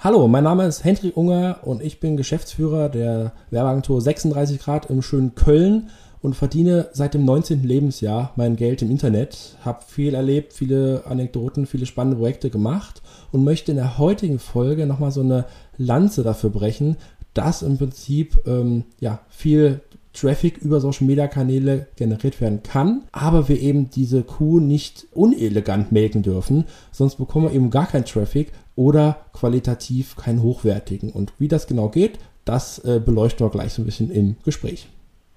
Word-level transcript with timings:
Hallo, 0.00 0.28
mein 0.28 0.44
Name 0.44 0.64
ist 0.64 0.84
Hendrik 0.84 1.16
Unger 1.16 1.58
und 1.62 1.82
ich 1.82 1.98
bin 1.98 2.16
Geschäftsführer 2.16 2.88
der 2.88 3.32
Werbeagentur 3.50 4.00
36 4.00 4.60
Grad 4.60 4.88
im 4.90 5.02
schönen 5.02 5.34
Köln 5.34 5.90
und 6.22 6.36
verdiene 6.36 6.86
seit 6.92 7.14
dem 7.14 7.24
19. 7.24 7.64
Lebensjahr 7.64 8.32
mein 8.36 8.54
Geld 8.54 8.80
im 8.80 8.92
Internet, 8.92 9.56
habe 9.64 9.82
viel 9.84 10.14
erlebt, 10.14 10.52
viele 10.52 11.02
Anekdoten, 11.04 11.66
viele 11.66 11.84
spannende 11.84 12.16
Projekte 12.16 12.48
gemacht 12.48 13.02
und 13.32 13.42
möchte 13.42 13.72
in 13.72 13.78
der 13.78 13.98
heutigen 13.98 14.38
Folge 14.38 14.86
nochmal 14.86 15.10
so 15.10 15.20
eine 15.22 15.46
Lanze 15.78 16.22
dafür 16.22 16.50
brechen, 16.50 16.96
dass 17.34 17.62
im 17.62 17.76
Prinzip 17.76 18.38
ähm, 18.46 18.84
ja, 19.00 19.18
viel 19.28 19.80
Traffic 20.12 20.58
über 20.58 20.80
Social 20.80 21.08
Media 21.08 21.26
Kanäle 21.26 21.88
generiert 21.96 22.40
werden 22.40 22.62
kann, 22.62 23.02
aber 23.10 23.48
wir 23.48 23.60
eben 23.60 23.90
diese 23.90 24.22
Kuh 24.22 24.60
nicht 24.60 25.08
unelegant 25.12 25.90
melken 25.90 26.22
dürfen, 26.22 26.66
sonst 26.92 27.16
bekommen 27.16 27.46
wir 27.46 27.54
eben 27.54 27.70
gar 27.70 27.86
keinen 27.86 28.04
Traffic 28.04 28.52
oder 28.78 29.26
qualitativ 29.32 30.14
keinen 30.14 30.40
hochwertigen. 30.40 31.10
Und 31.10 31.32
wie 31.38 31.48
das 31.48 31.66
genau 31.66 31.88
geht, 31.88 32.20
das 32.44 32.78
äh, 32.78 33.00
beleuchten 33.04 33.44
wir 33.44 33.50
gleich 33.50 33.72
so 33.72 33.82
ein 33.82 33.86
bisschen 33.86 34.10
im 34.10 34.36
Gespräch. 34.44 34.88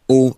OMT. 0.08 0.36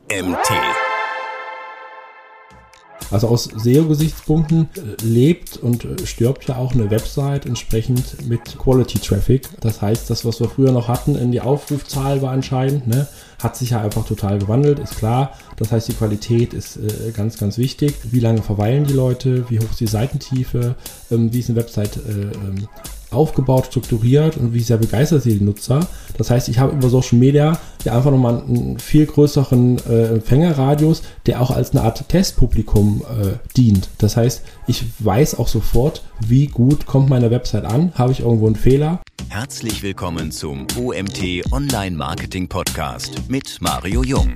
Also 3.12 3.28
aus 3.28 3.44
SEO-Gesichtspunkten 3.44 4.70
äh, 4.76 5.04
lebt 5.04 5.58
und 5.58 5.84
äh, 5.84 6.06
stirbt 6.06 6.48
ja 6.48 6.56
auch 6.56 6.74
eine 6.74 6.90
Website 6.90 7.46
entsprechend 7.46 8.26
mit 8.28 8.58
Quality 8.58 9.00
Traffic. 9.00 9.50
Das 9.60 9.82
heißt, 9.82 10.10
das, 10.10 10.24
was 10.24 10.40
wir 10.40 10.48
früher 10.48 10.72
noch 10.72 10.88
hatten 10.88 11.18
in 11.18 11.34
die 11.34 11.42
Aufrufzahl 11.42 12.22
war 12.22 12.32
anscheinend, 12.32 12.88
ne, 12.88 13.08
hat 13.44 13.58
sich 13.58 13.72
ja 13.72 13.82
einfach 13.82 14.06
total 14.06 14.40
gewandelt, 14.40 14.80
ist 14.80 14.96
klar. 14.96 15.34
Das 15.58 15.72
heißt, 15.72 15.90
die 15.90 15.94
Qualität 15.94 16.54
ist 16.54 16.78
äh, 16.78 17.12
ganz, 17.12 17.38
ganz 17.38 17.58
wichtig. 17.58 17.96
Wie 18.04 18.20
lange 18.20 18.42
verweilen 18.42 18.86
die 18.86 18.94
Leute, 18.94 19.50
wie 19.50 19.60
hoch 19.60 19.70
ist 19.70 19.80
die 19.80 19.88
Seitentiefe, 19.88 20.76
ähm, 21.12 21.34
wie 21.34 21.40
ist 21.40 21.50
eine 21.50 21.60
Website 21.60 21.98
äh, 21.98 22.32
ähm, 22.34 22.68
aufgebaut, 23.14 23.68
strukturiert 23.68 24.38
und 24.38 24.54
wie 24.54 24.62
sehr 24.62 24.78
begeistert 24.78 25.24
sie 25.24 25.38
die 25.38 25.44
Nutzer. 25.44 25.88
Das 26.18 26.30
heißt, 26.30 26.50
ich 26.50 26.60
habe 26.60 26.74
über 26.74 26.90
Social 26.90 27.18
Media 27.18 27.58
ja 27.84 27.96
einfach 27.96 28.12
nochmal 28.12 28.44
einen 28.48 28.80
viel 28.80 29.06
größeren 29.06 29.80
äh, 29.90 30.06
Empfängerradius, 30.08 31.04
der 31.26 31.42
auch 31.42 31.52
als 31.52 31.72
eine 31.72 31.82
Art 31.82 32.08
Testpublikum 32.10 33.02
äh, 33.02 33.38
dient. 33.56 33.90
Das 33.98 34.18
heißt, 34.18 34.44
ich 34.68 34.84
weiß 35.00 35.40
auch 35.40 35.48
sofort, 35.48 36.04
wie 36.20 36.48
gut 36.48 36.86
kommt 36.86 37.10
meine 37.10 37.32
Website 37.32 37.66
an, 37.66 37.92
habe 37.96 38.12
ich 38.12 38.22
irgendwo 38.22 38.48
einen 38.48 38.56
Fehler. 38.56 39.00
Herzlich 39.30 39.82
willkommen 39.84 40.32
zum 40.32 40.68
OMT 40.78 41.52
Online 41.52 41.96
Marketing 41.96 42.48
Podcast 42.48 43.30
mit 43.30 43.58
Mario 43.62 44.04
Jung. 44.04 44.36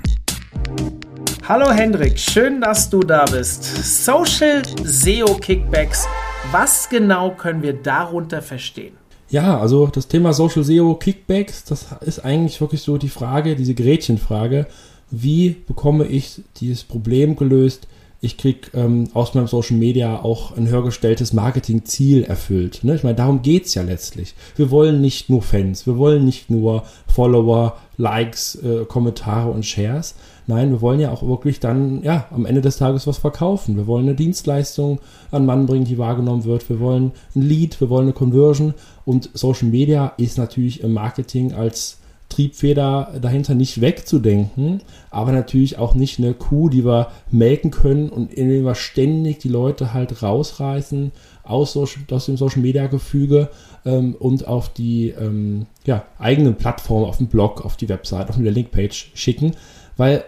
Hallo 1.48 1.72
Hendrik, 1.72 2.20
schön, 2.20 2.59
dass 2.59 2.89
du 2.89 3.00
da 3.00 3.23
bist. 3.23 3.64
Social 4.03 4.64
SEO 4.83 5.36
Kickbacks 5.36 6.05
was 6.52 6.90
genau 6.90 7.31
können 7.31 7.62
wir 7.62 7.73
darunter 7.73 8.42
verstehen? 8.42 8.95
Ja, 9.30 9.59
also 9.59 9.88
das 9.88 10.08
Thema 10.08 10.34
Social 10.34 10.64
SEO 10.64 10.95
Kickbacks, 10.95 11.66
das 11.66 11.88
ist 12.02 12.23
eigentlich 12.23 12.62
wirklich 12.62 12.81
so 12.81 12.98
die 12.98 13.09
Frage, 13.09 13.56
diese 13.56 13.73
Gretchenfrage, 13.73 14.67
wie 15.12 15.58
bekomme 15.67 16.06
ich 16.06 16.42
dieses 16.58 16.84
Problem 16.84 17.36
gelöst? 17.36 17.88
Ich 18.20 18.38
kriege 18.38 18.70
ähm, 18.73 19.09
aus 19.14 19.36
meinem 19.36 19.48
Social 19.48 19.78
Media 19.78 20.22
auch 20.22 20.56
ein 20.58 20.70
höher 20.70 20.84
gestelltes 20.84 21.34
Marketingziel 21.34 22.23
erfüllt. 22.23 22.80
Ne? 22.84 22.95
Ich 22.95 23.04
meine, 23.04 23.16
darum 23.16 23.42
geht 23.42 23.66
es 23.66 23.76
ja 23.76 23.84
letztlich. 23.84 24.34
Wir 24.56 24.72
wollen 24.72 25.02
nicht 25.02 25.30
nur 25.30 25.42
Fans, 25.42 25.86
wir 25.86 25.98
wollen 25.98 26.26
nicht 26.26 26.50
nur 26.50 26.84
Follower, 27.08 27.78
Likes, 27.98 28.56
äh, 28.56 28.86
Kommentare 28.86 29.52
und 29.52 29.66
Shares, 29.66 30.16
Nein, 30.48 30.72
wir 30.72 30.81
wollen 30.81 31.02
ja 31.02 31.12
auch 31.12 31.28
wirklich 31.28 31.59
dann, 31.59 32.02
ja, 32.03 32.26
am 32.31 32.45
Ende 32.45 32.62
des 32.62 32.78
Tages 32.78 33.06
was 33.06 33.17
verkaufen. 33.17 33.76
Wir 33.76 33.86
wollen 33.86 34.06
eine 34.06 34.16
Dienstleistung 34.16 35.00
an 35.30 35.45
Mann 35.45 35.66
bringen, 35.66 35.84
die 35.84 35.98
wahrgenommen 35.98 36.45
wird. 36.45 36.70
Wir 36.70 36.80
wollen 36.80 37.12
ein 37.36 37.42
Lead, 37.42 37.80
wir 37.81 37.89
wollen 37.89 38.06
eine 38.06 38.14
Conversion. 38.14 38.73
Und 39.04 39.30
Social 39.34 39.67
Media 39.67 40.14
ist 40.17 40.38
natürlich 40.38 40.81
im 40.81 40.94
Marketing 40.94 41.54
als 41.54 41.98
Triebfeder 42.30 43.14
dahinter 43.22 43.56
nicht 43.56 43.80
wegzudenken, 43.80 44.81
aber 45.09 45.31
natürlich 45.31 45.78
auch 45.78 45.95
nicht 45.95 46.20
eine 46.20 46.34
Kuh, 46.34 46.70
die 46.70 46.86
wir 46.86 47.08
melken 47.32 47.71
können 47.71 48.10
und 48.10 48.33
indem 48.33 48.66
wir 48.66 48.76
ständig 48.76 49.39
die 49.39 49.50
Leute 49.50 49.94
halt 49.94 50.21
rausreißen 50.21 51.11
aus, 51.44 51.73
Social, 51.73 52.04
aus 52.11 52.26
dem 52.26 52.38
Social 52.38 52.61
Media 52.61 52.88
Gefüge 52.88 53.50
ähm, 53.86 54.16
und 54.16 54.48
auf 54.48 54.70
die 54.70 55.10
ähm, 55.10 55.67
ja, 55.86 56.05
eigenen 56.20 56.55
Plattformen, 56.55 57.05
auf 57.05 57.17
dem 57.17 57.27
Blog, 57.27 57.64
auf 57.64 57.77
die 57.77 57.89
Website, 57.89 58.30
auf 58.30 58.38
eine 58.38 58.50
Linkpage 58.50 59.11
schicken, 59.14 59.55
weil 59.95 60.23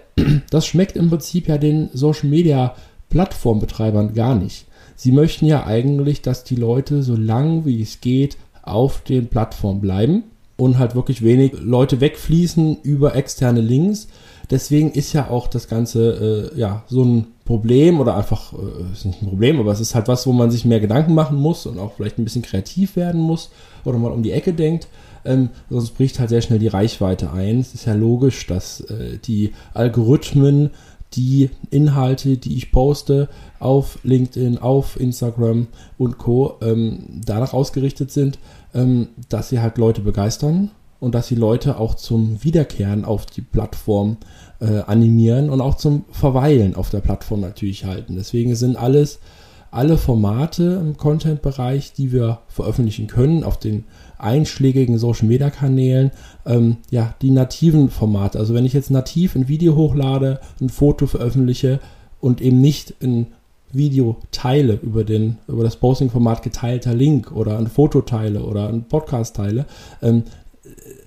das 0.49 0.65
schmeckt 0.65 0.95
im 0.95 1.09
Prinzip 1.09 1.47
ja 1.47 1.57
den 1.57 1.89
Social 1.93 2.29
Media 2.29 2.75
Plattformbetreibern 3.09 4.13
gar 4.13 4.35
nicht. 4.35 4.65
Sie 4.95 5.11
möchten 5.11 5.45
ja 5.45 5.65
eigentlich, 5.65 6.21
dass 6.21 6.43
die 6.43 6.55
Leute 6.55 7.03
so 7.03 7.15
lang 7.15 7.65
wie 7.65 7.81
es 7.81 8.01
geht 8.01 8.37
auf 8.61 9.01
den 9.01 9.27
Plattformen 9.27 9.81
bleiben 9.81 10.23
und 10.57 10.77
halt 10.77 10.93
wirklich 10.93 11.23
wenig 11.23 11.53
Leute 11.59 12.01
wegfließen 12.01 12.79
über 12.83 13.15
externe 13.15 13.61
Links. 13.61 14.09
Deswegen 14.51 14.91
ist 14.91 15.13
ja 15.13 15.29
auch 15.29 15.47
das 15.47 15.67
Ganze 15.67 16.51
äh, 16.53 16.59
ja 16.59 16.83
so 16.87 17.03
ein 17.03 17.27
Problem 17.45 17.99
oder 17.99 18.17
einfach 18.17 18.53
äh, 18.53 18.91
ist 18.93 19.05
nicht 19.05 19.21
ein 19.21 19.29
Problem, 19.29 19.59
aber 19.59 19.71
es 19.71 19.79
ist 19.79 19.95
halt 19.95 20.07
was, 20.07 20.27
wo 20.27 20.33
man 20.33 20.51
sich 20.51 20.65
mehr 20.65 20.79
Gedanken 20.79 21.13
machen 21.13 21.37
muss 21.37 21.65
und 21.65 21.79
auch 21.79 21.93
vielleicht 21.93 22.17
ein 22.17 22.23
bisschen 22.23 22.41
kreativ 22.41 22.95
werden 22.95 23.21
muss 23.21 23.51
oder 23.85 23.97
mal 23.97 24.11
um 24.11 24.21
die 24.21 24.31
Ecke 24.31 24.53
denkt. 24.53 24.87
Ähm, 25.25 25.49
sonst 25.69 25.91
bricht 25.91 26.19
halt 26.19 26.29
sehr 26.29 26.41
schnell 26.41 26.59
die 26.59 26.67
Reichweite 26.67 27.31
ein. 27.31 27.59
Es 27.59 27.73
ist 27.73 27.85
ja 27.85 27.93
logisch, 27.93 28.47
dass 28.47 28.81
äh, 28.81 29.17
die 29.17 29.53
Algorithmen 29.73 30.71
die 31.13 31.49
Inhalte, 31.71 32.37
die 32.37 32.55
ich 32.55 32.71
poste 32.71 33.29
auf 33.59 33.99
LinkedIn, 34.03 34.59
auf 34.59 34.99
Instagram 34.99 35.67
und 35.97 36.17
Co. 36.17 36.57
Ähm, 36.61 37.21
danach 37.25 37.53
ausgerichtet 37.53 38.11
sind, 38.11 38.37
ähm, 38.73 39.09
dass 39.27 39.49
sie 39.49 39.59
halt 39.59 39.77
Leute 39.77 40.01
begeistern 40.01 40.71
und 40.99 41.15
dass 41.15 41.27
sie 41.27 41.35
Leute 41.35 41.79
auch 41.79 41.95
zum 41.95 42.43
Wiederkehren 42.43 43.05
auf 43.05 43.25
die 43.25 43.41
Plattform 43.41 44.17
äh, 44.59 44.81
animieren 44.81 45.49
und 45.49 45.61
auch 45.61 45.75
zum 45.75 46.05
Verweilen 46.11 46.75
auf 46.75 46.89
der 46.89 46.99
Plattform 46.99 47.41
natürlich 47.41 47.85
halten. 47.85 48.15
Deswegen 48.15 48.55
sind 48.55 48.75
alles 48.75 49.19
alle 49.71 49.97
Formate 49.97 50.79
im 50.81 50.97
Content-Bereich, 50.97 51.93
die 51.93 52.11
wir 52.11 52.39
veröffentlichen 52.47 53.05
können 53.05 53.43
auf 53.43 53.59
den 53.59 53.85
einschlägigen 54.19 54.97
Social-Media-Kanälen, 54.97 56.11
ähm, 56.45 56.77
ja, 56.91 57.15
die 57.21 57.31
nativen 57.31 57.89
Formate. 57.89 58.39
Also 58.39 58.53
wenn 58.53 58.65
ich 58.65 58.73
jetzt 58.73 58.91
nativ 58.91 59.35
ein 59.35 59.47
Video 59.47 59.75
hochlade, 59.75 60.39
ein 60.61 60.69
Foto 60.69 61.07
veröffentliche 61.07 61.79
und 62.19 62.41
eben 62.41 62.61
nicht 62.61 62.95
ein 63.01 63.27
Video 63.71 64.17
teile 64.31 64.79
über, 64.81 65.03
den, 65.03 65.37
über 65.47 65.63
das 65.63 65.75
Posting-Format 65.75 66.43
geteilter 66.43 66.93
Link 66.93 67.31
oder 67.31 67.57
ein 67.57 67.67
Foto 67.67 68.01
teile 68.01 68.43
oder 68.43 68.69
ein 68.69 68.83
Podcast 68.83 69.35
teile, 69.35 69.65
ähm, 70.01 70.23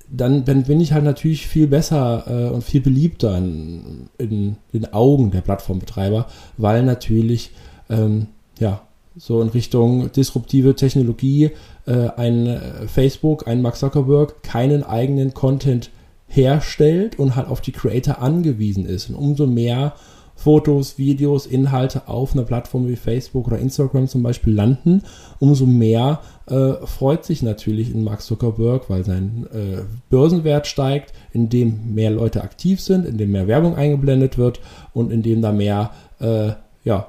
dann, 0.08 0.44
dann, 0.44 0.64
bin 0.64 0.80
ich 0.80 0.92
halt 0.92 1.04
natürlich 1.04 1.46
viel 1.46 1.66
besser 1.66 2.24
äh, 2.26 2.54
und 2.54 2.62
viel 2.62 2.82
beliebter 2.82 3.36
in, 3.38 4.08
in, 4.18 4.56
den 4.72 4.92
Augen 4.92 5.30
der 5.30 5.40
Plattformbetreiber, 5.40 6.26
weil 6.58 6.82
natürlich 6.82 7.50
ähm, 7.88 8.26
ja 8.58 8.82
so 9.16 9.40
in 9.42 9.48
Richtung 9.48 10.12
disruptive 10.12 10.74
Technologie 10.74 11.50
äh, 11.86 12.08
ein 12.16 12.46
äh, 12.46 12.60
Facebook, 12.86 13.46
ein 13.46 13.62
Mark 13.62 13.76
Zuckerberg 13.76 14.42
keinen 14.42 14.84
eigenen 14.84 15.34
Content 15.34 15.90
herstellt 16.28 17.18
und 17.18 17.36
halt 17.36 17.48
auf 17.48 17.60
die 17.60 17.72
Creator 17.72 18.20
angewiesen 18.20 18.86
ist. 18.86 19.10
Und 19.10 19.16
umso 19.16 19.46
mehr 19.46 19.94
Fotos, 20.34 20.98
Videos, 20.98 21.46
Inhalte 21.46 22.08
auf 22.08 22.34
einer 22.34 22.42
Plattform 22.42 22.88
wie 22.88 22.96
Facebook 22.96 23.46
oder 23.46 23.58
Instagram 23.58 24.08
zum 24.08 24.22
Beispiel 24.22 24.52
landen, 24.54 25.02
umso 25.38 25.66
mehr 25.66 26.20
äh, 26.46 26.84
freut 26.84 27.24
sich 27.24 27.42
natürlich 27.42 27.94
in 27.94 28.02
Mark 28.02 28.22
Zuckerberg, 28.22 28.90
weil 28.90 29.04
sein 29.04 29.46
äh, 29.52 29.82
Börsenwert 30.10 30.66
steigt, 30.66 31.12
indem 31.32 31.94
mehr 31.94 32.10
Leute 32.10 32.42
aktiv 32.42 32.80
sind, 32.80 33.06
indem 33.06 33.30
mehr 33.30 33.46
Werbung 33.46 33.76
eingeblendet 33.76 34.36
wird 34.36 34.60
und 34.94 35.12
indem 35.12 35.42
da 35.42 35.52
mehr 35.52 35.90
äh, 36.18 36.52
ja, 36.82 37.08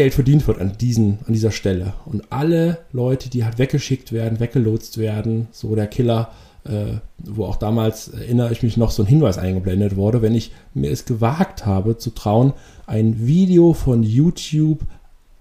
Geld 0.00 0.14
verdient 0.14 0.48
wird 0.48 0.58
an, 0.58 0.72
diesen, 0.80 1.18
an 1.26 1.34
dieser 1.34 1.50
Stelle. 1.50 1.92
Und 2.06 2.32
alle 2.32 2.78
Leute, 2.90 3.28
die 3.28 3.44
halt 3.44 3.58
weggeschickt 3.58 4.12
werden, 4.12 4.40
weggelotst 4.40 4.96
werden, 4.96 5.48
so 5.52 5.74
der 5.74 5.88
Killer, 5.88 6.30
äh, 6.64 6.94
wo 7.18 7.44
auch 7.44 7.56
damals, 7.56 8.08
erinnere 8.08 8.50
ich 8.50 8.62
mich 8.62 8.78
noch, 8.78 8.92
so 8.92 9.02
ein 9.02 9.06
Hinweis 9.06 9.36
eingeblendet 9.36 9.96
wurde, 9.96 10.22
wenn 10.22 10.34
ich 10.34 10.52
mir 10.72 10.90
es 10.90 11.04
gewagt 11.04 11.66
habe 11.66 11.98
zu 11.98 12.14
trauen, 12.14 12.54
ein 12.86 13.26
Video 13.26 13.74
von 13.74 14.02
YouTube 14.02 14.80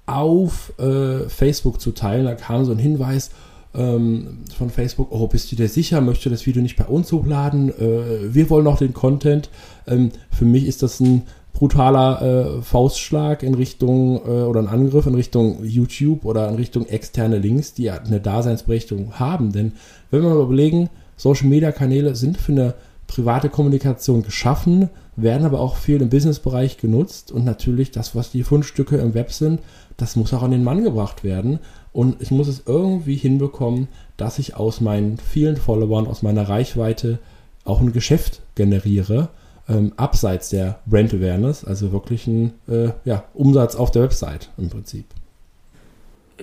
auf 0.07 0.77
äh, 0.77 1.29
Facebook 1.29 1.79
zu 1.79 1.91
teilen, 1.91 2.25
da 2.25 2.35
kam 2.35 2.65
so 2.65 2.73
ein 2.73 2.79
Hinweis, 2.79 3.31
ähm, 3.73 4.39
von 4.57 4.69
Facebook, 4.69 5.07
oh, 5.11 5.27
bist 5.27 5.51
du 5.53 5.56
dir 5.56 5.69
sicher, 5.69 6.01
möchtest 6.01 6.25
du 6.25 6.29
das 6.31 6.45
Video 6.45 6.61
nicht 6.61 6.75
bei 6.75 6.85
uns 6.85 7.13
hochladen? 7.13 7.69
Äh, 7.69 8.33
wir 8.33 8.50
wollen 8.50 8.65
noch 8.65 8.79
den 8.79 8.94
Content. 8.94 9.50
Ähm, 9.88 10.11
für 10.31 10.45
mich 10.45 10.65
ist 10.65 10.83
das 10.83 11.00
ein 11.00 11.23
brutaler 11.59 12.21
äh, 12.21 12.61
Faustschlag 12.61 13.44
in 13.44 13.53
Richtung 13.53 14.21
äh, 14.25 14.29
oder 14.29 14.61
ein 14.61 14.69
Angriff 14.69 15.06
in 15.06 15.15
Richtung 15.15 15.65
YouTube 15.65 16.23
oder 16.23 16.47
in 16.47 16.56
Richtung 16.56 16.85
externe 16.88 17.38
Links, 17.38 17.73
die 17.73 17.91
eine 17.91 18.21
Daseinsberechtigung 18.21 19.19
haben. 19.19 19.51
Denn 19.51 19.73
wenn 20.09 20.23
wir 20.23 20.33
überlegen, 20.35 20.89
Social 21.17 21.50
Media 21.50 21.73
Kanäle 21.73 22.15
sind 22.15 22.38
für 22.38 22.53
eine 22.53 22.75
private 23.07 23.50
Kommunikation 23.50 24.23
geschaffen, 24.23 24.89
werden 25.17 25.45
aber 25.45 25.59
auch 25.59 25.75
viel 25.75 26.01
im 26.01 26.09
Businessbereich 26.09 26.77
genutzt 26.77 27.29
und 27.29 27.44
natürlich 27.44 27.91
das, 27.91 28.15
was 28.15 28.31
die 28.31 28.44
Fundstücke 28.44 28.95
im 28.95 29.13
Web 29.13 29.33
sind, 29.33 29.59
das 29.97 30.15
muss 30.15 30.33
auch 30.33 30.44
an 30.44 30.51
den 30.51 30.63
Mann 30.63 30.85
gebracht 30.85 31.25
werden. 31.25 31.59
und 31.91 32.21
ich 32.21 32.31
muss 32.31 32.47
es 32.47 32.63
irgendwie 32.67 33.15
hinbekommen, 33.15 33.89
dass 34.15 34.39
ich 34.39 34.56
aus 34.56 34.79
meinen 34.79 35.17
vielen 35.17 35.57
Followern, 35.57 36.07
aus 36.07 36.21
meiner 36.21 36.47
Reichweite 36.47 37.19
auch 37.65 37.81
ein 37.81 37.91
Geschäft 37.91 38.41
generiere, 38.56 39.29
ähm, 39.69 39.94
abseits 39.98 40.50
der 40.50 40.80
Brand 40.86 41.13
Awareness, 41.13 41.63
also 41.63 41.92
wirklich 41.92 42.27
ein 42.27 42.54
äh, 42.68 42.89
ja, 43.06 43.24
Umsatz 43.33 43.75
auf 43.75 43.92
der 43.92 44.04
Website 44.04 44.50
im 44.57 44.69
Prinzip. 44.69 45.06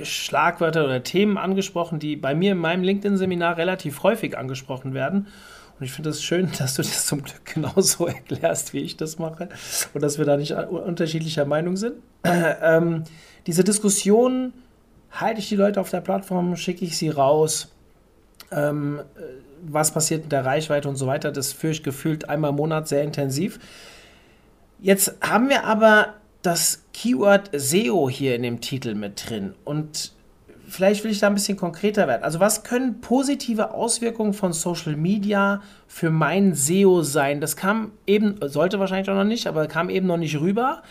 Schlagwörter 0.02 0.84
oder 0.84 1.02
Themen 1.02 1.38
angesprochen, 1.38 1.98
die 1.98 2.16
bei 2.16 2.34
mir 2.34 2.52
in 2.52 2.58
meinem 2.58 2.82
LinkedIn-Seminar 2.82 3.56
relativ 3.56 4.02
häufig 4.02 4.36
angesprochen 4.36 4.94
werden. 4.94 5.28
Und 5.78 5.84
ich 5.84 5.92
finde 5.92 6.10
es 6.10 6.16
das 6.16 6.24
schön, 6.24 6.50
dass 6.58 6.74
du 6.74 6.82
das 6.82 7.06
zum 7.06 7.22
Glück 7.22 7.44
genauso 7.44 8.06
erklärst, 8.06 8.72
wie 8.72 8.80
ich 8.80 8.96
das 8.96 9.18
mache 9.18 9.48
und 9.94 10.02
dass 10.02 10.18
wir 10.18 10.24
da 10.24 10.36
nicht 10.36 10.52
unterschiedlicher 10.52 11.44
Meinung 11.44 11.76
sind. 11.76 11.94
ähm, 12.24 13.04
diese 13.46 13.64
Diskussion, 13.64 14.52
halte 15.10 15.40
ich 15.40 15.48
die 15.48 15.56
Leute 15.56 15.80
auf 15.80 15.90
der 15.90 16.00
Plattform, 16.00 16.56
schicke 16.56 16.84
ich 16.84 16.96
sie 16.96 17.08
raus, 17.08 17.72
ähm, 18.50 19.00
was 19.72 19.92
passiert 19.92 20.22
mit 20.22 20.32
der 20.32 20.44
Reichweite 20.44 20.88
und 20.88 20.96
so 20.96 21.06
weiter, 21.06 21.32
das 21.32 21.52
führe 21.52 21.72
ich 21.72 21.82
gefühlt 21.82 22.28
einmal 22.28 22.50
im 22.50 22.56
Monat 22.56 22.88
sehr 22.88 23.02
intensiv. 23.02 23.58
Jetzt 24.80 25.16
haben 25.20 25.48
wir 25.48 25.64
aber 25.64 26.14
das 26.42 26.84
Keyword 26.92 27.50
SEO 27.52 28.08
hier 28.10 28.36
in 28.36 28.42
dem 28.42 28.60
Titel 28.60 28.94
mit 28.94 29.28
drin 29.28 29.54
und 29.64 30.12
vielleicht 30.68 31.04
will 31.04 31.10
ich 31.10 31.20
da 31.20 31.28
ein 31.28 31.34
bisschen 31.34 31.56
konkreter 31.56 32.06
werden. 32.06 32.22
Also 32.22 32.40
was 32.40 32.64
können 32.64 33.00
positive 33.00 33.72
Auswirkungen 33.72 34.32
von 34.32 34.52
Social 34.52 34.96
Media 34.96 35.62
für 35.86 36.10
mein 36.10 36.54
SEO 36.54 37.02
sein? 37.02 37.40
Das 37.40 37.56
kam 37.56 37.92
eben, 38.06 38.36
sollte 38.42 38.78
wahrscheinlich 38.78 39.08
auch 39.10 39.14
noch 39.14 39.24
nicht, 39.24 39.46
aber 39.46 39.66
kam 39.66 39.90
eben 39.90 40.06
noch 40.06 40.16
nicht 40.16 40.40
rüber. 40.40 40.82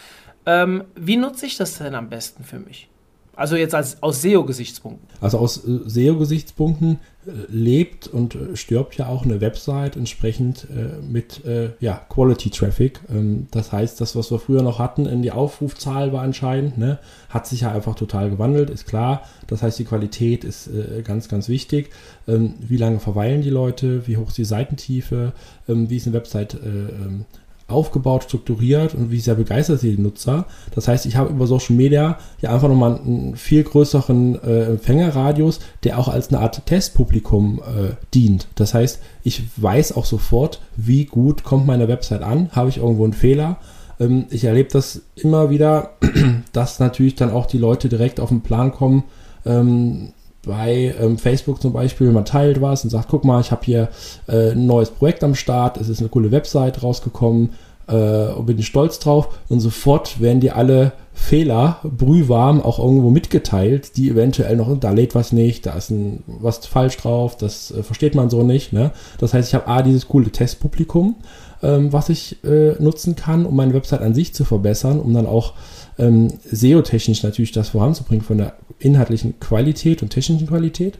Ähm, 0.45 0.83
wie 0.95 1.17
nutze 1.17 1.45
ich 1.45 1.57
das 1.57 1.77
denn 1.77 1.95
am 1.95 2.09
besten 2.09 2.43
für 2.43 2.59
mich? 2.59 2.89
Also 3.35 3.55
jetzt 3.55 3.75
als, 3.75 4.01
aus 4.01 4.21
SEO-Gesichtspunkten. 4.21 5.07
Also 5.21 5.39
aus 5.39 5.65
äh, 5.65 5.79
SEO-Gesichtspunkten 5.85 6.99
äh, 7.25 7.31
lebt 7.49 8.07
und 8.07 8.35
äh, 8.35 8.55
stirbt 8.55 8.95
ja 8.95 9.07
auch 9.07 9.25
eine 9.25 9.41
Website 9.41 9.95
entsprechend 9.95 10.67
äh, 10.69 11.01
mit 11.05 11.41
ja, 11.79 12.01
Quality 12.09 12.49
Traffic. 12.49 12.99
Ähm, 13.09 13.47
das 13.51 13.71
heißt, 13.71 13.99
das, 13.99 14.15
was 14.15 14.31
wir 14.31 14.39
früher 14.39 14.61
noch 14.61 14.79
hatten, 14.79 15.05
in 15.05 15.21
die 15.21 15.31
Aufrufzahl 15.31 16.13
war 16.13 16.23
entscheidend, 16.23 16.77
ne, 16.77 16.99
hat 17.29 17.47
sich 17.47 17.61
ja 17.61 17.71
einfach 17.71 17.95
total 17.95 18.29
gewandelt, 18.29 18.69
ist 18.69 18.87
klar. 18.87 19.23
Das 19.47 19.61
heißt, 19.61 19.77
die 19.77 19.85
Qualität 19.85 20.43
ist 20.43 20.69
ganz, 21.03 21.27
ganz 21.29 21.49
wichtig. 21.49 21.91
Ähm, 22.27 22.55
wie 22.59 22.77
lange 22.77 22.99
verweilen 22.99 23.41
die 23.41 23.49
Leute, 23.49 24.07
wie 24.07 24.17
hoch 24.17 24.29
ist 24.29 24.37
die 24.37 24.45
Seitentiefe, 24.45 25.33
ähm, 25.67 25.89
wie 25.89 25.97
ist 25.97 26.07
eine 26.07 26.15
Website 26.15 26.55
ähm, 26.63 27.25
aufgebaut, 27.67 28.23
strukturiert 28.23 28.93
und 28.93 29.09
wie 29.09 29.19
sehr 29.19 29.35
begeistert 29.35 29.79
sie 29.79 29.95
die 29.95 30.01
Nutzer. 30.01 30.45
Das 30.75 30.87
heißt, 30.87 31.05
ich 31.05 31.15
habe 31.15 31.31
über 31.31 31.47
Social 31.47 31.75
Media 31.75 32.19
ja 32.39 32.53
einfach 32.53 32.67
nochmal 32.67 32.99
einen 32.99 33.35
viel 33.35 33.63
größeren 33.63 34.41
äh, 34.43 34.63
Empfängerradius, 34.65 35.59
der 35.83 35.97
auch 35.97 36.07
als 36.07 36.29
eine 36.29 36.39
Art 36.39 36.65
Testpublikum 36.65 37.59
äh, 37.59 37.95
dient. 38.13 38.47
Das 38.55 38.73
heißt, 38.73 38.99
ich 39.23 39.43
weiß 39.57 39.95
auch 39.95 40.05
sofort, 40.05 40.61
wie 40.75 41.05
gut 41.05 41.43
kommt 41.43 41.65
meine 41.65 41.87
Website 41.87 42.21
an, 42.21 42.49
habe 42.51 42.69
ich 42.69 42.77
irgendwo 42.77 43.03
einen 43.03 43.13
Fehler. 43.13 43.57
Ähm, 43.99 44.25
ich 44.29 44.43
erlebe 44.43 44.69
das 44.71 45.01
immer 45.15 45.49
wieder, 45.49 45.91
dass 46.53 46.79
natürlich 46.79 47.15
dann 47.15 47.31
auch 47.31 47.47
die 47.47 47.57
Leute 47.57 47.89
direkt 47.89 48.19
auf 48.19 48.29
den 48.29 48.41
Plan 48.41 48.71
kommen, 48.73 49.05
ähm, 49.45 50.13
bei 50.45 50.93
ähm, 50.99 51.17
Facebook 51.17 51.61
zum 51.61 51.73
Beispiel, 51.73 52.11
man 52.11 52.25
teilt 52.25 52.61
was 52.61 52.83
und 52.83 52.89
sagt, 52.89 53.09
guck 53.09 53.25
mal, 53.25 53.41
ich 53.41 53.51
habe 53.51 53.65
hier 53.65 53.89
äh, 54.27 54.51
ein 54.51 54.65
neues 54.65 54.89
Projekt 54.89 55.23
am 55.23 55.35
Start, 55.35 55.77
es 55.77 55.89
ist 55.89 55.99
eine 55.99 56.09
coole 56.09 56.31
Website 56.31 56.83
rausgekommen 56.83 57.53
äh, 57.87 58.27
und 58.27 58.45
bin 58.45 58.61
stolz 58.61 58.99
drauf 58.99 59.29
und 59.49 59.59
sofort 59.59 60.19
werden 60.19 60.39
dir 60.39 60.55
alle 60.55 60.93
Fehler 61.13 61.79
brühwarm 61.83 62.61
auch 62.61 62.77
irgendwo 62.77 63.09
mitgeteilt, 63.09 63.95
die 63.95 64.09
eventuell 64.09 64.57
noch, 64.57 64.77
da 64.79 64.91
lädt 64.91 65.15
was 65.15 65.31
nicht, 65.31 65.65
da 65.65 65.73
ist 65.73 65.89
ein, 65.89 66.23
was 66.27 66.65
falsch 66.65 66.97
drauf, 66.97 67.37
das 67.37 67.71
äh, 67.71 67.83
versteht 67.83 68.15
man 68.15 68.29
so 68.29 68.43
nicht. 68.43 68.73
Ne? 68.73 68.91
Das 69.17 69.33
heißt, 69.33 69.47
ich 69.47 69.55
habe 69.55 69.67
A, 69.67 69.81
dieses 69.81 70.07
coole 70.09 70.29
Testpublikum, 70.29 71.15
ähm, 71.63 71.93
was 71.93 72.09
ich 72.09 72.43
äh, 72.43 72.73
nutzen 72.79 73.15
kann, 73.15 73.45
um 73.45 73.55
meine 73.55 73.73
Website 73.73 74.01
an 74.01 74.13
sich 74.13 74.33
zu 74.33 74.43
verbessern, 74.43 74.99
um 74.99 75.13
dann 75.13 75.25
auch 75.25 75.53
ähm, 75.97 76.27
SEO-technisch 76.51 77.23
natürlich 77.23 77.53
das 77.53 77.69
voranzubringen 77.69 78.25
von 78.25 78.37
der 78.37 78.53
inhaltlichen 78.79 79.39
Qualität 79.39 80.03
und 80.03 80.09
technischen 80.09 80.47
Qualität. 80.47 80.97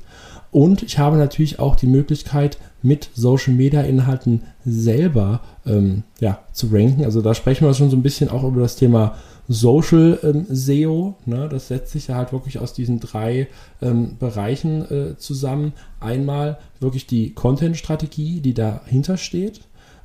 Und 0.55 0.83
ich 0.83 0.99
habe 0.99 1.17
natürlich 1.17 1.59
auch 1.59 1.75
die 1.75 1.85
Möglichkeit, 1.85 2.57
mit 2.81 3.09
Social 3.13 3.53
Media 3.53 3.81
Inhalten 3.81 4.43
selber 4.63 5.41
ähm, 5.65 6.03
ja, 6.21 6.39
zu 6.53 6.67
ranken. 6.71 7.03
Also 7.03 7.21
da 7.21 7.35
sprechen 7.35 7.67
wir 7.67 7.73
schon 7.73 7.89
so 7.89 7.97
ein 7.97 8.03
bisschen 8.03 8.29
auch 8.29 8.45
über 8.45 8.61
das 8.61 8.77
Thema 8.77 9.17
Social 9.49 10.17
ähm, 10.23 10.45
SEO. 10.47 11.15
Ne? 11.25 11.49
Das 11.49 11.67
setzt 11.67 11.91
sich 11.91 12.07
ja 12.07 12.15
halt 12.15 12.31
wirklich 12.31 12.59
aus 12.59 12.71
diesen 12.71 13.01
drei 13.01 13.49
ähm, 13.81 14.15
Bereichen 14.17 14.89
äh, 14.89 15.17
zusammen. 15.17 15.73
Einmal 15.99 16.57
wirklich 16.79 17.05
die 17.05 17.33
Content-Strategie, 17.33 18.39
die 18.39 18.53
dahinter 18.53 19.17
steht. 19.17 19.59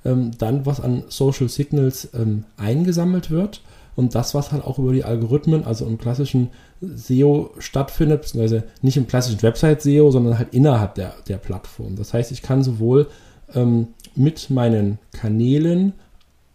Ähm, 0.05 0.33
dann, 0.37 0.67
was 0.67 0.81
an 0.81 1.05
Social 1.07 1.49
Signals 1.49 2.09
ähm, 2.13 2.43
eingesammelt 2.57 3.31
wird 3.31 3.63
und 4.01 4.15
das, 4.15 4.35
was 4.35 4.51
halt 4.51 4.65
auch 4.65 4.79
über 4.79 4.93
die 4.93 5.05
Algorithmen, 5.05 5.65
also 5.65 5.87
im 5.87 5.99
klassischen 5.99 6.49
SEO 6.81 7.51
stattfindet, 7.59 8.23
beziehungsweise 8.23 8.65
nicht 8.81 8.97
im 8.97 9.07
klassischen 9.07 9.43
Website-SEO, 9.43 10.11
sondern 10.11 10.39
halt 10.39 10.55
innerhalb 10.55 10.95
der, 10.95 11.15
der 11.29 11.37
Plattform. 11.37 11.97
Das 11.97 12.15
heißt, 12.15 12.33
ich 12.33 12.43
kann 12.43 12.65
sowohl 12.65 13.09
ähm, 13.55 13.89
mit 14.17 14.51
meinen 14.51 14.99
Kanälen 15.13 15.93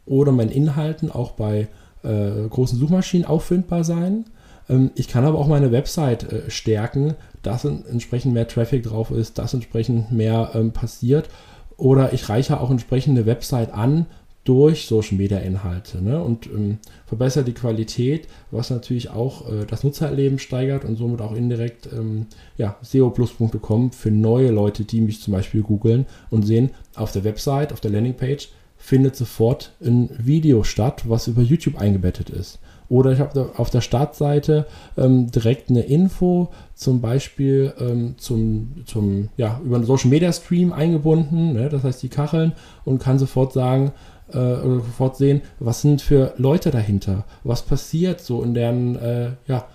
oder 0.05 0.31
meinen 0.31 0.49
Inhalten 0.49 1.11
auch 1.11 1.31
bei 1.31 1.67
äh, 2.03 2.47
großen 2.49 2.79
Suchmaschinen 2.79 3.27
auffindbar 3.27 3.83
sein. 3.83 4.25
Ähm, 4.67 4.89
ich 4.95 5.07
kann 5.07 5.23
aber 5.23 5.37
auch 5.37 5.47
meine 5.47 5.71
Website 5.71 6.31
äh, 6.31 6.49
stärken, 6.49 7.13
dass 7.43 7.63
entsprechend 7.63 8.33
mehr 8.33 8.47
Traffic 8.47 8.83
drauf 8.83 9.11
ist, 9.11 9.37
dass 9.37 9.53
entsprechend 9.53 10.11
mehr 10.11 10.49
ähm, 10.55 10.71
passiert. 10.71 11.29
Oder 11.77 12.13
ich 12.13 12.27
reiche 12.27 12.59
auch 12.59 12.71
entsprechend 12.71 13.17
eine 13.17 13.27
Website 13.27 13.71
an, 13.71 14.07
durch 14.45 14.85
Social 14.85 15.17
Media 15.17 15.39
Inhalte 15.39 16.01
ne? 16.01 16.23
und 16.23 16.45
ähm, 16.45 16.77
verbessert 17.07 17.47
die 17.47 17.53
Qualität, 17.53 18.27
was 18.51 18.69
natürlich 18.69 19.09
auch 19.09 19.49
äh, 19.49 19.65
das 19.65 19.83
Nutzererleben 19.83 20.39
steigert 20.39 20.85
und 20.85 20.95
somit 20.95 21.19
auch 21.19 21.35
indirekt 21.35 21.89
ähm, 21.91 22.27
ja, 22.55 22.77
SEO-Pluspunkte 22.81 23.57
kommen 23.59 23.91
für 23.91 24.11
neue 24.11 24.51
Leute, 24.51 24.85
die 24.85 25.01
mich 25.01 25.21
zum 25.21 25.33
Beispiel 25.33 25.63
googeln 25.63 26.05
und 26.29 26.43
sehen, 26.43 26.69
auf 26.95 27.11
der 27.11 27.23
Website, 27.23 27.73
auf 27.73 27.81
der 27.81 27.91
Landingpage 27.91 28.49
findet 28.77 29.15
sofort 29.15 29.73
ein 29.83 30.09
Video 30.17 30.63
statt, 30.63 31.09
was 31.09 31.27
über 31.27 31.41
YouTube 31.41 31.81
eingebettet 31.81 32.29
ist. 32.29 32.59
Oder 32.87 33.13
ich 33.13 33.19
habe 33.19 33.51
auf 33.57 33.71
der 33.71 33.81
Startseite 33.81 34.67
ähm, 34.95 35.31
direkt 35.31 35.69
eine 35.69 35.81
Info, 35.81 36.49
zum 36.75 37.01
Beispiel 37.01 37.73
ähm, 37.79 38.13
zum, 38.17 38.83
zum, 38.85 39.29
ja, 39.37 39.59
über 39.65 39.77
einen 39.77 39.85
Social 39.85 40.09
Media 40.09 40.31
Stream 40.31 40.71
eingebunden, 40.71 41.53
ne? 41.53 41.69
das 41.69 41.83
heißt 41.83 42.03
die 42.03 42.09
Kacheln, 42.09 42.53
und 42.83 42.99
kann 42.99 43.17
sofort 43.17 43.53
sagen, 43.53 43.91
äh, 44.31 44.55
sofort 44.61 45.21
was 45.59 45.81
sind 45.81 46.01
für 46.01 46.33
Leute 46.37 46.71
dahinter, 46.71 47.25
was 47.43 47.61
passiert 47.61 48.21
so 48.21 48.43
in 48.43 48.53
deren, 48.53 48.95
äh, 48.97 49.31
ja, 49.47 49.67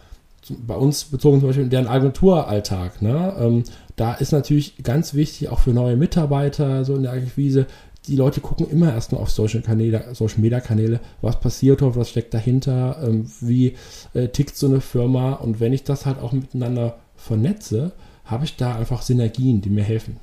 bei 0.67 0.75
uns 0.75 1.05
bezogen 1.05 1.41
zum 1.41 1.49
Beispiel 1.49 1.65
in 1.65 1.71
deren 1.71 1.87
Agenturalltag. 1.87 3.03
Ne? 3.03 3.35
Ähm, 3.39 3.65
da 3.97 4.15
ist 4.15 4.33
natürlich 4.33 4.83
ganz 4.83 5.15
wichtig, 5.15 5.49
auch 5.49 5.61
für 5.61 5.71
neue 5.71 5.97
Mitarbeiter, 5.97 6.85
so 6.85 6.97
in 6.97 7.03
der 7.03 7.13
Akquise, 7.13 7.67
die 8.07 8.17
Leute 8.17 8.41
gucken 8.41 8.69
immer 8.71 8.93
erstmal 8.93 9.21
auf 9.21 9.31
Social, 9.31 9.61
Kanäle, 9.61 10.15
Social 10.15 10.41
Media 10.41 10.61
Kanäle, 10.61 11.01
was 11.21 11.39
passiert 11.39 11.83
dort, 11.83 11.97
was 11.97 12.11
steckt 12.11 12.33
dahinter, 12.33 12.99
ähm, 13.03 13.31
wie 13.41 13.75
äh, 14.15 14.29
tickt 14.29 14.57
so 14.57 14.67
eine 14.67 14.81
Firma 14.81 15.35
und 15.35 15.61
wenn 15.61 15.73
ich 15.73 15.85
das 15.85 16.07
halt 16.07 16.19
auch 16.19 16.33
miteinander 16.33 16.99
vernetze, 17.17 17.93
habe 18.25 18.45
ich 18.45 18.57
da 18.57 18.75
einfach 18.75 19.03
Synergien, 19.03 19.61
die 19.61 19.71
mir 19.71 19.85
helfen. 19.85 20.17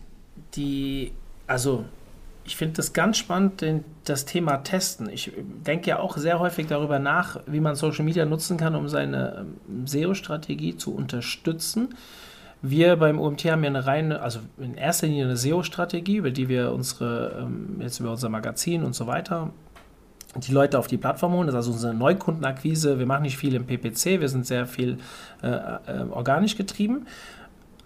Die, 0.56 1.12
also 1.46 1.86
ich 2.48 2.56
finde 2.56 2.76
das 2.76 2.94
ganz 2.94 3.18
spannend, 3.18 3.60
den, 3.60 3.84
das 4.06 4.24
Thema 4.24 4.58
Testen. 4.58 5.10
Ich 5.10 5.34
denke 5.36 5.90
ja 5.90 6.00
auch 6.00 6.16
sehr 6.16 6.40
häufig 6.40 6.68
darüber 6.68 6.98
nach, 6.98 7.42
wie 7.46 7.60
man 7.60 7.76
Social 7.76 8.06
Media 8.06 8.26
nutzen 8.26 8.56
kann, 8.58 8.74
um 8.74 8.88
seine 8.88 9.46
ähm, 9.70 9.86
SEO-Strategie 9.86 10.78
zu 10.78 10.96
unterstützen. 10.96 11.90
Wir 12.62 12.96
beim 12.96 13.20
OMT 13.20 13.44
haben 13.46 13.64
ja 13.64 13.70
eine 13.70 13.86
reine, 13.86 14.22
also 14.22 14.40
in 14.58 14.76
erster 14.76 15.08
Linie 15.08 15.26
eine 15.26 15.36
SEO-Strategie, 15.36 16.16
über 16.16 16.32
die 16.32 16.48
wir 16.48 16.72
unsere, 16.72 17.38
ähm, 17.42 17.82
jetzt 17.82 18.00
über 18.00 18.12
unser 18.12 18.30
Magazin 18.30 18.84
und 18.84 18.96
so 18.96 19.08
weiter, 19.08 19.52
die 20.38 20.54
Leute 20.54 20.80
auf 20.80 20.88
die 20.88 20.98
Plattform 20.98 21.34
holen. 21.34 21.48
Das 21.48 21.54
ist 21.54 21.58
also 21.58 21.72
unsere 21.74 21.94
Neukundenakquise. 21.94 22.98
Wir 22.98 23.06
machen 23.06 23.24
nicht 23.24 23.38
viel 23.38 23.56
im 23.56 23.66
PPC, 23.66 24.22
wir 24.22 24.30
sind 24.30 24.46
sehr 24.46 24.66
viel 24.66 25.00
äh, 25.44 25.48
äh, 25.48 26.06
organisch 26.10 26.56
getrieben. 26.56 27.08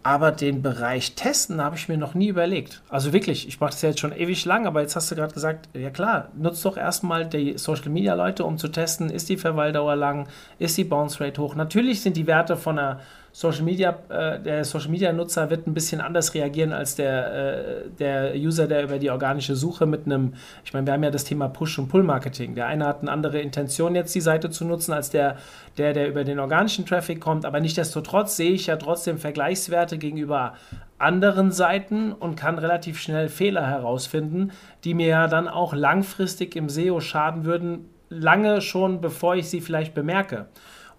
Aber 0.04 0.32
den 0.32 0.64
Bereich 0.64 1.14
Testen 1.14 1.62
habe 1.62 1.76
ich 1.76 1.88
mir 1.88 1.98
noch 1.98 2.16
nie 2.16 2.30
überlegt. 2.30 2.82
Also 2.90 3.14
wirklich, 3.14 3.48
ich 3.48 3.60
mache 3.60 3.72
das 3.72 3.84
ja 3.84 3.90
jetzt 3.90 4.00
schon 4.00 4.16
ewig 4.16 4.46
lang, 4.46 4.66
aber 4.66 4.82
jetzt 4.82 4.96
hast 4.96 5.12
du 5.12 5.16
gerade 5.16 5.34
gesagt, 5.34 5.70
ja 5.74 5.92
klar, 5.92 6.30
nutzt 6.36 6.66
doch 6.66 6.76
erstmal 6.76 7.28
die 7.28 7.58
Social 7.60 7.90
Media 7.90 8.16
Leute, 8.16 8.44
um 8.44 8.58
zu 8.58 8.70
testen, 8.70 9.12
ist 9.12 9.30
die 9.30 9.38
Verweildauer 9.38 9.96
lang, 9.96 10.28
ist 10.58 10.78
die 10.78 10.86
Bounce 10.86 11.24
Rate 11.24 11.40
hoch. 11.40 11.54
Natürlich 11.54 12.02
sind 12.02 12.18
die 12.18 12.26
Werte 12.26 12.58
von 12.58 12.80
einer 12.80 13.00
Social 13.34 13.64
Media, 13.64 13.98
äh, 14.10 14.40
der 14.42 14.66
Social 14.66 14.90
Media 14.90 15.14
Nutzer 15.14 15.50
wird 15.50 15.66
ein 15.66 15.74
bisschen 15.74 16.02
anders 16.02 16.34
reagieren 16.34 16.74
als 16.74 16.96
der, 16.96 17.34
äh, 17.34 17.90
der 17.98 18.36
User, 18.36 18.68
der 18.68 18.84
über 18.84 19.00
die 19.00 19.10
organische 19.10 19.56
Suche 19.56 19.86
mit 19.86 20.06
einem, 20.06 20.34
ich 20.66 20.74
meine, 20.74 20.86
wir 20.86 20.94
haben 20.94 21.04
ja 21.04 21.12
das 21.12 21.24
Thema 21.24 21.48
Push- 21.48 21.80
und 21.80 21.88
Pull-Marketing. 21.88 22.56
Der 22.56 22.68
eine 22.68 22.86
hat 22.86 23.02
eine 23.02 23.12
andere 23.12 23.40
Intention, 23.40 23.96
jetzt 23.96 24.14
die 24.14 24.22
Seite 24.22 24.50
zu 24.50 24.66
nutzen, 24.66 24.92
als 24.92 25.12
der, 25.12 25.38
der, 25.78 25.94
der 25.94 26.10
über 26.10 26.26
den 26.26 26.40
organischen 26.40 26.86
Traffic 26.86 27.22
kommt. 27.22 27.46
Aber 27.46 27.62
nichtsdestotrotz 27.62 28.36
sehe 28.36 28.52
ich 28.52 28.68
ja 28.68 28.76
trotzdem 28.76 29.18
Vergleichswerte 29.18 29.98
gegenüber 29.98 30.56
anderen 30.98 31.52
Seiten 31.52 32.12
und 32.12 32.36
kann 32.36 32.60
relativ 32.60 33.00
schnell 33.00 33.30
Fehler 33.30 33.66
herausfinden, 33.66 34.52
die 34.84 34.94
mir 34.94 35.08
ja 35.08 35.28
dann 35.28 35.48
auch 35.48 35.74
langfristig 35.74 36.58
im 36.58 36.68
SEO 36.68 37.00
schaden 37.00 37.46
würden, 37.46 37.86
lange 38.10 38.60
schon 38.60 39.00
bevor 39.00 39.36
ich 39.36 39.50
sie 39.50 39.62
vielleicht 39.62 39.94
bemerke. 39.94 40.48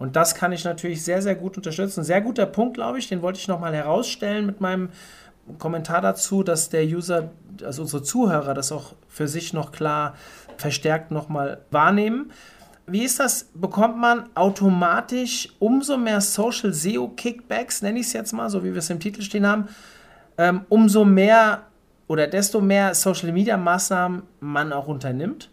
Und 0.02 0.16
das 0.16 0.34
kann 0.34 0.50
ich 0.50 0.64
natürlich 0.64 1.04
sehr, 1.04 1.22
sehr 1.22 1.36
gut 1.36 1.56
unterstützen. 1.56 2.02
Sehr 2.02 2.20
guter 2.20 2.44
Punkt, 2.44 2.74
glaube 2.74 2.98
ich, 2.98 3.06
den 3.06 3.22
wollte 3.22 3.38
ich 3.38 3.46
nochmal 3.46 3.72
herausstellen 3.72 4.46
mit 4.46 4.60
meinem 4.60 4.88
Kommentar 5.60 6.00
dazu, 6.00 6.42
dass 6.42 6.70
der 6.70 6.84
User, 6.84 7.30
also 7.64 7.82
unsere 7.82 8.02
Zuhörer, 8.02 8.52
das 8.52 8.72
auch 8.72 8.94
für 9.06 9.28
sich 9.28 9.52
noch 9.52 9.70
klar 9.70 10.16
verstärkt 10.56 11.12
nochmal 11.12 11.60
wahrnehmen. 11.70 12.32
Wie 12.88 13.04
ist 13.04 13.20
das? 13.20 13.48
Bekommt 13.54 13.96
man 13.96 14.24
automatisch 14.34 15.50
umso 15.60 15.96
mehr 15.96 16.20
Social 16.20 16.72
SEO 16.72 17.06
Kickbacks, 17.10 17.80
nenne 17.80 18.00
ich 18.00 18.06
es 18.06 18.12
jetzt 18.12 18.32
mal, 18.32 18.50
so 18.50 18.64
wie 18.64 18.72
wir 18.72 18.78
es 18.78 18.90
im 18.90 18.98
Titel 18.98 19.22
stehen 19.22 19.46
haben, 19.46 19.68
ähm, 20.36 20.62
umso 20.68 21.04
mehr 21.04 21.62
oder 22.08 22.26
desto 22.26 22.60
mehr 22.60 22.96
Social 22.96 23.30
Media 23.30 23.56
Maßnahmen 23.56 24.22
man 24.40 24.72
auch 24.72 24.88
unternimmt? 24.88 25.48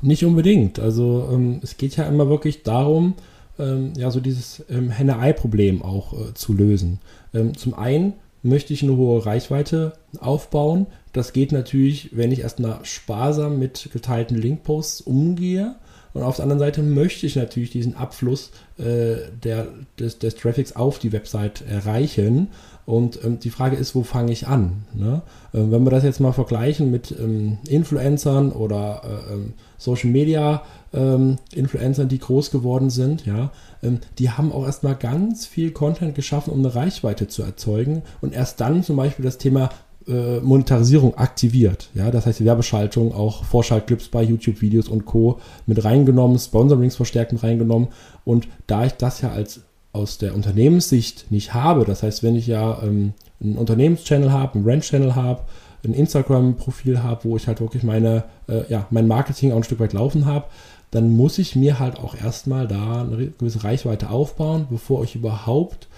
Nicht 0.00 0.24
unbedingt. 0.24 0.78
Also 0.78 1.28
ähm, 1.32 1.58
es 1.64 1.76
geht 1.76 1.96
ja 1.96 2.04
immer 2.04 2.28
wirklich 2.28 2.62
darum, 2.62 3.16
ähm, 3.60 3.92
ja, 3.96 4.10
so 4.10 4.20
dieses 4.20 4.64
ähm, 4.70 4.90
Henne-Ei-Problem 4.90 5.82
auch 5.82 6.12
äh, 6.12 6.34
zu 6.34 6.52
lösen. 6.52 6.98
Ähm, 7.34 7.56
zum 7.56 7.74
einen 7.74 8.14
möchte 8.42 8.72
ich 8.72 8.82
eine 8.82 8.96
hohe 8.96 9.24
Reichweite 9.24 9.92
aufbauen. 10.18 10.86
Das 11.12 11.32
geht 11.32 11.52
natürlich, 11.52 12.10
wenn 12.16 12.32
ich 12.32 12.40
erstmal 12.40 12.78
sparsam 12.84 13.58
mit 13.58 13.90
geteilten 13.92 14.36
Linkposts 14.36 15.00
umgehe. 15.02 15.76
Und 16.12 16.22
auf 16.22 16.36
der 16.36 16.44
anderen 16.44 16.58
Seite 16.58 16.82
möchte 16.82 17.26
ich 17.26 17.36
natürlich 17.36 17.70
diesen 17.70 17.94
Abfluss 17.94 18.50
äh, 18.78 19.16
der, 19.44 19.68
des, 19.98 20.18
des 20.18 20.34
Traffics 20.34 20.74
auf 20.74 20.98
die 20.98 21.12
Website 21.12 21.62
erreichen. 21.68 22.48
Und 22.84 23.22
ähm, 23.24 23.38
die 23.38 23.50
Frage 23.50 23.76
ist, 23.76 23.94
wo 23.94 24.02
fange 24.02 24.32
ich 24.32 24.48
an? 24.48 24.84
Ne? 24.92 25.22
Ähm, 25.54 25.70
wenn 25.70 25.84
wir 25.84 25.90
das 25.90 26.02
jetzt 26.02 26.18
mal 26.18 26.32
vergleichen 26.32 26.90
mit 26.90 27.14
ähm, 27.16 27.58
Influencern 27.68 28.50
oder 28.50 29.02
äh, 29.04 29.34
ähm, 29.34 29.52
Social 29.78 30.10
Media 30.10 30.64
ähm, 30.92 31.36
Influencern, 31.54 32.08
die 32.08 32.18
groß 32.18 32.50
geworden 32.50 32.90
sind, 32.90 33.26
ja, 33.26 33.52
ähm, 33.82 34.00
die 34.18 34.30
haben 34.30 34.52
auch 34.52 34.64
erstmal 34.64 34.96
ganz 34.96 35.46
viel 35.46 35.70
Content 35.70 36.14
geschaffen, 36.14 36.52
um 36.52 36.60
eine 36.60 36.74
Reichweite 36.74 37.28
zu 37.28 37.42
erzeugen 37.42 38.02
und 38.20 38.34
erst 38.34 38.60
dann 38.60 38.82
zum 38.82 38.96
Beispiel 38.96 39.24
das 39.24 39.38
Thema 39.38 39.70
äh, 40.08 40.40
Monetarisierung 40.40 41.16
aktiviert. 41.16 41.90
Ja, 41.94 42.10
das 42.10 42.26
heißt, 42.26 42.40
die 42.40 42.44
Werbeschaltung, 42.44 43.14
auch 43.14 43.44
Vorschaltclips 43.44 44.08
bei 44.08 44.22
YouTube-Videos 44.22 44.88
und 44.88 45.04
Co. 45.04 45.40
mit 45.66 45.84
reingenommen, 45.84 46.38
Sponsorings 46.38 46.96
verstärkt 46.96 47.32
mit 47.32 47.42
reingenommen. 47.42 47.88
Und 48.24 48.48
da 48.66 48.86
ich 48.86 48.92
das 48.92 49.20
ja 49.20 49.30
als 49.30 49.60
aus 49.92 50.18
der 50.18 50.34
Unternehmenssicht 50.34 51.30
nicht 51.30 51.52
habe, 51.52 51.84
das 51.84 52.02
heißt, 52.02 52.22
wenn 52.22 52.36
ich 52.36 52.46
ja 52.46 52.82
ähm, 52.82 53.12
einen 53.40 53.56
Unternehmenschannel 53.56 54.32
habe, 54.32 54.54
einen 54.54 54.64
Rent-Channel 54.64 55.14
habe, 55.16 55.42
ein 55.84 55.94
Instagram-Profil 55.94 57.02
habe, 57.02 57.24
wo 57.24 57.36
ich 57.36 57.46
halt 57.46 57.60
wirklich 57.60 57.82
meine, 57.82 58.24
äh, 58.48 58.70
ja, 58.70 58.86
mein 58.90 59.08
Marketing 59.08 59.52
auch 59.52 59.56
ein 59.56 59.64
Stück 59.64 59.80
weit 59.80 59.92
laufen 59.92 60.26
habe, 60.26 60.46
dann 60.90 61.10
muss 61.10 61.38
ich 61.38 61.56
mir 61.56 61.78
halt 61.78 61.98
auch 61.98 62.14
erstmal 62.14 62.66
da 62.66 63.02
eine 63.02 63.32
gewisse 63.38 63.64
Reichweite 63.64 64.10
aufbauen, 64.10 64.66
bevor 64.70 65.04
ich 65.04 65.14
überhaupt 65.14 65.88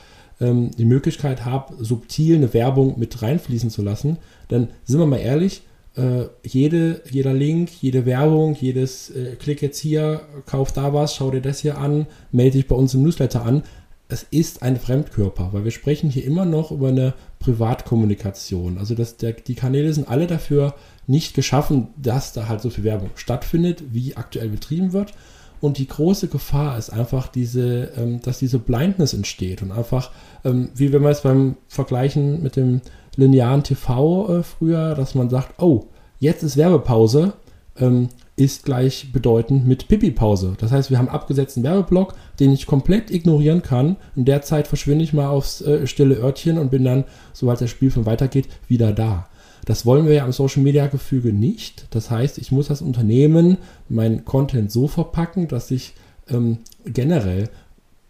ähm, 0.40 0.70
die 0.76 0.84
Möglichkeit 0.84 1.44
habe, 1.44 1.82
subtil 1.82 2.36
eine 2.36 2.52
Werbung 2.52 2.98
mit 2.98 3.22
reinfließen 3.22 3.70
zu 3.70 3.82
lassen. 3.82 4.18
Denn 4.50 4.68
sind 4.84 4.98
wir 4.98 5.06
mal 5.06 5.18
ehrlich, 5.18 5.62
äh, 5.96 6.24
jede, 6.44 7.02
jeder 7.10 7.34
Link, 7.34 7.70
jede 7.80 8.06
Werbung, 8.06 8.56
jedes 8.58 9.10
äh, 9.10 9.36
Klick 9.36 9.62
jetzt 9.62 9.78
hier, 9.78 10.22
kauf 10.46 10.72
da 10.72 10.92
was, 10.92 11.14
schau 11.14 11.30
dir 11.30 11.42
das 11.42 11.60
hier 11.60 11.78
an, 11.78 12.06
melde 12.30 12.58
dich 12.58 12.68
bei 12.68 12.76
uns 12.76 12.94
im 12.94 13.02
Newsletter 13.02 13.44
an. 13.44 13.62
Es 14.08 14.26
ist 14.30 14.62
ein 14.62 14.76
Fremdkörper, 14.76 15.50
weil 15.52 15.64
wir 15.64 15.70
sprechen 15.70 16.10
hier 16.10 16.24
immer 16.24 16.44
noch 16.44 16.70
über 16.70 16.88
eine 16.88 17.14
Privatkommunikation. 17.38 18.76
Also 18.76 18.94
das, 18.94 19.16
der, 19.16 19.32
die 19.32 19.54
Kanäle 19.54 19.92
sind 19.92 20.08
alle 20.08 20.26
dafür 20.26 20.74
nicht 21.06 21.34
geschaffen, 21.34 21.88
dass 21.96 22.32
da 22.32 22.48
halt 22.48 22.60
so 22.60 22.70
viel 22.70 22.84
Werbung 22.84 23.10
stattfindet, 23.16 23.82
wie 23.92 24.16
aktuell 24.16 24.48
betrieben 24.48 24.92
wird. 24.92 25.12
Und 25.60 25.78
die 25.78 25.86
große 25.86 26.26
Gefahr 26.28 26.76
ist 26.76 26.90
einfach 26.90 27.28
diese, 27.28 27.92
ähm, 27.96 28.20
dass 28.20 28.38
diese 28.40 28.58
Blindness 28.58 29.14
entsteht 29.14 29.62
und 29.62 29.70
einfach, 29.70 30.10
ähm, 30.44 30.70
wie 30.74 30.92
wenn 30.92 31.02
wir 31.02 31.10
es 31.10 31.20
beim 31.20 31.56
Vergleichen 31.68 32.42
mit 32.42 32.56
dem 32.56 32.80
linearen 33.16 33.62
TV 33.62 34.38
äh, 34.38 34.42
früher, 34.42 34.94
dass 34.94 35.14
man 35.14 35.30
sagt, 35.30 35.62
oh, 35.62 35.86
jetzt 36.18 36.42
ist 36.42 36.56
Werbepause, 36.56 37.34
ähm, 37.78 38.08
ist 38.34 38.64
gleich 38.64 39.12
bedeutend 39.12 39.66
mit 39.66 39.88
Pipi-Pause. 39.88 40.54
Das 40.58 40.72
heißt, 40.72 40.90
wir 40.90 40.98
haben 40.98 41.08
abgesetzten 41.08 41.62
Werbeblock, 41.62 42.14
den 42.40 42.52
ich 42.52 42.66
komplett 42.66 43.10
ignorieren 43.10 43.62
kann. 43.62 43.96
In 44.16 44.24
der 44.24 44.42
Zeit 44.42 44.66
verschwinde 44.66 45.04
ich 45.04 45.12
mal 45.12 45.28
aufs 45.28 45.60
äh, 45.60 45.86
stille 45.86 46.16
Örtchen 46.16 46.58
und 46.58 46.70
bin 46.70 46.84
dann, 46.84 47.04
sobald 47.32 47.60
das 47.60 47.70
Spiel 47.70 47.90
von 47.90 48.06
weitergeht, 48.06 48.48
wieder 48.68 48.92
da. 48.92 49.28
Das 49.64 49.86
wollen 49.86 50.06
wir 50.06 50.14
ja 50.14 50.24
im 50.24 50.32
Social 50.32 50.62
Media 50.62 50.86
Gefüge 50.88 51.32
nicht. 51.32 51.86
Das 51.90 52.10
heißt, 52.10 52.38
ich 52.38 52.50
muss 52.50 52.70
als 52.70 52.82
Unternehmen 52.82 53.58
meinen 53.88 54.24
Content 54.24 54.72
so 54.72 54.88
verpacken, 54.88 55.48
dass 55.48 55.70
ich 55.70 55.94
ähm, 56.28 56.58
generell 56.84 57.48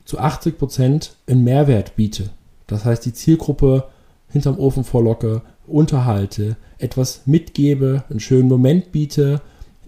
zu 0.05 0.19
80 0.19 0.59
Prozent 0.59 1.17
einen 1.27 1.45
Mehrwert 1.45 1.97
biete. 1.97 2.31
Das 2.67 2.85
heißt, 2.85 3.05
die 3.05 3.13
Zielgruppe 3.13 3.85
hinterm 4.29 4.59
Ofen 4.59 4.85
vorlocke, 4.85 5.43
unterhalte, 5.67 6.57
etwas 6.79 7.23
mitgebe, 7.27 8.05
einen 8.09 8.21
schönen 8.21 8.49
Moment 8.49 8.93
biete, 8.93 9.41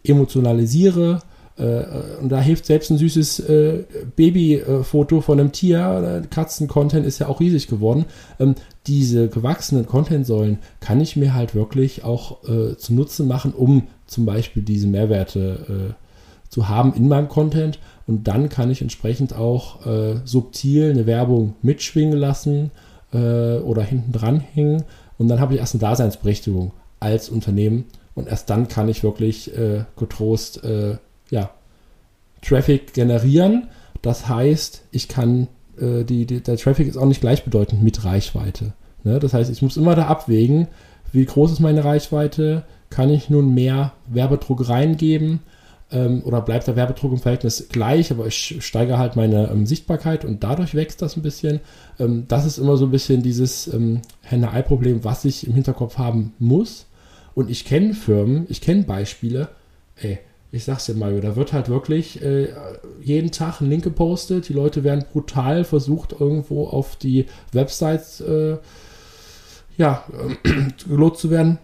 emotionalisiere. 0.04 1.22
Äh, 1.56 1.84
und 2.20 2.30
da 2.30 2.40
hilft 2.40 2.66
selbst 2.66 2.90
ein 2.90 2.98
süßes 2.98 3.40
äh, 3.40 3.84
Babyfoto 4.16 5.20
von 5.20 5.38
einem 5.38 5.52
Tier, 5.52 6.22
äh, 6.24 6.26
Katzen-Content 6.26 7.06
ist 7.06 7.20
ja 7.20 7.28
auch 7.28 7.40
riesig 7.40 7.68
geworden. 7.68 8.06
Ähm, 8.40 8.54
diese 8.86 9.28
gewachsenen 9.28 9.86
Content-Säulen 9.86 10.58
kann 10.80 11.00
ich 11.00 11.16
mir 11.16 11.34
halt 11.34 11.54
wirklich 11.54 12.04
auch 12.04 12.42
äh, 12.48 12.76
zunutze 12.76 13.22
machen, 13.22 13.52
um 13.52 13.84
zum 14.06 14.26
Beispiel 14.26 14.62
diese 14.62 14.88
Mehrwerte 14.88 15.94
äh, 15.94 16.50
zu 16.50 16.68
haben 16.68 16.92
in 16.94 17.08
meinem 17.08 17.28
Content. 17.28 17.78
Und 18.06 18.26
dann 18.26 18.48
kann 18.48 18.70
ich 18.70 18.82
entsprechend 18.82 19.34
auch 19.34 19.86
äh, 19.86 20.16
subtil 20.24 20.90
eine 20.90 21.06
Werbung 21.06 21.54
mitschwingen 21.62 22.18
lassen 22.18 22.72
äh, 23.12 23.58
oder 23.58 23.82
hinten 23.82 24.12
dran 24.12 24.40
hängen. 24.40 24.82
Und 25.18 25.28
dann 25.28 25.40
habe 25.40 25.54
ich 25.54 25.60
erst 25.60 25.74
eine 25.74 25.80
Daseinsberechtigung 25.80 26.72
als 26.98 27.28
Unternehmen. 27.28 27.84
Und 28.16 28.28
erst 28.28 28.50
dann 28.50 28.68
kann 28.68 28.88
ich 28.88 29.02
wirklich 29.02 29.50
getrost 29.96 30.62
ja, 31.30 31.50
Traffic 32.42 32.92
generieren. 32.94 33.68
Das 34.02 34.28
heißt, 34.28 34.84
ich 34.90 35.08
kann 35.08 35.48
äh, 35.78 36.04
die, 36.04 36.26
die, 36.26 36.40
der 36.42 36.56
Traffic 36.56 36.88
ist 36.88 36.96
auch 36.96 37.06
nicht 37.06 37.20
gleichbedeutend 37.20 37.82
mit 37.82 38.04
Reichweite. 38.04 38.74
Ne? 39.02 39.18
Das 39.18 39.34
heißt, 39.34 39.50
ich 39.50 39.62
muss 39.62 39.76
immer 39.76 39.94
da 39.94 40.06
abwägen, 40.06 40.68
wie 41.12 41.24
groß 41.24 41.52
ist 41.52 41.60
meine 41.60 41.84
Reichweite, 41.84 42.64
kann 42.90 43.10
ich 43.10 43.30
nun 43.30 43.54
mehr 43.54 43.92
Werbedruck 44.06 44.68
reingeben 44.68 45.40
ähm, 45.90 46.22
oder 46.24 46.40
bleibt 46.40 46.66
der 46.66 46.76
Werbedruck 46.76 47.12
im 47.12 47.18
Verhältnis 47.18 47.68
gleich, 47.70 48.10
aber 48.10 48.26
ich 48.26 48.56
steigere 48.60 48.98
halt 48.98 49.16
meine 49.16 49.48
ähm, 49.50 49.66
Sichtbarkeit 49.66 50.24
und 50.24 50.42
dadurch 50.44 50.74
wächst 50.74 51.02
das 51.02 51.16
ein 51.16 51.22
bisschen. 51.22 51.60
Ähm, 51.98 52.24
das 52.28 52.46
ist 52.46 52.58
immer 52.58 52.76
so 52.76 52.86
ein 52.86 52.90
bisschen 52.90 53.22
dieses 53.22 53.72
ähm, 53.72 54.02
Henne-Ei-Problem, 54.22 55.04
was 55.04 55.24
ich 55.24 55.46
im 55.46 55.54
Hinterkopf 55.54 55.98
haben 55.98 56.34
muss. 56.38 56.86
Und 57.34 57.50
ich 57.50 57.64
kenne 57.64 57.94
Firmen, 57.94 58.46
ich 58.48 58.60
kenne 58.60 58.84
Beispiele, 58.84 59.48
ey, 59.96 60.20
ich 60.54 60.64
sag's 60.64 60.86
dir 60.86 60.94
mal, 60.94 61.20
da 61.20 61.34
wird 61.36 61.52
halt 61.52 61.68
wirklich 61.68 62.22
äh, 62.22 62.48
jeden 63.02 63.32
Tag 63.32 63.60
ein 63.60 63.68
Link 63.68 63.82
gepostet. 63.82 64.48
Die 64.48 64.52
Leute 64.52 64.84
werden 64.84 65.04
brutal 65.12 65.64
versucht, 65.64 66.14
irgendwo 66.18 66.68
auf 66.68 66.96
die 66.96 67.26
Websites 67.52 68.20
äh, 68.20 68.58
ja, 69.76 70.04
äh, 70.44 70.50
gelobt 70.88 71.18
zu 71.18 71.30
werden. 71.30 71.58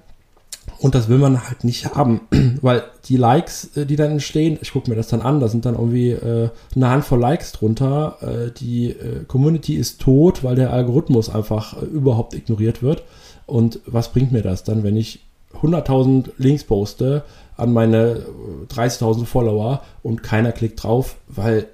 Und 0.78 0.94
das 0.94 1.08
will 1.08 1.18
man 1.18 1.46
halt 1.46 1.62
nicht 1.62 1.94
haben, 1.94 2.22
weil 2.62 2.82
die 3.04 3.16
Likes, 3.16 3.76
äh, 3.76 3.86
die 3.86 3.96
dann 3.96 4.10
entstehen, 4.10 4.58
ich 4.60 4.72
gucke 4.72 4.90
mir 4.90 4.96
das 4.96 5.08
dann 5.08 5.22
an, 5.22 5.38
da 5.38 5.46
sind 5.46 5.66
dann 5.66 5.74
irgendwie 5.74 6.10
äh, 6.10 6.50
eine 6.74 6.90
Handvoll 6.90 7.20
Likes 7.20 7.52
drunter. 7.52 8.16
Äh, 8.22 8.50
die 8.50 8.90
äh, 8.90 9.24
Community 9.28 9.76
ist 9.76 10.00
tot, 10.00 10.42
weil 10.42 10.56
der 10.56 10.72
Algorithmus 10.72 11.32
einfach 11.32 11.80
äh, 11.80 11.86
überhaupt 11.86 12.34
ignoriert 12.34 12.82
wird. 12.82 13.04
Und 13.46 13.80
was 13.86 14.10
bringt 14.10 14.32
mir 14.32 14.42
das 14.42 14.64
dann, 14.64 14.82
wenn 14.82 14.96
ich 14.96 15.20
100.000 15.60 16.30
Links 16.38 16.64
poste 16.64 17.24
an 17.60 17.72
meine 17.72 18.24
30.000 18.68 19.26
Follower 19.26 19.82
und 20.02 20.22
keiner 20.22 20.52
klickt 20.52 20.82
drauf, 20.82 21.16
weil 21.28 21.66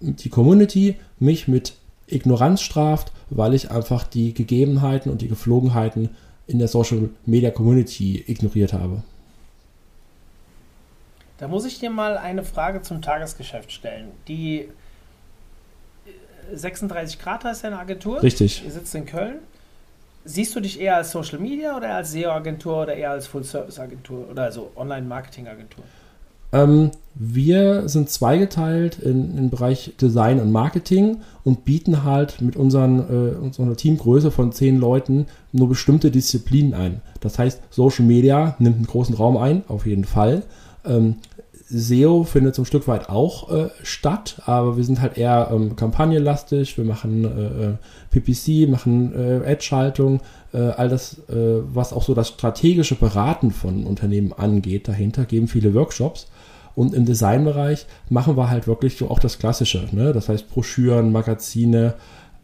die 0.00 0.28
Community 0.28 0.96
mich 1.18 1.48
mit 1.48 1.74
Ignoranz 2.06 2.62
straft, 2.62 3.12
weil 3.30 3.54
ich 3.54 3.70
einfach 3.70 4.04
die 4.04 4.34
Gegebenheiten 4.34 5.10
und 5.10 5.22
die 5.22 5.28
Geflogenheiten 5.28 6.10
in 6.46 6.58
der 6.58 6.68
Social 6.68 7.10
Media 7.24 7.50
Community 7.50 8.22
ignoriert 8.26 8.72
habe. 8.72 9.02
Da 11.38 11.48
muss 11.48 11.64
ich 11.64 11.80
dir 11.80 11.90
mal 11.90 12.18
eine 12.18 12.44
Frage 12.44 12.82
zum 12.82 13.02
Tagesgeschäft 13.02 13.72
stellen. 13.72 14.08
Die 14.28 14.68
36 16.52 17.18
Grad 17.18 17.44
heißt 17.44 17.64
deine 17.64 17.78
Agentur. 17.78 18.22
Richtig. 18.22 18.62
Ihr 18.64 18.70
sitzt 18.70 18.94
in 18.94 19.06
Köln. 19.06 19.38
Siehst 20.24 20.54
du 20.54 20.60
dich 20.60 20.80
eher 20.80 20.96
als 20.96 21.10
Social 21.10 21.38
Media 21.38 21.76
oder 21.76 21.94
als 21.94 22.12
SEO-Agentur 22.12 22.82
oder 22.82 22.94
eher 22.94 23.10
als 23.10 23.26
Full-Service-Agentur 23.26 24.30
oder 24.30 24.44
also 24.44 24.70
Online-Marketing-Agentur? 24.76 25.82
Ähm, 26.52 26.90
wir 27.14 27.88
sind 27.88 28.10
zweigeteilt 28.10 28.98
in, 28.98 29.36
im 29.36 29.50
Bereich 29.50 29.94
Design 30.00 30.38
und 30.38 30.52
Marketing 30.52 31.18
und 31.44 31.64
bieten 31.64 32.04
halt 32.04 32.40
mit 32.40 32.56
unseren, 32.56 33.00
äh, 33.00 33.34
unserer 33.36 33.74
Teamgröße 33.74 34.30
von 34.30 34.52
zehn 34.52 34.78
Leuten 34.78 35.26
nur 35.50 35.68
bestimmte 35.68 36.10
Disziplinen 36.10 36.74
ein. 36.74 37.00
Das 37.20 37.38
heißt, 37.38 37.60
Social 37.70 38.04
Media 38.04 38.54
nimmt 38.58 38.76
einen 38.76 38.86
großen 38.86 39.14
Raum 39.14 39.36
ein, 39.36 39.64
auf 39.68 39.86
jeden 39.86 40.04
Fall. 40.04 40.42
Ähm, 40.84 41.16
SEO 41.72 42.24
findet 42.24 42.54
so 42.54 42.62
ein 42.62 42.66
Stück 42.66 42.86
weit 42.86 43.08
auch 43.08 43.50
äh, 43.50 43.70
statt, 43.82 44.42
aber 44.44 44.76
wir 44.76 44.84
sind 44.84 45.00
halt 45.00 45.16
eher 45.16 45.50
ähm, 45.52 45.74
kampagnenlastig. 45.76 46.76
Wir 46.76 46.84
machen 46.84 47.24
äh, 47.24 47.70
äh 47.70 47.74
PPC, 48.10 48.68
machen 48.68 49.14
äh, 49.14 49.50
Ad-Schaltung, 49.50 50.20
äh, 50.52 50.58
all 50.58 50.88
das, 50.88 51.18
äh, 51.30 51.62
was 51.72 51.92
auch 51.92 52.02
so 52.02 52.14
das 52.14 52.28
strategische 52.28 52.94
Beraten 52.94 53.50
von 53.50 53.86
Unternehmen 53.86 54.32
angeht. 54.32 54.86
Dahinter 54.86 55.24
geben 55.24 55.48
viele 55.48 55.72
Workshops. 55.74 56.28
Und 56.74 56.94
im 56.94 57.04
Designbereich 57.04 57.86
machen 58.08 58.36
wir 58.36 58.48
halt 58.48 58.66
wirklich 58.66 58.96
so 58.96 59.10
auch 59.10 59.18
das 59.18 59.38
Klassische. 59.38 59.88
Ne? 59.92 60.12
Das 60.12 60.28
heißt 60.28 60.48
Broschüren, 60.48 61.12
Magazine, 61.12 61.94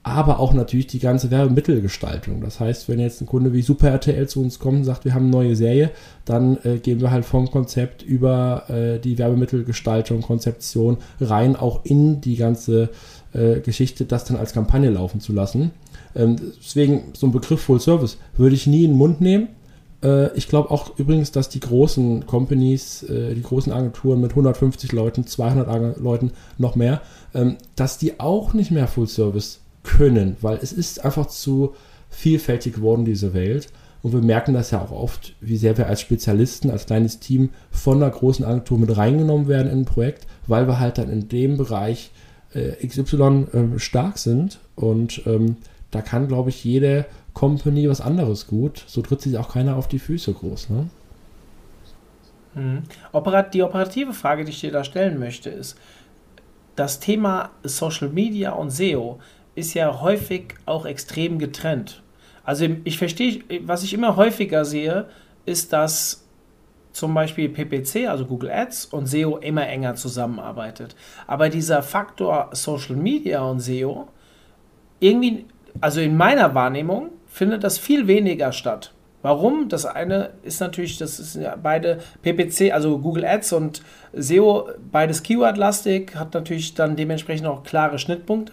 aber 0.03 0.39
auch 0.39 0.53
natürlich 0.53 0.87
die 0.87 1.01
ganze 1.01 1.31
Werbemittelgestaltung. 1.31 2.41
Das 2.41 2.61
heißt, 2.61 2.89
wenn 2.89 2.99
jetzt 2.99 3.21
ein 3.21 3.27
Kunde 3.27 3.53
wie 3.53 3.63
Super 3.63 3.91
RTL 3.91 4.29
zu 4.29 4.41
uns 4.41 4.59
kommt 4.59 4.79
und 4.79 4.85
sagt, 4.85 5.05
wir 5.05 5.15
haben 5.15 5.25
eine 5.25 5.33
neue 5.33 5.57
Serie, 5.57 5.91
dann 6.25 6.59
äh, 6.65 6.79
gehen 6.79 7.01
wir 7.01 7.11
halt 7.11 7.25
vom 7.25 7.51
Konzept 7.51 8.03
über 8.03 8.65
äh, 8.69 8.99
die 8.99 9.19
Werbemittelgestaltung, 9.19 10.23
Konzeption 10.23 10.99
rein, 11.21 11.57
auch 11.57 11.85
in 11.85 12.21
die 12.21 12.37
ganze 12.37 12.91
äh, 13.33 13.61
Geschichte, 13.61 14.05
das 14.05 14.25
dann 14.25 14.37
als 14.37 14.53
Kampagne 14.53 14.91
laufen 14.91 15.21
zu 15.21 15.33
lassen. 15.33 15.73
Ähm, 16.15 16.37
deswegen 16.59 17.13
so 17.13 17.27
ein 17.27 17.33
Begriff 17.33 17.61
Full 17.61 17.81
Service 17.81 18.19
würde 18.37 18.55
ich 18.55 18.67
nie 18.67 18.85
in 18.85 18.93
den 18.93 18.99
Mund 18.99 19.21
nehmen. 19.21 19.49
Äh, 20.03 20.35
ich 20.37 20.49
glaube 20.49 20.71
auch 20.71 20.99
übrigens, 20.99 21.33
dass 21.33 21.49
die 21.49 21.61
großen 21.61 22.27
Companies, 22.27 23.03
äh, 23.03 23.35
die 23.35 23.43
großen 23.43 23.73
Agenturen 23.73 24.21
mit 24.21 24.31
150 24.31 24.93
Leuten, 24.93 25.27
200 25.27 25.99
Leuten, 25.99 26.33
noch 26.57 26.77
mehr, 26.77 27.03
ähm, 27.35 27.57
dass 27.77 27.99
die 27.99 28.21
auch 28.21 28.55
nicht 28.55 28.71
mehr 28.71 28.87
Full 28.87 29.09
Service 29.09 29.61
können, 29.89 30.37
weil 30.41 30.59
es 30.59 30.73
ist 30.73 31.05
einfach 31.05 31.27
zu 31.27 31.75
vielfältig 32.11 32.75
geworden, 32.75 33.05
diese 33.05 33.35
Welt. 33.35 33.69
Und 34.03 34.13
wir 34.13 34.23
merken 34.23 34.55
das 34.55 34.71
ja 34.71 34.81
auch 34.81 34.93
oft, 34.93 35.35
wie 35.41 35.57
sehr 35.57 35.77
wir 35.77 35.89
als 35.89 36.01
Spezialisten, 36.01 36.71
als 36.71 36.87
kleines 36.87 37.19
Team 37.19 37.51
von 37.71 38.01
einer 38.01 38.13
großen 38.13 38.45
Agentur 38.45 38.79
mit 38.79 38.97
reingenommen 38.97 39.49
werden 39.49 39.71
in 39.71 39.81
ein 39.81 39.85
Projekt, 39.85 40.27
weil 40.47 40.69
wir 40.69 40.79
halt 40.79 40.99
dann 40.99 41.11
in 41.11 41.29
dem 41.29 41.57
Bereich 41.57 42.13
äh, 42.55 42.87
XY 42.87 43.47
äh, 43.53 43.79
stark 43.79 44.19
sind. 44.19 44.61
Und 44.77 45.23
ähm, 45.27 45.57
da 45.91 46.01
kann, 46.01 46.29
glaube 46.29 46.51
ich, 46.51 46.63
jede 46.63 47.07
Company 47.35 47.89
was 47.89 48.01
anderes 48.01 48.47
gut. 48.47 48.85
So 48.87 49.03
tritt 49.03 49.23
sich 49.23 49.37
auch 49.37 49.53
keiner 49.53 49.77
auf 49.77 49.89
die 49.89 49.99
Füße 49.99 50.33
groß. 50.33 50.71
Ne? 50.71 50.91
Mhm. 52.55 52.83
Die 53.53 53.63
operative 53.63 54.13
Frage, 54.13 54.45
die 54.45 54.51
ich 54.51 54.61
dir 54.61 54.71
da 54.73 54.85
stellen 54.85 55.19
möchte, 55.19 55.51
ist, 55.51 55.77
das 56.77 57.01
Thema 57.01 57.51
Social 57.65 58.09
Media 58.09 58.53
und 58.53 58.71
SEO 58.71 59.19
ist 59.59 59.75
ja 59.75 60.01
häufig 60.01 60.55
auch 60.67 60.87
extrem 60.87 61.39
getrennt. 61.39 62.03
Also 62.45 62.67
ich 62.85 62.97
verstehe, 62.97 63.43
was 63.63 63.83
ich 63.83 63.93
immer 63.93 64.17
häufiger 64.17 64.65
sehe, 64.65 65.07
ist, 65.45 65.73
dass 65.73 66.25
zum 66.93 67.13
Beispiel 67.13 67.49
PPC, 67.49 68.09
also 68.09 68.25
Google 68.25 68.51
Ads 68.51 68.87
und 68.87 69.07
SEO 69.07 69.37
immer 69.37 69.67
enger 69.67 69.97
zusammenarbeitet. 69.97 70.97
Aber 71.27 71.49
dieser 71.49 71.83
Faktor 71.83 72.51
Social 72.53 72.97
Media 72.97 73.43
und 73.43 73.61
SEO, 73.61 74.09
irgendwie, 74.99 75.45
also 75.81 76.01
in 76.01 76.17
meiner 76.17 76.55
Wahrnehmung, 76.55 77.11
findet 77.27 77.65
das 77.65 77.79
viel 77.79 78.07
weniger 78.07 78.53
statt. 78.53 78.93
Warum? 79.21 79.69
Das 79.69 79.85
eine 79.85 80.31
ist 80.43 80.61
natürlich, 80.61 80.97
das 80.97 81.19
ist 81.19 81.35
ja 81.37 81.57
beide 81.61 81.99
PPC, 82.23 82.73
also 82.73 82.99
Google 82.99 83.25
Ads 83.25 83.53
und 83.53 83.83
SEO, 84.13 84.71
beides 84.91 85.23
Keyword-lastig, 85.23 86.15
hat 86.15 86.35
natürlich 86.35 86.75
dann 86.75 86.97
dementsprechend 86.97 87.47
auch 87.47 87.65
klare 87.65 87.99
Schnittpunkte 87.99 88.53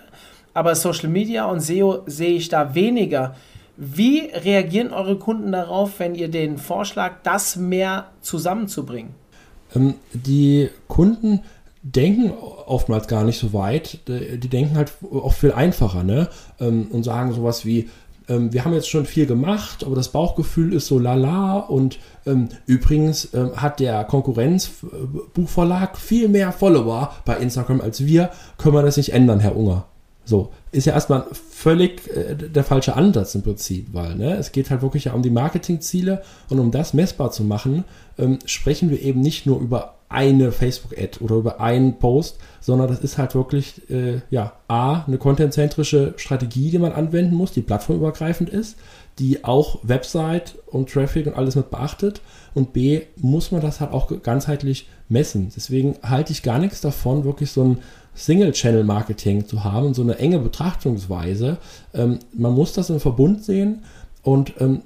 aber 0.56 0.74
Social 0.74 1.10
Media 1.10 1.46
und 1.46 1.60
SEO 1.60 2.00
sehe 2.08 2.38
ich 2.38 2.50
da 2.50 2.74
weniger. 2.74 3.36
Wie 3.78 4.22
reagieren 4.34 4.94
eure 4.94 5.18
Kunden 5.20 5.52
darauf, 5.52 6.00
wenn 6.00 6.16
ihr 6.16 6.30
den 6.30 6.58
Vorschlag, 6.58 7.16
das 7.24 7.58
mehr 7.58 8.06
zusammenzubringen? 8.22 9.14
Ähm, 9.76 9.96
die 10.14 10.70
Kunden 10.88 11.42
denken 11.84 12.32
oftmals 12.32 13.08
gar 13.08 13.26
nicht 13.26 13.38
so 13.38 13.54
weit. 13.54 14.00
Die 14.08 14.48
denken 14.48 14.78
halt 14.78 14.94
auch 15.12 15.34
viel 15.34 15.52
einfacher 15.52 16.04
ne? 16.04 16.30
Ähm, 16.60 16.88
und 16.90 17.04
sagen 17.04 17.34
sowas 17.34 17.66
wie, 17.66 17.90
ähm, 18.30 18.54
wir 18.54 18.64
haben 18.64 18.74
jetzt 18.74 18.90
schon 18.90 19.06
viel 19.06 19.26
gemacht, 19.26 19.84
aber 19.84 19.96
das 19.96 20.10
Bauchgefühl 20.10 20.74
ist 20.74 20.88
so 20.88 20.98
lala 20.98 21.58
und 21.60 22.00
ähm, 22.26 22.48
übrigens 22.66 23.34
ähm, 23.34 23.58
hat 23.58 23.82
der 23.82 24.06
Konkurrenzbuchverlag 24.06 25.98
viel 25.98 26.30
mehr 26.30 26.54
Follower 26.54 27.14
bei 27.26 27.38
Instagram 27.38 27.82
als 27.82 28.06
wir. 28.06 28.32
Können 28.58 28.74
wir 28.74 28.84
das 28.84 28.96
nicht 28.96 29.14
ändern, 29.14 29.42
Herr 29.42 29.58
Unger? 29.58 29.86
So, 30.26 30.52
ist 30.72 30.86
ja 30.86 30.94
erstmal 30.94 31.26
völlig 31.32 32.08
äh, 32.10 32.36
der 32.36 32.64
falsche 32.64 32.96
Ansatz 32.96 33.36
im 33.36 33.44
Prinzip, 33.44 33.94
weil 33.94 34.16
ne, 34.16 34.36
es 34.36 34.52
geht 34.52 34.72
halt 34.72 34.82
wirklich 34.82 35.06
ja 35.06 35.14
um 35.14 35.22
die 35.22 35.30
Marketingziele 35.30 36.24
und 36.50 36.60
um 36.60 36.72
das 36.72 36.94
messbar 36.94 37.32
zu 37.32 37.44
machen, 37.44 37.84
ähm, 38.18 38.40
sprechen 38.46 38.90
wir 38.90 39.02
eben 39.02 39.22
nicht 39.22 39.46
nur 39.46 39.60
über 39.60 39.96
eine 40.10 40.52
Facebook-Ad 40.52 41.20
oder 41.20 41.36
über 41.36 41.60
einen 41.60 41.98
Post, 41.98 42.38
sondern 42.62 42.88
das 42.88 43.00
ist 43.00 43.18
halt 43.18 43.36
wirklich, 43.36 43.90
äh, 43.90 44.22
ja, 44.30 44.54
A, 44.68 45.04
eine 45.06 45.18
contentzentrische 45.18 46.14
Strategie, 46.18 46.70
die 46.72 46.78
man 46.78 46.94
anwenden 46.94 47.36
muss, 47.36 47.52
die 47.52 47.62
plattformübergreifend 47.62 48.50
ist, 48.50 48.78
die 49.20 49.44
auch 49.44 49.80
Website 49.84 50.56
und 50.68 50.90
Traffic 50.90 51.28
und 51.28 51.36
alles 51.36 51.56
mit 51.56 51.70
beachtet 51.70 52.22
und 52.54 52.74
B, 52.74 53.02
muss 53.18 53.52
man 53.52 53.62
das 53.62 53.80
halt 53.80 53.92
auch 53.92 54.12
ganzheitlich 54.22 54.88
messen. 55.10 55.52
Deswegen 55.56 55.96
halte 56.04 56.32
ich 56.32 56.44
gar 56.44 56.60
nichts 56.60 56.82
davon, 56.82 57.24
wirklich 57.24 57.52
so 57.52 57.64
ein 57.64 57.78
Single-Channel-Marketing 58.16 59.48
zu 59.48 59.64
haben, 59.64 59.94
so 59.94 60.02
eine 60.02 60.18
enge 60.18 60.40
Betrachtungsweise. 60.40 61.58
Ähm, 61.94 62.20
man 62.34 62.54
muss 62.54 62.74
das 62.74 62.90
im 62.90 63.00
Verbund 63.00 63.44
sehen 63.44 63.84
und 64.24 64.54
ähm, 64.60 64.82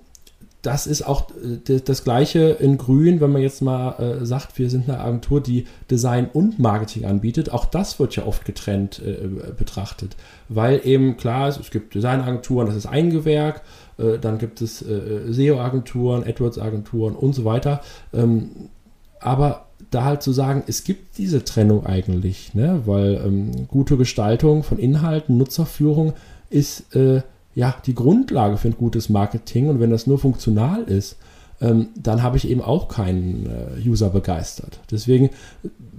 das 0.62 0.88
ist 0.88 1.04
auch 1.04 1.30
äh, 1.32 1.80
das 1.80 2.04
gleiche 2.04 2.50
in 2.50 2.78
Grün, 2.78 3.22
wenn 3.22 3.32
man 3.32 3.42
jetzt 3.42 3.62
mal 3.62 3.92
äh, 4.00 4.26
sagt, 4.26 4.58
wir 4.58 4.70
sind 4.70 4.89
eine 4.89 5.00
Agentur, 5.00 5.42
die 5.42 5.65
Design 5.89 6.30
und 6.32 6.60
Marketing 6.60 7.06
anbietet. 7.06 7.52
Auch 7.52 7.65
das 7.65 8.00
wird 8.00 8.15
ja 8.15 8.26
oft 8.26 8.46
getrennt 8.46 9.02
äh, 9.06 9.28
betrachtet, 9.58 10.15
weil 10.50 10.82
eben 10.84 11.18
klar 11.18 11.48
ist, 11.48 11.60
es 11.60 11.72
gibt 11.72 11.96
Designagenturen, 11.96 12.68
das 12.68 12.76
ist 12.76 12.88
ein 12.88 13.10
Gewerk, 13.10 13.62
äh, 13.98 14.18
dann 14.20 14.38
gibt 14.38 14.62
es 14.62 14.82
äh, 14.82 15.32
SEO-Agenturen, 15.32 16.24
AdWords-Agenturen 16.24 17.15
und 17.15 17.34
so 17.34 17.46
weiter. 17.46 17.82
Ähm, 18.13 18.70
aber 19.19 19.65
da 19.91 20.03
halt 20.03 20.21
zu 20.21 20.32
sagen, 20.32 20.63
es 20.67 20.84
gibt 20.84 21.17
diese 21.17 21.43
Trennung 21.43 21.86
eigentlich, 21.86 22.53
ne? 22.53 22.82
weil 22.86 23.21
ähm, 23.25 23.67
gute 23.67 23.97
Gestaltung 23.97 24.63
von 24.63 24.77
Inhalten, 24.77 25.38
Nutzerführung 25.38 26.13
ist 26.49 26.95
äh, 26.95 27.21
ja 27.55 27.75
die 27.86 27.95
Grundlage 27.95 28.58
für 28.58 28.67
ein 28.67 28.77
gutes 28.77 29.10
Marketing 29.10 29.69
und 29.69 29.79
wenn 29.79 29.89
das 29.89 30.05
nur 30.05 30.19
funktional 30.19 30.84
ist, 30.84 31.17
ähm, 31.62 31.89
dann 31.95 32.23
habe 32.23 32.38
ich 32.38 32.49
eben 32.49 32.62
auch 32.62 32.88
keinen 32.88 33.47
äh, 33.47 33.88
User 33.88 34.10
begeistert. 34.10 34.79
Deswegen, 34.91 35.29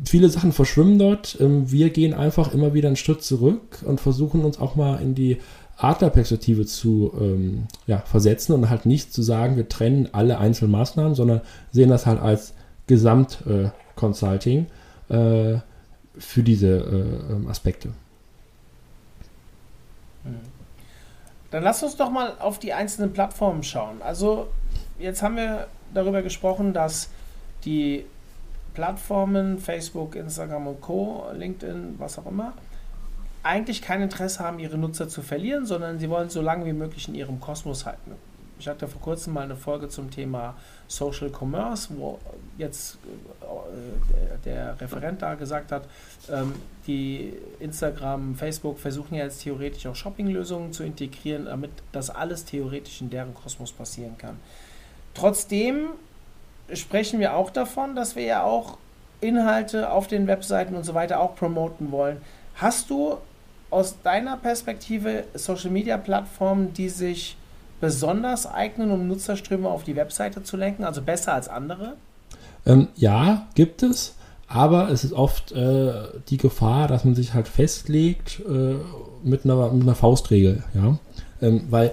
viele 0.05 0.31
Sachen 0.31 0.53
verschwimmen 0.53 0.99
dort. 0.99 1.37
Ähm, 1.41 1.71
wir 1.71 1.91
gehen 1.91 2.15
einfach 2.15 2.55
immer 2.55 2.73
wieder 2.73 2.89
einen 2.89 2.97
Schritt 2.97 3.23
zurück 3.23 3.83
und 3.85 4.01
versuchen 4.01 4.45
uns 4.45 4.59
auch 4.59 4.77
mal 4.77 4.97
in 5.03 5.15
die 5.15 5.39
Adlerperspektive 5.77 6.67
zu 6.67 7.13
ähm, 7.19 7.65
ja, 7.87 7.99
versetzen 7.99 8.55
und 8.55 8.71
halt 8.71 8.87
nicht 8.87 9.13
zu 9.13 9.23
sagen, 9.23 9.57
wir 9.57 9.69
trennen 9.69 10.09
alle 10.13 10.39
einzelnen 10.39 10.73
Maßnahmen, 10.73 11.15
sondern 11.15 11.41
sehen 11.73 11.91
das 11.91 12.07
halt 12.07 12.21
als 12.21 12.55
Gesamt-Consulting 12.91 14.67
äh, 15.09 15.53
äh, 15.53 15.61
für 16.19 16.43
diese 16.43 16.67
äh, 16.67 17.33
ähm, 17.33 17.47
Aspekte. 17.49 17.91
Dann 21.53 21.63
lass 21.63 21.83
uns 21.83 21.97
doch 21.97 22.11
mal 22.11 22.35
auf 22.41 22.59
die 22.59 22.73
einzelnen 22.73 23.13
Plattformen 23.13 23.63
schauen. 23.63 24.03
Also 24.03 24.49
jetzt 24.99 25.23
haben 25.23 25.37
wir 25.37 25.69
darüber 25.95 26.21
gesprochen, 26.23 26.73
dass 26.73 27.11
die 27.65 28.05
Plattformen, 28.75 29.59
Facebook, 29.59 30.17
Instagram 30.17 30.67
und 30.67 30.81
Co., 30.81 31.27
LinkedIn, 31.33 31.95
was 31.99 32.19
auch 32.19 32.27
immer, 32.27 32.55
eigentlich 33.43 33.83
kein 33.83 34.03
Interesse 34.03 34.41
haben, 34.41 34.59
ihre 34.59 34.79
Nutzer 34.79 35.09
zu 35.09 35.23
verlieren, 35.23 35.65
sondern 35.65 35.99
sie 36.01 36.11
wollen 36.11 36.29
so 36.29 36.43
lange 36.43 36.67
wie 36.67 36.73
möglich 36.73 37.09
in 37.09 37.15
ihrem 37.15 37.41
Kosmos 37.41 37.87
halten. 37.87 38.13
Ich 38.59 38.69
hatte 38.69 38.89
vor 38.89 39.01
kurzem 39.01 39.33
mal 39.33 39.45
eine 39.45 39.57
Folge 39.57 39.89
zum 39.89 40.11
Thema 40.11 40.55
Social 40.91 41.31
Commerce, 41.31 41.89
wo 41.97 42.19
jetzt 42.59 42.99
äh, 43.43 44.45
der 44.45 44.81
Referent 44.81 45.23
da 45.23 45.37
gesagt 45.37 45.71
hat, 45.71 45.85
ähm, 46.29 46.53
die 46.85 47.33
Instagram, 47.61 48.35
Facebook 48.35 48.77
versuchen 48.77 49.15
ja 49.15 49.25
jetzt 49.25 49.43
theoretisch 49.43 49.87
auch 49.87 49.95
Shopping-Lösungen 49.95 50.73
zu 50.73 50.83
integrieren, 50.83 51.45
damit 51.45 51.71
das 51.93 52.11
alles 52.11 52.45
theoretisch 52.45 53.01
in 53.01 53.09
deren 53.09 53.35
Kosmos 53.35 53.71
passieren 53.71 54.19
kann. 54.19 54.37
Trotzdem 55.15 55.91
sprechen 56.73 57.21
wir 57.21 57.37
auch 57.37 57.51
davon, 57.51 57.95
dass 57.95 58.17
wir 58.17 58.25
ja 58.25 58.43
auch 58.43 58.77
Inhalte 59.21 59.91
auf 59.93 60.09
den 60.09 60.27
Webseiten 60.27 60.75
und 60.75 60.83
so 60.83 60.95
weiter 60.95 61.21
auch 61.21 61.37
promoten 61.37 61.93
wollen. 61.93 62.21
Hast 62.57 62.91
du 62.91 63.19
aus 63.71 64.03
deiner 64.03 64.37
Perspektive 64.37 65.23
Social-Media-Plattformen, 65.35 66.75
die 66.75 66.89
sich 66.89 67.37
besonders 67.81 68.47
eignen, 68.47 68.91
um 68.91 69.09
Nutzerströme 69.09 69.69
auf 69.69 69.85
die 69.85 69.97
Webseite 69.97 70.43
zu 70.43 70.57
lenken, 70.57 70.85
also 70.85 71.03
besser 71.03 71.35
als 71.35 71.49
andere? 71.49 71.95
Ähm, 72.67 72.89
ja, 72.97 73.49
gibt 73.55 73.83
es. 73.83 74.15
Aber 74.47 74.91
es 74.91 75.05
ist 75.05 75.13
oft 75.13 75.53
äh, 75.53 75.93
die 76.29 76.37
Gefahr, 76.37 76.89
dass 76.89 77.05
man 77.05 77.15
sich 77.15 77.35
halt 77.35 77.47
festlegt 77.47 78.41
äh, 78.41 78.75
mit, 79.23 79.45
einer, 79.45 79.71
mit 79.71 79.85
einer 79.85 79.95
Faustregel. 79.95 80.65
Ja? 80.75 80.99
Ähm, 81.41 81.67
weil 81.71 81.93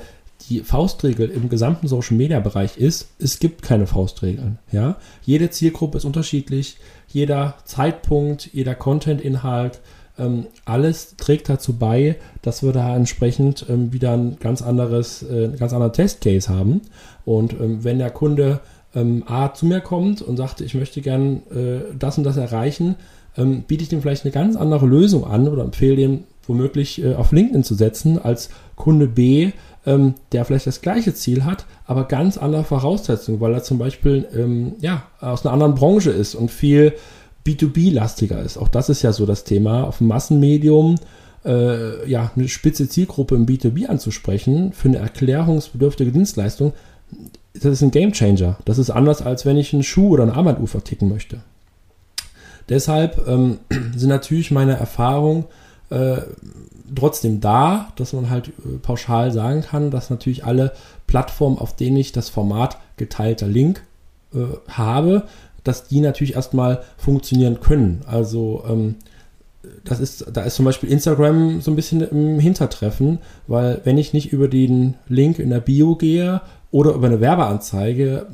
die 0.49 0.61
Faustregel 0.61 1.29
im 1.29 1.49
gesamten 1.49 1.87
Social 1.87 2.17
Media 2.17 2.39
Bereich 2.39 2.77
ist, 2.77 3.09
es 3.19 3.37
gibt 3.37 3.61
keine 3.61 3.85
Faustregeln. 3.85 4.57
Ja? 4.71 4.95
Jede 5.23 5.51
Zielgruppe 5.51 5.99
ist 5.99 6.05
unterschiedlich, 6.05 6.77
jeder 7.07 7.55
Zeitpunkt, 7.65 8.51
jeder 8.53 8.73
Content-Inhalt, 8.73 9.79
ähm, 10.19 10.47
alles 10.65 11.15
trägt 11.17 11.49
dazu 11.49 11.77
bei, 11.77 12.15
dass 12.41 12.63
wir 12.63 12.71
da 12.71 12.95
entsprechend 12.95 13.65
ähm, 13.69 13.93
wieder 13.93 14.13
ein 14.13 14.37
ganz 14.39 14.61
anderes, 14.61 15.23
äh, 15.23 15.49
ganz 15.57 15.73
anderen 15.73 15.93
Testcase 15.93 16.49
haben. 16.49 16.81
Und 17.25 17.53
ähm, 17.53 17.83
wenn 17.83 17.99
der 17.99 18.09
Kunde 18.09 18.59
ähm, 18.95 19.23
A 19.27 19.53
zu 19.53 19.65
mir 19.65 19.81
kommt 19.81 20.21
und 20.21 20.37
sagt, 20.37 20.61
ich 20.61 20.73
möchte 20.73 21.01
gern 21.01 21.43
äh, 21.51 21.95
das 21.97 22.17
und 22.17 22.23
das 22.23 22.37
erreichen, 22.37 22.95
ähm, 23.37 23.63
biete 23.63 23.83
ich 23.83 23.89
dem 23.89 24.01
vielleicht 24.01 24.25
eine 24.25 24.31
ganz 24.31 24.55
andere 24.55 24.85
Lösung 24.85 25.25
an 25.25 25.47
oder 25.47 25.63
empfehle 25.63 25.95
dem 25.95 26.23
womöglich 26.47 27.03
äh, 27.03 27.13
auf 27.13 27.31
LinkedIn 27.31 27.63
zu 27.63 27.75
setzen 27.75 28.17
als 28.17 28.49
Kunde 28.75 29.07
B, 29.07 29.51
ähm, 29.85 30.15
der 30.31 30.45
vielleicht 30.45 30.65
das 30.65 30.81
gleiche 30.81 31.13
Ziel 31.13 31.43
hat, 31.43 31.65
aber 31.85 32.05
ganz 32.05 32.37
andere 32.37 32.63
Voraussetzungen, 32.63 33.41
weil 33.41 33.53
er 33.53 33.63
zum 33.63 33.77
Beispiel 33.77 34.75
ja, 34.79 35.03
aus 35.19 35.45
einer 35.45 35.53
anderen 35.53 35.75
Branche 35.75 36.11
ist 36.11 36.35
und 36.35 36.51
viel 36.51 36.93
B2B-lastiger 37.47 38.41
ist. 38.41 38.57
Auch 38.57 38.67
das 38.67 38.89
ist 38.89 39.01
ja 39.01 39.13
so 39.13 39.25
das 39.25 39.43
Thema. 39.43 39.85
Auf 39.85 39.99
dem 39.99 40.07
Massenmedium 40.07 40.95
äh, 41.45 42.09
ja, 42.09 42.31
eine 42.35 42.47
spitze 42.47 42.89
Zielgruppe 42.89 43.35
im 43.35 43.45
B2B 43.45 43.87
anzusprechen 43.87 44.73
für 44.73 44.89
eine 44.89 44.97
erklärungsbedürftige 44.97 46.11
Dienstleistung, 46.11 46.73
das 47.53 47.65
ist 47.65 47.81
ein 47.81 47.91
Game 47.91 48.11
Changer. 48.11 48.57
Das 48.65 48.77
ist 48.77 48.89
anders, 48.89 49.21
als 49.21 49.45
wenn 49.45 49.57
ich 49.57 49.73
einen 49.73 49.83
Schuh 49.83 50.09
oder 50.09 50.23
ein 50.23 50.29
Armbanduhr 50.29 50.67
verticken 50.67 51.09
möchte. 51.09 51.41
Deshalb 52.69 53.25
ähm, 53.27 53.59
sind 53.95 54.09
natürlich 54.09 54.51
meine 54.51 54.77
Erfahrungen 54.77 55.45
äh, 55.89 56.17
trotzdem 56.95 57.39
da, 57.39 57.93
dass 57.95 58.13
man 58.13 58.29
halt 58.29 58.49
äh, 58.49 58.77
pauschal 58.81 59.31
sagen 59.31 59.61
kann, 59.61 59.89
dass 59.89 60.09
natürlich 60.09 60.45
alle 60.45 60.73
Plattformen, 61.07 61.57
auf 61.57 61.75
denen 61.75 61.97
ich 61.97 62.11
das 62.11 62.29
Format 62.29 62.77
geteilter 62.97 63.47
Link 63.47 63.83
äh, 64.33 64.39
habe, 64.67 65.23
dass 65.67 65.87
die 65.87 65.99
natürlich 65.99 66.35
erstmal 66.35 66.83
funktionieren 66.97 67.59
können. 67.59 68.01
Also 68.07 68.63
ähm, 68.67 68.95
das 69.83 69.99
ist, 69.99 70.25
da 70.31 70.43
ist 70.43 70.55
zum 70.55 70.65
Beispiel 70.65 70.89
Instagram 70.89 71.61
so 71.61 71.71
ein 71.71 71.75
bisschen 71.75 72.01
im 72.01 72.39
Hintertreffen, 72.39 73.19
weil 73.47 73.81
wenn 73.83 73.97
ich 73.97 74.13
nicht 74.13 74.31
über 74.31 74.47
den 74.47 74.95
Link 75.07 75.39
in 75.39 75.49
der 75.49 75.59
Bio 75.59 75.95
gehe 75.95 76.41
oder 76.71 76.93
über 76.93 77.07
eine 77.07 77.21
Werbeanzeige, 77.21 78.27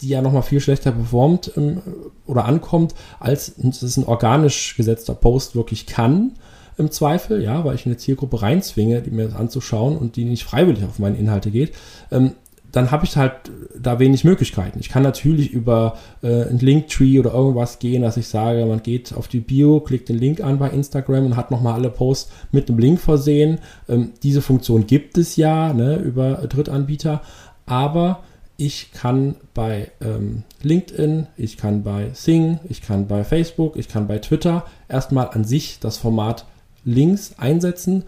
die 0.00 0.08
ja 0.08 0.22
nochmal 0.22 0.42
viel 0.42 0.60
schlechter 0.60 0.92
performt 0.92 1.52
ähm, 1.56 1.80
oder 2.26 2.44
ankommt, 2.44 2.94
als 3.18 3.54
es 3.58 3.96
ein 3.96 4.04
organisch 4.04 4.76
gesetzter 4.76 5.14
Post 5.14 5.56
wirklich 5.56 5.86
kann, 5.86 6.32
im 6.76 6.92
Zweifel, 6.92 7.42
ja, 7.42 7.64
weil 7.64 7.74
ich 7.74 7.86
eine 7.86 7.96
Zielgruppe 7.96 8.40
reinzwinge, 8.40 9.02
die 9.02 9.10
mir 9.10 9.26
das 9.26 9.34
anzuschauen 9.34 9.96
und 9.96 10.14
die 10.14 10.24
nicht 10.24 10.44
freiwillig 10.44 10.84
auf 10.84 11.00
meine 11.00 11.16
Inhalte 11.16 11.50
geht, 11.50 11.72
ähm, 12.12 12.32
dann 12.72 12.90
habe 12.90 13.04
ich 13.06 13.16
halt 13.16 13.32
da 13.78 13.98
wenig 13.98 14.24
Möglichkeiten. 14.24 14.78
Ich 14.80 14.90
kann 14.90 15.02
natürlich 15.02 15.50
über 15.50 15.96
äh, 16.22 16.44
ein 16.48 16.58
Linktree 16.58 17.18
oder 17.18 17.32
irgendwas 17.32 17.78
gehen, 17.78 18.02
dass 18.02 18.16
ich 18.16 18.28
sage, 18.28 18.66
man 18.66 18.82
geht 18.82 19.14
auf 19.14 19.28
die 19.28 19.40
Bio, 19.40 19.80
klickt 19.80 20.08
den 20.08 20.18
Link 20.18 20.40
an 20.40 20.58
bei 20.58 20.68
Instagram 20.70 21.26
und 21.26 21.36
hat 21.36 21.50
nochmal 21.50 21.74
alle 21.74 21.90
Posts 21.90 22.30
mit 22.52 22.68
einem 22.68 22.78
Link 22.78 23.00
versehen. 23.00 23.58
Ähm, 23.88 24.12
diese 24.22 24.42
Funktion 24.42 24.86
gibt 24.86 25.16
es 25.16 25.36
ja 25.36 25.72
ne, 25.72 25.96
über 25.96 26.34
Drittanbieter, 26.48 27.22
aber 27.64 28.22
ich 28.58 28.92
kann 28.92 29.36
bei 29.54 29.90
ähm, 30.00 30.42
LinkedIn, 30.62 31.28
ich 31.36 31.56
kann 31.56 31.84
bei 31.84 32.10
Sing, 32.12 32.58
ich 32.68 32.82
kann 32.82 33.06
bei 33.06 33.24
Facebook, 33.24 33.76
ich 33.76 33.88
kann 33.88 34.08
bei 34.08 34.18
Twitter 34.18 34.66
erstmal 34.88 35.30
an 35.30 35.44
sich 35.44 35.78
das 35.78 35.96
Format 35.96 36.44
Links 36.84 37.34
einsetzen, 37.38 38.04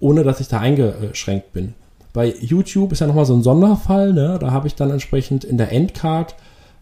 ohne 0.00 0.24
dass 0.24 0.40
ich 0.40 0.48
da 0.48 0.58
eingeschränkt 0.58 1.52
bin. 1.52 1.74
Bei 2.12 2.34
YouTube 2.40 2.92
ist 2.92 3.00
ja 3.00 3.06
nochmal 3.06 3.24
so 3.24 3.34
ein 3.34 3.42
Sonderfall, 3.42 4.12
ne? 4.12 4.38
da 4.40 4.50
habe 4.50 4.66
ich 4.66 4.74
dann 4.74 4.90
entsprechend 4.90 5.44
in 5.44 5.56
der 5.56 5.72
Endcard 5.72 6.34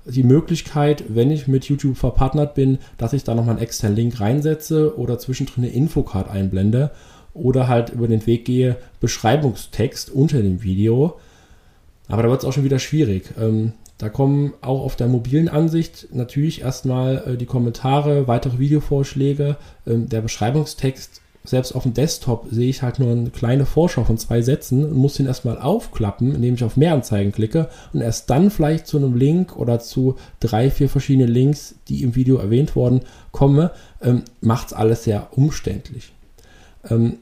die 0.05 0.23
Möglichkeit, 0.23 1.05
wenn 1.09 1.31
ich 1.31 1.47
mit 1.47 1.67
YouTube 1.67 1.97
verpartnert 1.97 2.55
bin, 2.55 2.79
dass 2.99 3.13
ich 3.13 3.23
da 3.23 3.35
nochmal 3.35 3.57
einen 3.57 3.63
externen 3.63 3.97
Link 3.97 4.21
reinsetze 4.21 4.99
oder 4.99 5.19
zwischendrin 5.19 5.65
eine 5.65 5.73
Infocard 5.73 6.29
einblende 6.29 6.91
oder 7.35 7.69
halt 7.69 7.91
über 7.91 8.09
den 8.09 8.27
Weg 8.27 8.45
gehe, 8.45 8.77
Beschreibungstext 9.01 10.11
unter 10.11 10.43
dem 10.43 10.63
Video. 10.63 11.19
Aber 12.09 12.23
da 12.23 12.29
wird 12.29 12.41
es 12.41 12.49
auch 12.49 12.53
schon 12.53 12.65
wieder 12.65 12.81
schwierig. 12.81 13.33
Ähm, 13.39 13.75
da 13.99 14.09
kommen 14.09 14.55
auch 14.63 14.81
auf 14.81 14.97
der 14.97 15.09
mobilen 15.09 15.49
Ansicht 15.49 16.09
natürlich 16.13 16.63
erstmal 16.63 17.23
äh, 17.27 17.37
die 17.37 17.47
Kommentare, 17.47 18.27
weitere 18.27 18.59
Videovorschläge. 18.59 19.59
Ähm, 19.87 20.09
der 20.09 20.23
Beschreibungstext 20.23 21.20
selbst 21.45 21.75
auf 21.75 21.85
dem 21.85 21.95
Desktop 21.95 22.47
sehe 22.51 22.69
ich 22.69 22.83
halt 22.83 22.99
nur 22.99 23.11
eine 23.13 23.31
kleine 23.31 23.65
Vorschau 23.65 24.05
von 24.05 24.19
zwei 24.19 24.43
Sätzen 24.43 24.85
und 24.85 24.97
muss 24.97 25.15
den 25.15 25.27
erstmal 25.27 25.59
aufklappen, 25.59 26.35
indem 26.35 26.55
ich 26.55 26.65
auf 26.65 26.77
Mehranzeigen 26.77 27.33
klicke 27.33 27.69
und 27.93 28.03
erst 28.03 28.29
dann 28.29 28.51
vielleicht 28.51 28.87
zu 28.87 28.99
einem 28.99 29.17
Link 29.17 29.57
oder 29.57 29.81
zu 29.81 30.17
drei, 30.41 30.71
vier 30.71 30.89
verschiedenen 30.89 31.29
Links, 31.29 31.77
die 31.89 32.03
im 32.03 32.15
Video 32.15 32.37
erwähnt 32.37 32.77
worden, 32.77 33.01
komme, 33.33 33.71
ähm, 34.03 34.23
macht 34.43 34.69
es 34.69 34.73
alles 34.75 35.05
sehr 35.05 35.29
umständlich. 35.33 36.13
Ähm, 36.89 37.17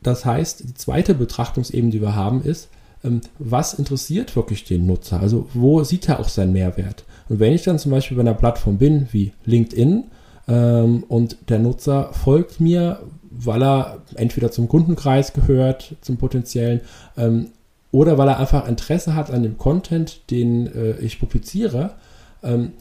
das 0.00 0.24
heißt, 0.24 0.68
die 0.68 0.74
zweite 0.74 1.14
Betrachtungsebene, 1.14 1.90
die 1.90 2.00
wir 2.00 2.14
haben, 2.14 2.42
ist, 2.42 2.68
ähm, 3.02 3.20
was 3.38 3.74
interessiert 3.74 4.36
wirklich 4.36 4.64
den 4.64 4.86
Nutzer? 4.86 5.20
Also 5.20 5.48
wo 5.52 5.82
sieht 5.82 6.08
er 6.08 6.20
auch 6.20 6.28
seinen 6.28 6.52
Mehrwert? 6.52 7.04
Und 7.28 7.40
wenn 7.40 7.52
ich 7.52 7.62
dann 7.62 7.78
zum 7.78 7.90
Beispiel 7.90 8.16
bei 8.16 8.20
einer 8.20 8.34
Plattform 8.34 8.78
bin 8.78 9.08
wie 9.10 9.32
LinkedIn 9.44 10.04
ähm, 10.48 11.04
und 11.08 11.36
der 11.48 11.58
Nutzer 11.58 12.12
folgt 12.12 12.60
mir, 12.60 13.00
weil 13.38 13.62
er 13.62 14.02
entweder 14.14 14.50
zum 14.50 14.68
Kundenkreis 14.68 15.32
gehört, 15.32 15.96
zum 16.00 16.16
potenziellen, 16.16 16.80
ähm, 17.16 17.48
oder 17.92 18.18
weil 18.18 18.28
er 18.28 18.38
einfach 18.38 18.68
Interesse 18.68 19.14
hat 19.14 19.30
an 19.30 19.42
dem 19.42 19.58
Content, 19.58 20.30
den 20.30 20.66
äh, 20.66 20.98
ich 20.98 21.18
publiziere, 21.18 21.92
ähm, 22.42 22.72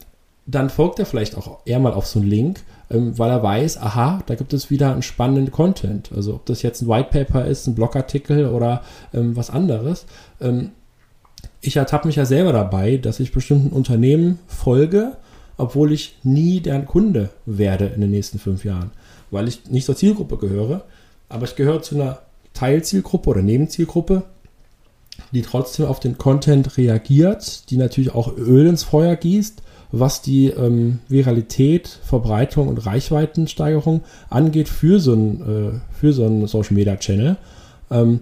dann 0.46 0.70
folgt 0.70 1.00
er 1.00 1.06
vielleicht 1.06 1.38
auch 1.38 1.60
eher 1.66 1.80
mal 1.80 1.94
auf 1.94 2.06
so 2.06 2.20
einen 2.20 2.30
Link, 2.30 2.64
ähm, 2.92 3.18
weil 3.18 3.32
er 3.32 3.42
weiß, 3.42 3.78
aha, 3.82 4.22
da 4.26 4.36
gibt 4.36 4.54
es 4.54 4.70
wieder 4.70 4.92
einen 4.92 5.02
spannenden 5.02 5.52
Content. 5.52 6.12
Also 6.16 6.36
ob 6.36 6.46
das 6.46 6.62
jetzt 6.62 6.82
ein 6.82 6.88
White 6.88 7.10
Paper 7.12 7.46
ist, 7.46 7.66
ein 7.68 7.76
Blogartikel 7.76 8.48
oder 8.48 8.82
ähm, 9.14 9.36
was 9.36 9.50
anderes. 9.50 10.06
Ähm, 10.40 10.72
ich 11.62 11.78
ertappe 11.78 12.08
mich 12.08 12.18
ja 12.18 12.26
selber 12.26 12.54
dabei, 12.54 12.98
dass 12.98 13.20
ich 13.20 13.32
bestimmten 13.32 13.70
Unternehmen 13.70 14.40
folge, 14.48 15.14
obwohl 15.58 15.92
ich 15.92 16.20
nie 16.24 16.60
deren 16.60 16.86
Kunde 16.86 17.30
werde 17.46 17.86
in 17.86 18.02
den 18.02 18.12
nächsten 18.12 18.38
fünf 18.38 18.66
Jahren 18.66 18.92
weil 19.32 19.48
ich 19.48 19.70
nicht 19.70 19.86
zur 19.86 19.96
Zielgruppe 19.96 20.38
gehöre, 20.38 20.86
aber 21.30 21.46
ich 21.46 21.56
gehöre 21.56 21.82
zu 21.82 21.96
einer 21.96 22.20
Teilzielgruppe 22.54 23.30
oder 23.30 23.42
Nebenzielgruppe, 23.42 24.24
die 25.32 25.42
trotzdem 25.42 25.86
auf 25.86 26.00
den 26.00 26.18
Content 26.18 26.78
reagiert, 26.78 27.70
die 27.70 27.78
natürlich 27.78 28.14
auch 28.14 28.36
Öl 28.38 28.68
ins 28.68 28.84
Feuer 28.84 29.16
gießt, 29.16 29.62
was 29.92 30.22
die 30.22 30.48
ähm, 30.48 31.00
Viralität, 31.08 31.88
Verbreitung 31.88 32.68
und 32.68 32.86
Reichweitensteigerung 32.86 34.04
angeht 34.30 34.68
für 34.68 35.00
so 35.00 35.14
einen, 35.14 35.82
äh, 36.02 36.12
so 36.12 36.48
Social 36.48 36.76
Media 36.76 36.98
Channel. 36.98 37.38
Ähm, 37.90 38.22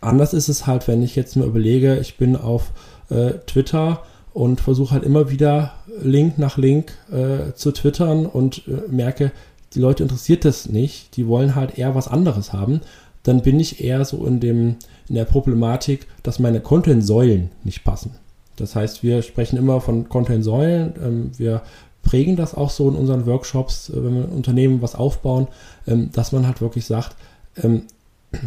anders 0.00 0.34
ist 0.34 0.48
es 0.48 0.66
halt, 0.66 0.88
wenn 0.88 1.02
ich 1.02 1.16
jetzt 1.16 1.36
nur 1.36 1.46
überlege, 1.46 1.98
ich 1.98 2.16
bin 2.16 2.36
auf 2.36 2.72
äh, 3.10 3.32
Twitter 3.46 4.02
und 4.34 4.60
versuche 4.60 4.92
halt 4.92 5.04
immer 5.04 5.30
wieder 5.30 5.72
Link 6.02 6.38
nach 6.38 6.58
Link 6.58 6.92
äh, 7.10 7.54
zu 7.54 7.72
twittern 7.72 8.26
und 8.26 8.62
äh, 8.68 8.90
merke, 8.90 9.32
die 9.74 9.80
Leute 9.80 10.02
interessiert 10.02 10.44
das 10.44 10.68
nicht, 10.68 11.16
die 11.16 11.26
wollen 11.26 11.54
halt 11.54 11.78
eher 11.78 11.94
was 11.94 12.08
anderes 12.08 12.52
haben, 12.52 12.80
dann 13.22 13.42
bin 13.42 13.60
ich 13.60 13.82
eher 13.82 14.04
so 14.04 14.24
in, 14.26 14.40
dem, 14.40 14.76
in 15.08 15.14
der 15.14 15.24
Problematik, 15.24 16.06
dass 16.22 16.38
meine 16.38 16.60
Content-Säulen 16.60 17.50
nicht 17.64 17.84
passen. 17.84 18.12
Das 18.56 18.74
heißt, 18.74 19.02
wir 19.02 19.22
sprechen 19.22 19.58
immer 19.58 19.80
von 19.80 20.08
Content-Säulen, 20.08 20.94
ähm, 21.02 21.30
wir 21.36 21.62
prägen 22.02 22.36
das 22.36 22.54
auch 22.54 22.70
so 22.70 22.88
in 22.88 22.96
unseren 22.96 23.26
Workshops, 23.26 23.90
äh, 23.90 24.02
wenn 24.02 24.14
wir 24.14 24.32
Unternehmen 24.32 24.82
was 24.82 24.94
aufbauen, 24.94 25.48
ähm, 25.86 26.10
dass 26.12 26.32
man 26.32 26.46
halt 26.46 26.60
wirklich 26.60 26.86
sagt, 26.86 27.16
ähm, 27.62 27.82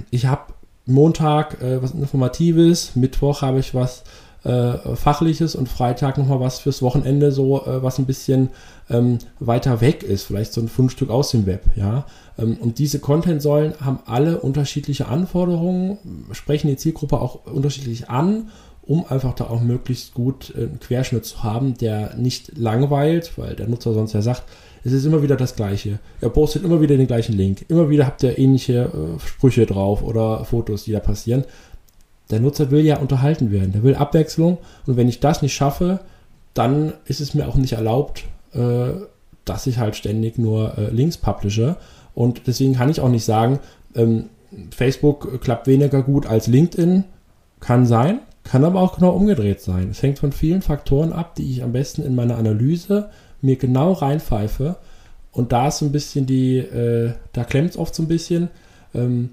ich 0.10 0.26
habe 0.26 0.54
Montag 0.86 1.62
äh, 1.62 1.82
was 1.82 1.92
Informatives, 1.92 2.96
Mittwoch 2.96 3.42
habe 3.42 3.60
ich 3.60 3.74
was 3.76 4.04
äh, 4.44 4.96
Fachliches 4.96 5.56
und 5.56 5.70
Freitag 5.70 6.18
nochmal 6.18 6.40
was 6.40 6.60
fürs 6.60 6.82
Wochenende, 6.82 7.32
so 7.32 7.66
äh, 7.66 7.84
was 7.84 8.00
ein 8.00 8.06
bisschen 8.06 8.50
ähm, 8.90 9.20
weiter 9.40 9.82
weg 9.82 10.04
ist, 10.04 10.24
vielleicht 10.24 10.54
so 10.54 10.62
ein 10.62 10.68
Fundstück 10.68 11.10
aus 11.10 11.32
dem 11.32 11.46
Web, 11.46 11.64
ja. 11.76 12.06
Ähm, 12.38 12.58
und 12.60 12.80
diese 12.80 13.00
Content-Säulen 13.00 13.74
haben 13.82 14.00
alle 14.06 14.40
unterschiedliche 14.40 15.08
Anforderungen, 15.08 15.98
sprechen 16.32 16.68
die 16.68 16.78
Zielgruppe 16.78 17.20
auch 17.20 17.46
unterschiedlich 17.46 18.10
an 18.10 18.50
um 18.84 19.06
einfach 19.08 19.34
da 19.36 19.46
auch 19.46 19.62
möglichst 19.62 20.14
gut 20.14 20.54
einen 20.56 20.80
Querschnitt 20.80 21.24
zu 21.24 21.44
haben, 21.44 21.78
der 21.78 22.16
nicht 22.16 22.58
langweilt, 22.58 23.38
weil 23.38 23.56
der 23.56 23.68
Nutzer 23.68 23.94
sonst 23.94 24.14
ja 24.14 24.22
sagt, 24.22 24.44
es 24.84 24.92
ist 24.92 25.06
immer 25.06 25.22
wieder 25.22 25.36
das 25.36 25.56
Gleiche. 25.56 26.00
Er 26.22 26.30
postet 26.30 26.64
immer 26.64 26.82
wieder 26.82 26.98
den 26.98 27.08
gleichen 27.08 27.34
Link. 27.34 27.66
Immer 27.68 27.90
wieder 27.90 28.08
habt 28.08 28.24
ihr 28.24 28.40
ähnliche 28.40 28.86
äh, 28.86 29.20
Sprüche 29.20 29.66
drauf 29.66 30.02
oder 30.02 30.44
Fotos, 30.44 30.86
die 30.86 30.92
da 30.92 31.00
passieren. 31.00 31.46
Der 32.32 32.40
Nutzer 32.40 32.72
will 32.72 32.86
ja 32.86 32.98
unterhalten 32.98 33.52
werden. 33.52 33.72
Der 33.74 33.84
will 33.84 33.96
Abwechslung. 33.96 34.58
Und 34.86 34.98
wenn 34.98 35.10
ich 35.10 35.20
das 35.20 35.42
nicht 35.42 35.54
schaffe, 35.54 36.00
dann 36.54 36.94
ist 37.06 37.22
es 37.22 37.34
mir 37.34 37.48
auch 37.48 37.56
nicht 37.56 37.74
erlaubt, 37.74 38.24
äh, 38.54 38.92
dass 39.46 39.68
ich 39.68 39.78
halt 39.78 39.96
ständig 39.96 40.38
nur 40.38 40.78
äh, 40.78 40.90
Links 40.90 41.18
publische. 41.18 41.76
Und 42.14 42.48
deswegen 42.48 42.76
kann 42.76 42.90
ich 42.90 43.02
auch 43.02 43.10
nicht 43.10 43.26
sagen, 43.26 43.60
ähm, 43.96 44.30
Facebook 44.76 45.42
klappt 45.42 45.68
weniger 45.68 46.02
gut 46.04 46.26
als 46.26 46.48
LinkedIn. 46.48 47.06
Kann 47.60 47.86
sein, 47.86 48.20
kann 48.44 48.66
aber 48.66 48.82
auch 48.82 48.96
genau 48.96 49.12
umgedreht 49.12 49.62
sein. 49.62 49.90
Es 49.92 50.02
hängt 50.02 50.20
von 50.20 50.32
vielen 50.32 50.62
Faktoren 50.62 51.14
ab, 51.14 51.36
die 51.36 51.50
ich 51.52 51.64
am 51.64 51.74
besten 51.74 52.02
in 52.02 52.16
meiner 52.16 52.38
Analyse 52.38 53.10
mir 53.42 53.56
genau 53.56 53.94
reinpfeife. 53.94 54.78
Und 55.32 55.52
da 55.52 55.68
ist 55.68 55.78
so 55.78 55.86
ein 55.86 55.92
bisschen 55.92 56.26
die, 56.26 56.58
äh, 56.58 57.14
da 57.34 57.44
klemmt 57.44 57.72
es 57.72 57.78
oft 57.78 57.96
so 57.96 58.04
ein 58.04 58.08
bisschen. 58.08 58.50
Ähm, 58.94 59.30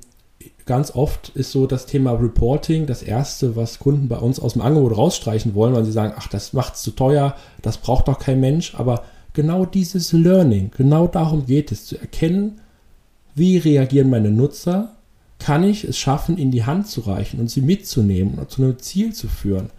ganz 0.67 0.95
oft 0.95 1.31
ist 1.31 1.51
so 1.51 1.67
das 1.67 1.87
Thema 1.87 2.13
Reporting 2.13 2.87
das 2.87 3.03
erste, 3.03 3.57
was 3.57 3.79
Kunden 3.79 4.09
bei 4.09 4.19
uns 4.19 4.39
aus 4.39 4.53
dem 4.53 4.63
Angebot 4.63 4.97
rausstreichen 4.97 5.55
wollen, 5.55 5.75
weil 5.75 5.85
sie 5.85 5.93
sagen, 5.93 6.15
ach, 6.17 6.29
das 6.29 6.53
macht 6.53 6.75
es 6.75 6.83
zu 6.83 6.93
teuer, 6.93 7.35
das 7.63 7.79
braucht 7.79 8.09
doch 8.09 8.19
kein 8.19 8.41
Mensch. 8.41 8.75
Aber 8.75 9.03
genau 9.33 9.65
dieses 9.65 10.13
Learning, 10.13 10.71
genau 10.77 11.07
darum 11.07 11.47
geht 11.47 11.73
es, 11.73 11.87
zu 11.87 11.99
erkennen, 11.99 12.61
wie 13.35 13.57
reagieren 13.57 14.11
meine 14.11 14.31
Nutzer, 14.31 14.97
kann 15.39 15.65
ich 15.65 15.85
es 15.85 15.97
schaffen, 15.97 16.37
in 16.37 16.51
die 16.51 16.65
Hand 16.65 16.89
zu 16.89 17.01
reichen 17.03 17.41
und 17.41 17.51
sie 17.51 17.63
mitzunehmen 17.63 18.39
und 18.39 18.51
zu 18.51 18.63
einem 18.63 18.79
Ziel 18.79 19.15
zu 19.15 19.29
führen. 19.29 19.71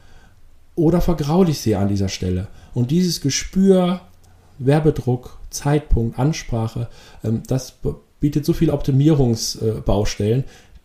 Oder 0.76 1.02
vergraule 1.02 1.52
ich 1.52 1.60
sie 1.60 1.76
an 1.76 1.90
dieser 1.90 2.08
Stelle. 2.08 2.48
Und 2.74 2.92
dieses 2.92 3.20
Gespür, 3.20 4.02
Werbedruck, 4.58 5.38
Zeitpunkt, 5.50 6.18
Ansprache, 6.18 6.88
ähm, 7.24 7.44
das 7.48 7.76
bietet 8.20 8.46
so 8.46 8.54
viele 8.54 8.74
Optimierungsbaustellen, 8.74 10.44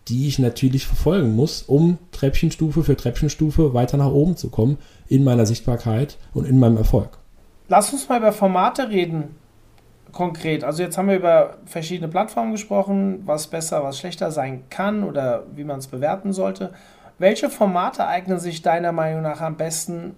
die 0.08 0.28
ich 0.28 0.38
natürlich 0.38 0.86
verfolgen 0.86 1.34
muss, 1.34 1.62
um 1.62 1.98
Treppchenstufe 2.12 2.84
für 2.84 2.96
Treppchenstufe 2.96 3.74
weiter 3.74 3.96
nach 3.96 4.10
oben 4.10 4.36
zu 4.36 4.50
kommen 4.50 4.78
in 5.08 5.24
meiner 5.24 5.46
Sichtbarkeit 5.46 6.18
und 6.34 6.46
in 6.46 6.58
meinem 6.58 6.76
Erfolg. 6.76 7.18
Lass 7.68 7.92
uns 7.92 8.08
mal 8.08 8.18
über 8.18 8.32
Formate 8.32 8.90
reden 8.90 9.36
konkret? 10.14 10.64
Also 10.64 10.82
jetzt 10.82 10.96
haben 10.96 11.08
wir 11.08 11.16
über 11.16 11.58
verschiedene 11.66 12.08
Plattformen 12.08 12.52
gesprochen, 12.52 13.22
was 13.26 13.48
besser, 13.48 13.84
was 13.84 13.98
schlechter 13.98 14.30
sein 14.30 14.64
kann 14.70 15.04
oder 15.04 15.44
wie 15.54 15.64
man 15.64 15.80
es 15.80 15.88
bewerten 15.88 16.32
sollte. 16.32 16.72
Welche 17.18 17.50
Formate 17.50 18.06
eignen 18.06 18.38
sich 18.38 18.62
deiner 18.62 18.92
Meinung 18.92 19.22
nach 19.22 19.40
am 19.40 19.56
besten? 19.56 20.16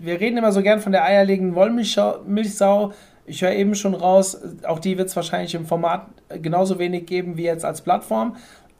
Wir 0.00 0.20
reden 0.20 0.38
immer 0.38 0.52
so 0.52 0.62
gern 0.62 0.80
von 0.80 0.92
der 0.92 1.04
eierlegenden 1.04 1.54
Wollmilchsau. 1.54 2.92
Ich 3.28 3.42
höre 3.42 3.52
eben 3.52 3.74
schon 3.74 3.94
raus, 3.94 4.38
auch 4.66 4.78
die 4.78 4.98
wird 4.98 5.08
es 5.08 5.16
wahrscheinlich 5.16 5.54
im 5.54 5.66
Format 5.66 6.06
genauso 6.42 6.78
wenig 6.78 7.06
geben 7.06 7.36
wie 7.36 7.44
jetzt 7.44 7.64
als 7.64 7.82
Plattform. 7.82 8.36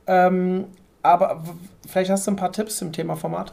Ähm, 0.06 0.64
aber 1.02 1.44
vielleicht 1.86 2.10
hast 2.10 2.26
du 2.26 2.32
ein 2.32 2.36
paar 2.36 2.52
Tipps 2.52 2.76
zum 2.76 2.92
Thema 2.92 3.16
Format. 3.16 3.52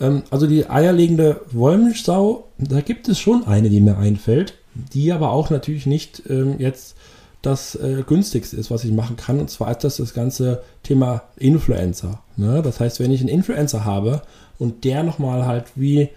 Ähm, 0.00 0.22
also 0.30 0.46
die 0.46 0.68
eierlegende 0.68 1.40
Wollmilchsau, 1.52 2.48
da 2.58 2.80
gibt 2.80 3.08
es 3.08 3.18
schon 3.18 3.46
eine, 3.46 3.70
die 3.70 3.80
mir 3.80 3.98
einfällt 3.98 4.54
die 4.92 5.12
aber 5.12 5.30
auch 5.30 5.50
natürlich 5.50 5.86
nicht 5.86 6.22
ähm, 6.28 6.56
jetzt 6.58 6.96
das 7.42 7.76
äh, 7.76 8.02
günstigste 8.06 8.56
ist, 8.56 8.70
was 8.70 8.84
ich 8.84 8.92
machen 8.92 9.16
kann. 9.16 9.38
Und 9.38 9.50
zwar 9.50 9.70
ist 9.70 9.84
das 9.84 9.98
das 9.98 10.14
ganze 10.14 10.62
Thema 10.82 11.22
Influencer. 11.36 12.20
Ne? 12.36 12.62
Das 12.62 12.80
heißt, 12.80 13.00
wenn 13.00 13.12
ich 13.12 13.20
einen 13.20 13.28
Influencer 13.28 13.84
habe 13.84 14.22
und 14.58 14.84
der 14.84 15.02
nochmal 15.02 15.46
halt 15.46 15.66
wie 15.74 16.10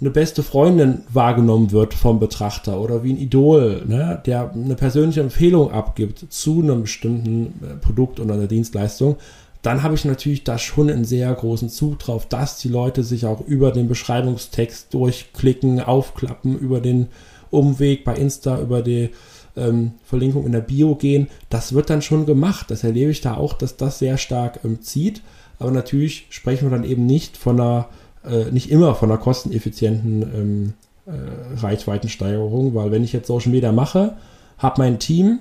eine 0.00 0.10
beste 0.10 0.42
Freundin 0.42 1.02
wahrgenommen 1.12 1.72
wird 1.72 1.94
vom 1.94 2.20
Betrachter 2.20 2.80
oder 2.80 3.02
wie 3.02 3.12
ein 3.12 3.18
Idol, 3.18 3.82
ne? 3.86 4.22
der 4.24 4.52
eine 4.52 4.76
persönliche 4.76 5.20
Empfehlung 5.20 5.72
abgibt 5.72 6.26
zu 6.28 6.62
einem 6.62 6.82
bestimmten 6.82 7.46
äh, 7.62 7.74
Produkt 7.76 8.20
oder 8.20 8.34
einer 8.34 8.46
Dienstleistung, 8.46 9.16
dann 9.62 9.82
habe 9.82 9.96
ich 9.96 10.04
natürlich 10.04 10.44
da 10.44 10.56
schon 10.56 10.88
einen 10.88 11.04
sehr 11.04 11.32
großen 11.34 11.68
Zug 11.68 11.98
drauf, 11.98 12.26
dass 12.26 12.58
die 12.58 12.68
Leute 12.68 13.02
sich 13.02 13.26
auch 13.26 13.40
über 13.40 13.72
den 13.72 13.88
Beschreibungstext 13.88 14.94
durchklicken, 14.94 15.80
aufklappen, 15.80 16.56
über 16.56 16.80
den 16.80 17.08
Umweg 17.50 18.04
bei 18.04 18.14
Insta 18.14 18.60
über 18.60 18.82
die 18.82 19.10
ähm, 19.56 19.92
Verlinkung 20.04 20.46
in 20.46 20.52
der 20.52 20.60
Bio 20.60 20.94
gehen. 20.94 21.28
Das 21.50 21.72
wird 21.72 21.90
dann 21.90 22.02
schon 22.02 22.26
gemacht. 22.26 22.70
Das 22.70 22.84
erlebe 22.84 23.10
ich 23.10 23.20
da 23.20 23.36
auch, 23.36 23.54
dass 23.54 23.76
das 23.76 23.98
sehr 23.98 24.18
stark 24.18 24.60
ähm, 24.64 24.80
zieht. 24.80 25.22
Aber 25.58 25.70
natürlich 25.70 26.26
sprechen 26.30 26.70
wir 26.70 26.76
dann 26.76 26.88
eben 26.88 27.06
nicht 27.06 27.36
von 27.36 27.60
einer, 27.60 27.88
äh, 28.24 28.50
nicht 28.50 28.70
immer 28.70 28.94
von 28.94 29.10
einer 29.10 29.20
kosteneffizienten 29.20 30.22
ähm, 30.22 30.72
äh, 31.06 31.60
Reichweitensteigerung, 31.60 32.74
weil 32.74 32.90
wenn 32.90 33.04
ich 33.04 33.12
jetzt 33.12 33.26
Social 33.26 33.50
Media 33.50 33.72
mache, 33.72 34.14
habe 34.58 34.82
mein 34.82 34.98
Team, 34.98 35.40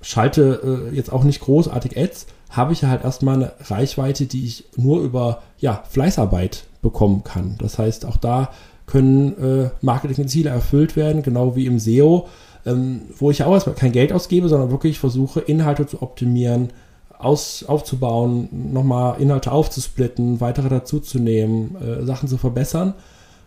schalte 0.00 0.90
äh, 0.92 0.94
jetzt 0.94 1.12
auch 1.12 1.24
nicht 1.24 1.40
großartig 1.40 1.96
Ads, 1.96 2.26
habe 2.50 2.72
ich 2.72 2.82
ja 2.82 2.88
halt 2.88 3.02
erstmal 3.02 3.36
eine 3.36 3.52
Reichweite, 3.60 4.26
die 4.26 4.44
ich 4.44 4.64
nur 4.76 5.00
über 5.00 5.42
ja, 5.58 5.82
Fleißarbeit 5.88 6.64
bekommen 6.82 7.24
kann. 7.24 7.56
Das 7.58 7.78
heißt, 7.78 8.04
auch 8.04 8.16
da 8.16 8.50
können 8.86 9.38
äh, 9.38 9.70
Marketingziele 9.80 10.50
erfüllt 10.50 10.96
werden, 10.96 11.22
genau 11.22 11.56
wie 11.56 11.66
im 11.66 11.78
SEO, 11.78 12.28
ähm, 12.66 13.02
wo 13.18 13.30
ich 13.30 13.42
auch 13.42 13.52
erstmal 13.52 13.74
kein 13.74 13.92
Geld 13.92 14.12
ausgebe, 14.12 14.48
sondern 14.48 14.70
wirklich 14.70 14.98
versuche, 14.98 15.40
Inhalte 15.40 15.86
zu 15.86 16.02
optimieren, 16.02 16.70
aus, 17.24 17.64
aufzubauen, 17.64 18.48
nochmal 18.72 19.20
Inhalte 19.20 19.52
aufzusplitten, 19.52 20.40
weitere 20.40 20.68
dazuzunehmen, 20.68 21.76
äh, 21.76 22.04
Sachen 22.04 22.28
zu 22.28 22.38
verbessern. 22.38 22.94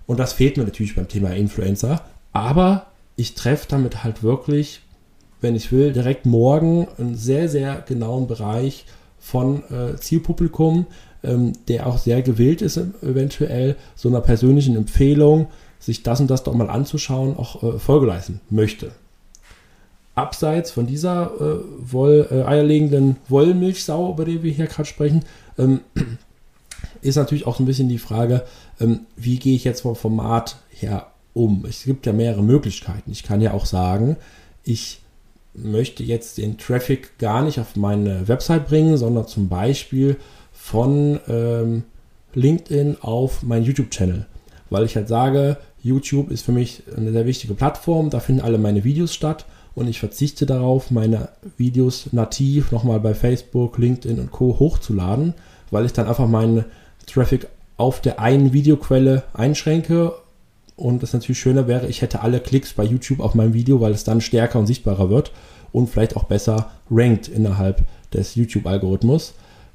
Und 0.08 0.20
das 0.20 0.34
fehlt 0.34 0.58
mir 0.58 0.64
natürlich 0.64 0.96
beim 0.96 1.08
Thema 1.08 1.32
Influencer. 1.32 2.02
Aber 2.34 2.88
ich 3.16 3.34
treffe 3.34 3.68
damit 3.70 4.04
halt 4.04 4.24
wirklich, 4.24 4.82
wenn 5.42 5.56
ich 5.56 5.72
will, 5.72 5.94
direkt 5.94 6.26
morgen 6.26 6.88
einen 6.98 7.16
sehr, 7.16 7.50
sehr 7.50 7.82
genauen 7.82 8.28
Bereich 8.28 8.86
von 9.20 9.64
äh, 9.72 9.96
Zielpublikum, 9.96 10.86
ähm, 11.24 11.54
der 11.68 11.88
auch 11.88 11.98
sehr 11.98 12.22
gewillt 12.22 12.62
ist, 12.62 12.78
eventuell 13.02 13.76
so 13.96 14.10
einer 14.10 14.22
persönlichen 14.22 14.76
Empfehlung, 14.76 15.48
sich 15.80 16.04
das 16.04 16.20
und 16.20 16.30
das 16.30 16.44
doch 16.44 16.54
mal 16.54 16.70
anzuschauen, 16.70 17.36
auch 17.38 17.64
äh, 17.64 17.80
Folge 17.80 18.06
leisten 18.06 18.42
möchte. 18.50 18.92
Abseits 20.16 20.72
von 20.72 20.88
dieser 20.88 21.32
äh, 21.40 21.60
Woll, 21.80 22.28
äh, 22.32 22.44
eierlegenden 22.44 23.18
Wollmilchsau, 23.28 24.12
über 24.14 24.24
die 24.26 24.42
wir 24.44 24.52
hier 24.52 24.68
gerade 24.68 24.88
sprechen, 24.88 25.26
ähm, 25.58 25.82
ist 27.02 27.18
natürlich 27.18 27.46
auch 27.46 27.58
so 27.58 27.64
ein 27.64 27.66
bisschen 27.66 27.90
die 27.90 28.00
Frage, 28.00 28.44
ähm, 28.80 29.02
wie 29.18 29.38
gehe 29.38 29.56
ich 29.56 29.66
jetzt 29.66 29.82
vom 29.82 29.96
Format 29.96 30.58
her 30.70 31.08
um? 31.34 31.66
Es 31.68 31.84
gibt 31.84 32.06
ja 32.06 32.14
mehrere 32.14 32.44
Möglichkeiten. 32.44 33.12
Ich 33.12 33.24
kann 33.24 33.42
ja 33.42 33.54
auch 33.54 33.66
sagen, 33.66 34.16
ich 34.64 35.02
möchte 35.54 36.04
jetzt 36.04 36.38
den 36.38 36.58
Traffic 36.58 37.18
gar 37.18 37.44
nicht 37.44 37.60
auf 37.60 37.76
meine 37.76 38.28
Website 38.28 38.68
bringen, 38.68 38.98
sondern 38.98 39.28
zum 39.28 39.50
Beispiel 39.50 40.18
von 40.54 41.20
ähm, 41.28 41.84
LinkedIn 42.34 42.98
auf 43.02 43.44
meinen 43.44 43.66
YouTube-Channel. 43.66 44.26
Weil 44.70 44.86
ich 44.86 44.96
halt 44.96 45.08
sage, 45.08 45.58
YouTube 45.82 46.32
ist 46.32 46.44
für 46.44 46.52
mich 46.52 46.84
eine 46.96 47.12
sehr 47.12 47.26
wichtige 47.26 47.54
Plattform, 47.54 48.10
da 48.10 48.20
finden 48.20 48.42
alle 48.42 48.58
meine 48.58 48.84
Videos 48.84 49.14
statt 49.14 49.46
und 49.76 49.88
ich 49.88 50.00
verzichte 50.00 50.46
darauf, 50.46 50.90
meine 50.90 51.30
Videos 51.58 52.10
nativ 52.14 52.72
nochmal 52.72 53.00
bei 53.00 53.14
Facebook, 53.14 53.78
LinkedIn 53.78 54.20
und 54.20 54.32
Co. 54.32 54.58
hochzuladen, 54.58 55.34
weil 55.70 55.86
ich 55.86 55.94
dann 55.94 56.08
einfach 56.08 56.28
meinen 56.28 56.66
Traffic 57.06 57.48
auf 57.78 58.02
der 58.02 58.20
einen 58.20 58.54
Videoquelle 58.54 59.24
einschränke 59.34 60.14
und 60.76 61.04
es 61.04 61.14
natürlich 61.14 61.40
schöner 61.40 61.68
wäre, 61.68 61.88
ich 61.88 62.02
hätte 62.02 62.22
alle 62.22 62.40
Klicks 62.40 62.74
bei 62.74 62.84
YouTube 62.84 63.20
auf 63.20 63.36
mein 63.36 63.54
Video, 63.54 63.82
weil 63.82 63.92
es 63.92 64.04
dann 64.04 64.22
stärker 64.22 64.60
und 64.60 64.68
sichtbarer 64.68 65.10
wird 65.10 65.32
und 65.72 65.90
vielleicht 65.90 66.16
auch 66.16 66.24
besser 66.24 66.72
rankt 66.90 67.28
innerhalb 67.28 67.84
des 68.14 68.36
YouTube-Algorithmus. 68.36 69.34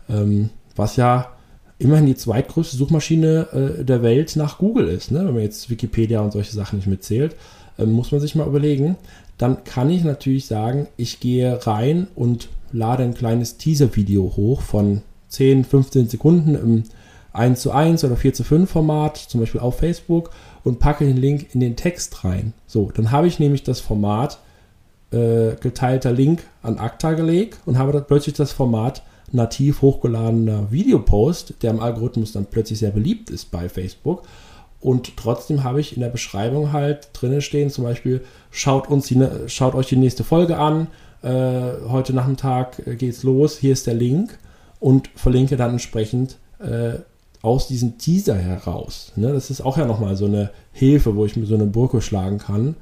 Ähm, 0.09 0.51
was 0.77 0.97
ja 0.97 1.33
immerhin 1.79 2.07
die 2.07 2.17
zweitgrößte 2.17 2.77
Suchmaschine 2.77 3.79
äh, 3.81 3.85
der 3.85 4.03
Welt 4.03 4.37
nach 4.37 4.59
Google 4.59 4.89
ist. 4.89 5.11
Ne? 5.11 5.21
Wenn 5.21 5.35
man 5.35 5.43
jetzt 5.43 5.71
Wikipedia 5.71 6.21
und 6.21 6.33
solche 6.33 6.53
Sachen 6.53 6.77
nicht 6.77 6.89
mitzählt, 6.89 7.37
äh, 7.79 7.87
muss 7.87 8.13
man 8.13 8.21
sich 8.21 8.35
mal 8.35 8.47
überlegen. 8.47 8.97
Dann 9.41 9.65
kann 9.65 9.89
ich 9.89 10.05
natürlich 10.05 10.45
sagen, 10.45 10.87
ich 10.99 11.19
gehe 11.19 11.67
rein 11.67 12.09
und 12.15 12.51
lade 12.73 13.05
ein 13.05 13.15
kleines 13.15 13.57
Teaser-Video 13.57 14.35
hoch 14.37 14.61
von 14.61 15.01
10, 15.29 15.65
15 15.65 16.11
Sekunden 16.11 16.55
im 16.55 16.83
1 17.33 17.59
zu 17.59 17.71
1 17.71 18.05
oder 18.05 18.17
4 18.17 18.35
zu 18.35 18.45
5 18.45 18.71
Format, 18.71 19.17
zum 19.17 19.41
Beispiel 19.41 19.63
auf 19.63 19.79
Facebook, 19.79 20.29
und 20.63 20.79
packe 20.79 21.07
den 21.07 21.17
Link 21.17 21.55
in 21.55 21.61
den 21.61 21.75
Text 21.75 22.23
rein. 22.23 22.53
So, 22.67 22.91
dann 22.95 23.13
habe 23.13 23.29
ich 23.29 23.39
nämlich 23.39 23.63
das 23.63 23.81
Format 23.81 24.41
äh, 25.11 25.53
geteilter 25.59 26.13
Link 26.13 26.43
an 26.63 26.77
Akta 26.77 27.15
gelegt 27.15 27.61
und 27.65 27.79
habe 27.79 27.93
dann 27.93 28.05
plötzlich 28.07 28.35
das 28.35 28.53
Format 28.53 29.03
nativ 29.33 29.81
hochgeladener 29.81 30.71
Videopost, 30.71 31.55
der 31.63 31.71
im 31.71 31.81
Algorithmus 31.81 32.33
dann 32.33 32.45
plötzlich 32.45 32.81
sehr 32.81 32.91
beliebt 32.91 33.31
ist 33.31 33.51
bei 33.51 33.71
Facebook. 33.71 34.25
Und 34.81 35.17
trotzdem 35.17 35.63
habe 35.63 35.81
ich 35.81 35.95
in 35.95 36.01
der 36.01 36.09
Beschreibung 36.09 36.73
halt 36.73 37.11
drinnen 37.13 37.43
stehen, 37.43 37.71
zum 37.71 37.85
Beispiel, 37.85 38.25
schaut, 38.51 38.89
uns 38.89 39.07
die, 39.07 39.23
schaut 39.47 39.75
euch 39.75 39.89
die 39.89 39.97
nächste 39.97 40.25
Folge 40.25 40.57
an, 40.57 40.87
äh, 41.23 41.89
heute 41.89 42.15
Nachmittag 42.15 42.87
äh, 42.87 42.97
geht's 42.97 43.23
los, 43.23 43.59
hier 43.59 43.75
ist 43.75 43.87
der 43.87 43.95
Link 43.95 44.39
und 44.79 45.11
verlinke 45.15 45.57
dann 45.57 45.73
entsprechend 45.73 46.39
äh, 46.61 46.95
aus 47.43 47.69
diesem 47.69 47.99
Teaser 47.99 48.37
heraus. 48.37 49.13
Ne? 49.17 49.33
Das 49.33 49.51
ist 49.51 49.61
auch 49.61 49.77
ja 49.77 49.85
nochmal 49.85 50.17
so 50.17 50.27
eine 50.27 50.51
Hilfe, 50.73 51.17
wo 51.17 51.27
ich 51.27 51.37
mir 51.37 51.47
so 51.47 51.55
eine 51.55 51.67
Brücke 51.67 52.01
schlagen 52.01 52.39
kann. 52.39 52.77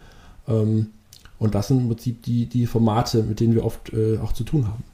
Ähm, 0.47 0.91
und 1.39 1.55
das 1.55 1.69
sind 1.69 1.81
im 1.81 1.89
Prinzip 1.89 2.23
die, 2.23 2.47
die 2.47 2.67
Formate, 2.67 3.23
mit 3.23 3.41
denen 3.41 3.55
wir 3.55 3.65
oft 3.65 3.93
äh, 3.93 4.19
auch 4.19 4.33
zu 4.33 4.45
tun 4.45 4.67
haben. 4.67 4.85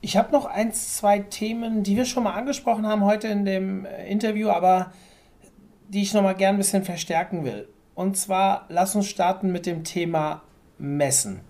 Ich 0.00 0.16
habe 0.16 0.32
noch 0.32 0.44
ein, 0.44 0.72
zwei 0.72 1.18
Themen, 1.18 1.82
die 1.82 1.96
wir 1.96 2.04
schon 2.04 2.22
mal 2.22 2.34
angesprochen 2.34 2.86
haben 2.86 3.04
heute 3.04 3.28
in 3.28 3.44
dem 3.44 3.84
äh, 3.84 4.10
Interview, 4.10 4.48
aber 4.48 4.92
die 5.88 6.02
ich 6.02 6.14
noch 6.14 6.22
mal 6.22 6.34
gern 6.34 6.54
ein 6.54 6.58
bisschen 6.58 6.84
verstärken 6.84 7.44
will. 7.44 7.68
Und 7.94 8.16
zwar, 8.16 8.66
lass 8.68 8.94
uns 8.94 9.08
starten 9.08 9.50
mit 9.50 9.66
dem 9.66 9.82
Thema 9.84 10.42
Messen. 10.78 11.40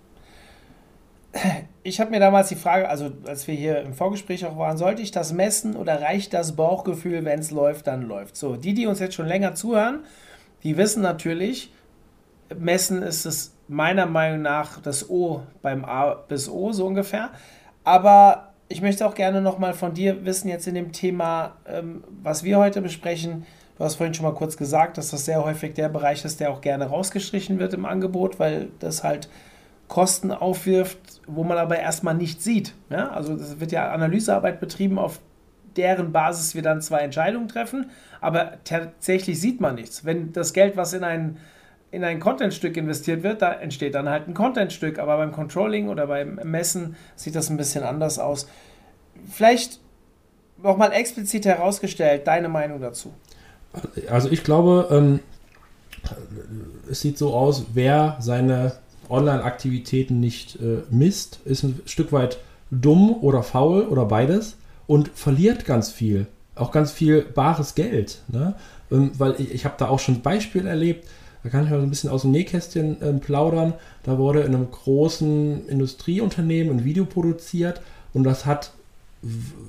Ich 1.83 2.01
habe 2.01 2.11
mir 2.11 2.21
damals 2.21 2.49
die 2.49 2.57
Frage, 2.57 2.89
also 2.89 3.13
als 3.27 3.47
wir 3.47 3.55
hier 3.55 3.81
im 3.81 3.95
Vorgespräch 3.95 4.45
auch 4.45 4.57
waren, 4.57 4.77
sollte 4.79 5.03
ich 5.03 5.11
das 5.11 5.33
messen 5.33 5.77
oder 5.77 6.01
reicht 6.01 6.33
das 6.35 6.57
Bauchgefühl, 6.57 7.25
wenn 7.25 7.39
es 7.39 7.51
läuft, 7.51 7.87
dann 7.87 8.03
läuft. 8.03 8.37
So, 8.37 8.57
die, 8.57 8.75
die 8.75 8.87
uns 8.87 8.99
jetzt 8.99 9.15
schon 9.15 9.27
länger 9.27 9.55
zuhören, 9.55 10.01
die 10.65 10.77
wissen 10.77 11.03
natürlich, 11.03 11.73
messen 12.57 13.03
ist 13.03 13.27
es 13.27 13.55
meiner 13.69 14.07
Meinung 14.07 14.43
nach 14.43 14.81
das 14.81 15.09
O 15.09 15.43
beim 15.63 15.85
A 15.85 16.15
bis 16.15 16.49
O 16.49 16.73
so 16.73 16.87
ungefähr. 16.87 17.31
Aber 17.85 18.55
ich 18.69 18.83
möchte 18.83 19.07
auch 19.07 19.15
gerne 19.15 19.41
nochmal 19.41 19.75
von 19.75 19.95
dir 19.95 20.25
wissen, 20.25 20.49
jetzt 20.49 20.67
in 20.67 20.75
dem 20.75 20.93
Thema, 20.93 21.57
ähm, 21.67 22.05
was 22.23 22.45
wir 22.45 22.59
heute 22.59 22.83
besprechen. 22.83 23.47
Du 23.79 23.85
hast 23.85 23.95
vorhin 23.95 24.13
schon 24.13 24.25
mal 24.25 24.35
kurz 24.35 24.57
gesagt, 24.57 24.99
dass 24.99 25.11
das 25.11 25.25
sehr 25.25 25.45
häufig 25.45 25.75
der 25.75 25.89
Bereich 25.89 26.25
ist, 26.25 26.41
der 26.41 26.51
auch 26.51 26.61
gerne 26.61 26.87
rausgestrichen 26.87 27.61
wird 27.61 27.75
im 27.75 27.87
Angebot, 27.87 28.41
weil 28.41 28.71
das 28.81 29.05
halt 29.05 29.29
Kosten 29.87 30.33
aufwirft, 30.33 30.99
wo 31.27 31.45
man 31.45 31.59
aber 31.59 31.79
erstmal 31.79 32.15
nicht 32.15 32.43
sieht. 32.43 32.75
Ja? 32.91 33.11
Also 33.11 33.35
es 33.35 33.61
wird 33.61 33.71
ja 33.71 33.91
Analysearbeit 33.93 34.59
betrieben, 34.59 34.99
auf 34.99 35.21
deren 35.77 36.11
Basis 36.11 36.57
wir 36.57 36.63
dann 36.63 36.83
zwei 36.83 36.99
Entscheidungen 36.99 37.47
treffen, 37.47 37.91
aber 38.21 38.59
tatsächlich 38.65 39.41
sieht 39.41 39.61
man 39.61 39.77
nichts. 39.77 40.05
Wenn 40.05 40.33
das 40.33 40.53
Geld, 40.53 40.77
was 40.77 40.93
in 40.93 41.05
ein 41.05 41.39
in 41.91 42.05
ein 42.05 42.21
Contentstück 42.21 42.77
investiert 42.77 43.23
wird, 43.23 43.41
da 43.41 43.53
entsteht 43.53 43.95
dann 43.95 44.09
halt 44.09 44.29
ein 44.29 44.35
Contentstück. 44.35 44.99
Aber 44.99 45.17
beim 45.17 45.33
Controlling 45.33 45.89
oder 45.89 46.07
beim 46.07 46.35
Messen 46.45 46.97
sieht 47.17 47.35
das 47.35 47.49
ein 47.49 47.57
bisschen 47.57 47.83
anders 47.83 48.19
aus. 48.19 48.49
Vielleicht 49.31 49.81
nochmal 50.63 50.93
explizit 50.93 51.47
herausgestellt, 51.47 52.27
deine 52.27 52.49
Meinung 52.49 52.81
dazu. 52.81 53.15
Also 54.09 54.31
ich 54.31 54.45
glaube, 54.45 54.89
ähm, 54.91 55.21
es 56.91 57.01
sieht 57.01 57.19
so 57.19 57.35
aus, 57.35 57.67
wer 57.75 58.17
seine 58.21 58.73
Online-Aktivitäten 59.09 60.21
nicht 60.21 60.57
äh, 60.57 60.83
misst, 60.91 61.41
ist 61.45 61.63
ein 61.63 61.81
Stück 61.87 62.13
weit 62.13 62.39
dumm 62.71 63.15
oder 63.21 63.43
faul 63.43 63.83
oder 63.83 64.05
beides 64.05 64.57
und 64.87 65.09
verliert 65.15 65.65
ganz 65.65 65.91
viel. 65.91 66.27
Auch 66.55 66.73
ganz 66.73 66.91
viel 66.93 67.23
bares 67.23 67.75
Geld. 67.75 68.23
Ne? 68.29 68.55
Ähm, 68.91 69.13
weil 69.17 69.35
ich, 69.39 69.53
ich 69.53 69.65
habe 69.65 69.77
da 69.79 69.89
auch 69.89 70.01
schon 70.01 70.23
Beispiele 70.23 70.69
erlebt, 70.69 71.07
da 71.43 71.51
kann 71.51 71.65
ich 71.65 71.71
mal 71.71 71.79
so 71.79 71.87
ein 71.87 71.91
bisschen 71.91 72.11
aus 72.11 72.23
dem 72.23 72.33
Nähkästchen 72.33 73.01
äh, 73.01 73.13
plaudern. 73.15 73.75
Da 74.03 74.19
wurde 74.19 74.41
in 74.41 74.55
einem 74.55 74.71
großen 74.71 75.69
Industrieunternehmen 75.69 76.79
ein 76.79 76.85
Video 76.85 77.05
produziert 77.05 77.81
und 78.13 78.25
das 78.25 78.45
hat 78.45 78.73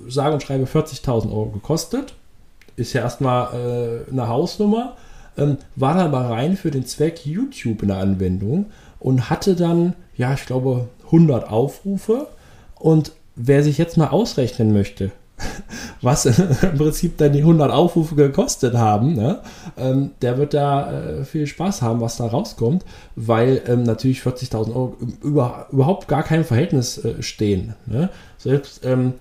sage 0.08 0.34
und 0.34 0.43
schreibe 0.43 0.65
40.000 0.65 1.32
Euro 1.32 1.48
gekostet. 1.48 2.15
Ist 2.80 2.94
ja 2.94 3.02
erstmal 3.02 4.06
äh, 4.08 4.12
eine 4.12 4.28
Hausnummer. 4.28 4.96
Ähm, 5.38 5.58
war 5.76 5.96
dann 5.96 6.12
mal 6.12 6.28
rein 6.28 6.58
für 6.58 6.72
den 6.72 6.86
Zweck 6.86 7.26
YouTube 7.26 7.82
in 7.82 7.89
der 7.89 7.98
Anwendung 7.98 8.68
und 9.00 9.30
hatte 9.30 9.56
dann, 9.56 9.94
ja, 10.15 10.34
ich 10.34 10.46
glaube, 10.46 10.88
100 11.06 11.50
Aufrufe. 11.50 12.28
Und 12.76 13.12
wer 13.36 13.63
sich 13.63 13.78
jetzt 13.78 13.98
mal 13.98 14.08
ausrechnen 14.08 14.74
möchte, 14.74 15.12
was 16.02 16.26
im 16.26 16.78
Prinzip 16.78 17.18
dann 17.18 17.34
die 17.34 17.39
100 17.39 17.72
Aufrufe 17.72 18.15
gekostet 18.15 18.76
haben, 18.76 19.13
ne? 19.13 19.39
ähm, 19.78 20.12
der 20.22 20.38
wird 20.38 20.54
da 20.54 20.92
äh, 20.92 21.26
viel 21.26 21.48
Spaß 21.48 21.82
haben, 21.82 22.02
was 22.02 22.18
da 22.18 22.28
rauskommt, 22.28 22.84
weil 23.15 23.62
ähm, 23.68 23.84
natürlich 23.84 24.22
40.000 24.22 24.70
Euro 24.70 24.98
über, 25.24 25.68
überhaupt 25.72 26.08
gar 26.08 26.24
kein 26.24 26.44
Verhältnis 26.44 26.98
äh, 27.04 27.22
stehen. 27.22 27.76
Ne? 27.86 28.10
Selbst 28.38 28.86
ähm, 28.86 29.13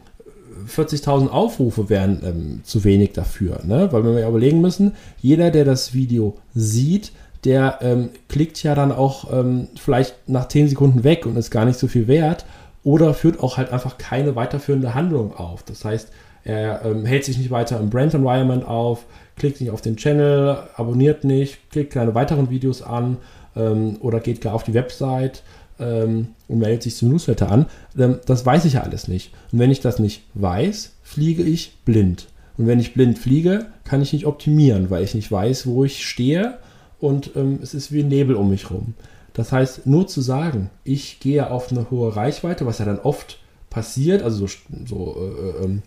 40.000 0.66 1.28
Aufrufe 1.28 1.88
wären 1.88 2.20
ähm, 2.24 2.60
zu 2.64 2.84
wenig 2.84 3.12
dafür, 3.12 3.60
ne? 3.64 3.88
weil 3.92 4.04
wir 4.04 4.20
ja 4.20 4.28
überlegen 4.28 4.60
müssen, 4.60 4.94
jeder, 5.20 5.50
der 5.50 5.64
das 5.64 5.94
Video 5.94 6.36
sieht, 6.54 7.12
der 7.44 7.78
ähm, 7.82 8.10
klickt 8.28 8.62
ja 8.62 8.74
dann 8.74 8.92
auch 8.92 9.32
ähm, 9.32 9.68
vielleicht 9.78 10.28
nach 10.28 10.48
10 10.48 10.68
Sekunden 10.68 11.04
weg 11.04 11.26
und 11.26 11.36
ist 11.36 11.50
gar 11.50 11.64
nicht 11.64 11.78
so 11.78 11.86
viel 11.86 12.08
wert 12.08 12.44
oder 12.82 13.14
führt 13.14 13.40
auch 13.40 13.56
halt 13.56 13.72
einfach 13.72 13.98
keine 13.98 14.34
weiterführende 14.36 14.94
Handlung 14.94 15.34
auf. 15.36 15.62
Das 15.62 15.84
heißt, 15.84 16.10
er 16.44 16.84
ähm, 16.84 17.04
hält 17.04 17.24
sich 17.24 17.38
nicht 17.38 17.50
weiter 17.50 17.78
im 17.78 17.90
Brand 17.90 18.14
Environment 18.14 18.66
auf, 18.66 19.04
klickt 19.36 19.60
nicht 19.60 19.70
auf 19.70 19.80
den 19.80 19.96
Channel, 19.96 20.56
abonniert 20.76 21.24
nicht, 21.24 21.70
klickt 21.70 21.92
keine 21.92 22.14
weiteren 22.14 22.50
Videos 22.50 22.82
an 22.82 23.18
ähm, 23.56 23.96
oder 24.00 24.20
geht 24.20 24.40
gar 24.40 24.54
auf 24.54 24.64
die 24.64 24.74
Website 24.74 25.42
ähm, 25.78 26.28
und 26.48 26.58
meldet 26.58 26.82
sich 26.82 26.96
zum 26.96 27.10
Newsletter 27.10 27.50
an. 27.50 27.66
Ähm, 27.98 28.18
das 28.26 28.44
weiß 28.44 28.64
ich 28.64 28.74
ja 28.74 28.82
alles 28.82 29.08
nicht. 29.08 29.32
Und 29.52 29.58
wenn 29.58 29.70
ich 29.70 29.80
das 29.80 29.98
nicht 29.98 30.22
weiß, 30.34 30.92
fliege 31.02 31.42
ich 31.42 31.76
blind. 31.84 32.28
Und 32.56 32.66
wenn 32.66 32.80
ich 32.80 32.94
blind 32.94 33.18
fliege, 33.18 33.66
kann 33.84 34.02
ich 34.02 34.12
nicht 34.12 34.26
optimieren, 34.26 34.90
weil 34.90 35.04
ich 35.04 35.14
nicht 35.14 35.30
weiß, 35.30 35.66
wo 35.66 35.84
ich 35.84 36.06
stehe 36.06 36.58
und 37.00 37.30
ähm, 37.36 37.60
es 37.62 37.74
ist 37.74 37.92
wie 37.92 38.02
Nebel 38.02 38.34
um 38.34 38.50
mich 38.50 38.70
rum. 38.70 38.94
Das 39.32 39.52
heißt, 39.52 39.86
nur 39.86 40.08
zu 40.08 40.20
sagen, 40.20 40.70
ich 40.82 41.20
gehe 41.20 41.50
auf 41.50 41.70
eine 41.70 41.90
hohe 41.90 42.16
Reichweite, 42.16 42.66
was 42.66 42.78
ja 42.78 42.84
dann 42.84 42.98
oft 42.98 43.38
passiert, 43.70 44.22
also 44.22 44.46
so, 44.46 44.54
so 44.84 45.16
äh, 45.16 45.64
äh, 45.64 45.78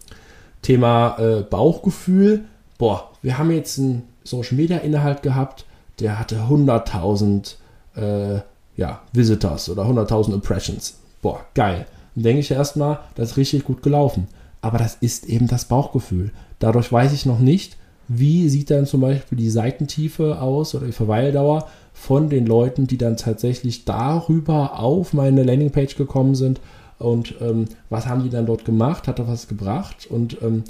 Thema 0.61 1.17
äh, 1.19 1.41
Bauchgefühl, 1.41 2.45
boah, 2.77 3.11
wir 3.21 3.37
haben 3.37 3.51
jetzt 3.51 3.77
einen 3.77 4.03
Social 4.23 4.55
Media 4.55 4.77
Inhalt 4.77 5.21
gehabt, 5.21 5.65
der 5.99 6.17
hatte 6.17 6.47
100.000 6.49 7.55
äh, 7.95 8.41
ja, 8.75 9.01
Visitors 9.13 9.69
oder 9.69 9.83
100.000 9.83 10.33
Impressions. 10.33 10.99
Boah, 11.21 11.41
geil. 11.53 11.85
Dann 12.15 12.23
denke 12.23 12.39
ich 12.39 12.51
erstmal, 12.51 12.99
das 13.15 13.31
ist 13.31 13.37
richtig 13.37 13.63
gut 13.63 13.83
gelaufen. 13.83 14.27
Aber 14.61 14.77
das 14.77 14.95
ist 14.95 15.25
eben 15.25 15.47
das 15.47 15.65
Bauchgefühl. 15.65 16.31
Dadurch 16.59 16.91
weiß 16.91 17.13
ich 17.13 17.25
noch 17.25 17.39
nicht, 17.39 17.77
wie 18.07 18.49
sieht 18.49 18.69
dann 18.69 18.85
zum 18.85 19.01
Beispiel 19.01 19.37
die 19.37 19.49
Seitentiefe 19.49 20.41
aus 20.41 20.75
oder 20.75 20.85
die 20.85 20.91
Verweildauer 20.91 21.67
von 21.93 22.29
den 22.29 22.45
Leuten, 22.45 22.87
die 22.87 22.97
dann 22.97 23.17
tatsächlich 23.17 23.85
darüber 23.85 24.79
auf 24.79 25.13
meine 25.13 25.43
Landingpage 25.43 25.95
gekommen 25.95 26.35
sind 26.35 26.59
und 26.99 27.35
ähm, 27.41 27.65
was 27.89 28.05
haben 28.07 28.23
die 28.23 28.29
dann 28.29 28.45
dort 28.45 28.65
gemacht, 28.65 29.07
hat 29.07 29.19
da 29.19 29.27
was 29.27 29.47
gebracht 29.47 30.07
und 30.09 30.37
ähm, 30.41 30.63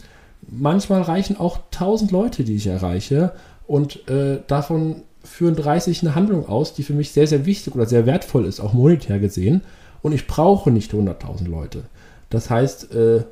manchmal 0.49 1.01
reichen 1.01 1.37
auch 1.37 1.59
1000 1.73 2.11
Leute, 2.11 2.43
die 2.43 2.55
ich 2.55 2.67
erreiche 2.67 3.33
und 3.67 4.07
äh, 4.07 4.39
davon 4.47 5.03
führen 5.23 5.55
30 5.55 6.01
eine 6.01 6.15
Handlung 6.15 6.47
aus, 6.47 6.73
die 6.73 6.83
für 6.83 6.93
mich 6.93 7.11
sehr, 7.11 7.27
sehr 7.27 7.45
wichtig 7.45 7.75
oder 7.75 7.85
sehr 7.85 8.05
wertvoll 8.05 8.45
ist, 8.45 8.59
auch 8.59 8.73
monetär 8.73 9.19
gesehen 9.19 9.61
und 10.01 10.13
ich 10.13 10.27
brauche 10.27 10.71
nicht 10.71 10.93
100.000 10.93 11.47
Leute. 11.47 11.83
Das 12.29 12.49
heißt, 12.49 12.93
äh, 12.95 13.23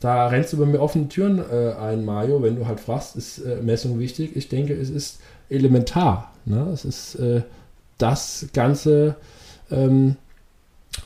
da 0.00 0.28
rennst 0.28 0.52
du 0.52 0.58
bei 0.58 0.66
mir 0.66 0.80
offene 0.80 1.08
Türen 1.08 1.38
äh, 1.38 1.72
ein, 1.72 2.04
Mario, 2.04 2.42
wenn 2.42 2.56
du 2.56 2.66
halt 2.66 2.80
fragst, 2.80 3.16
ist 3.16 3.38
äh, 3.38 3.56
Messung 3.62 3.98
wichtig? 3.98 4.36
Ich 4.36 4.48
denke, 4.48 4.74
es 4.74 4.90
ist 4.90 5.20
elementar. 5.48 6.32
Ne? 6.44 6.68
Es 6.72 6.84
ist 6.84 7.16
äh, 7.16 7.42
das 7.98 8.46
Ganze 8.52 9.16
ähm, 9.70 10.16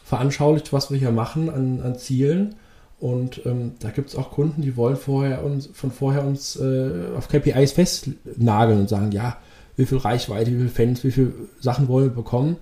veranschaulicht, 0.04 0.72
was 0.72 0.90
wir 0.90 0.98
hier 0.98 1.10
machen 1.10 1.48
an, 1.48 1.80
an 1.82 1.96
Zielen. 1.96 2.56
Und 2.98 3.44
ähm, 3.44 3.72
da 3.80 3.90
gibt 3.90 4.08
es 4.08 4.16
auch 4.16 4.30
Kunden, 4.30 4.62
die 4.62 4.76
wollen 4.76 4.96
vorher 4.96 5.44
uns, 5.44 5.68
von 5.72 5.90
vorher 5.90 6.24
uns 6.24 6.56
äh, 6.56 6.90
auf 7.16 7.28
KPIs 7.28 7.72
festnageln 7.72 8.80
und 8.80 8.88
sagen, 8.88 9.12
ja, 9.12 9.36
wie 9.76 9.86
viel 9.86 9.98
Reichweite, 9.98 10.50
wie 10.52 10.56
viele 10.56 10.68
Fans, 10.68 11.04
wie 11.04 11.10
viele 11.10 11.32
Sachen 11.60 11.88
wollen 11.88 12.06
wir 12.06 12.14
bekommen. 12.14 12.56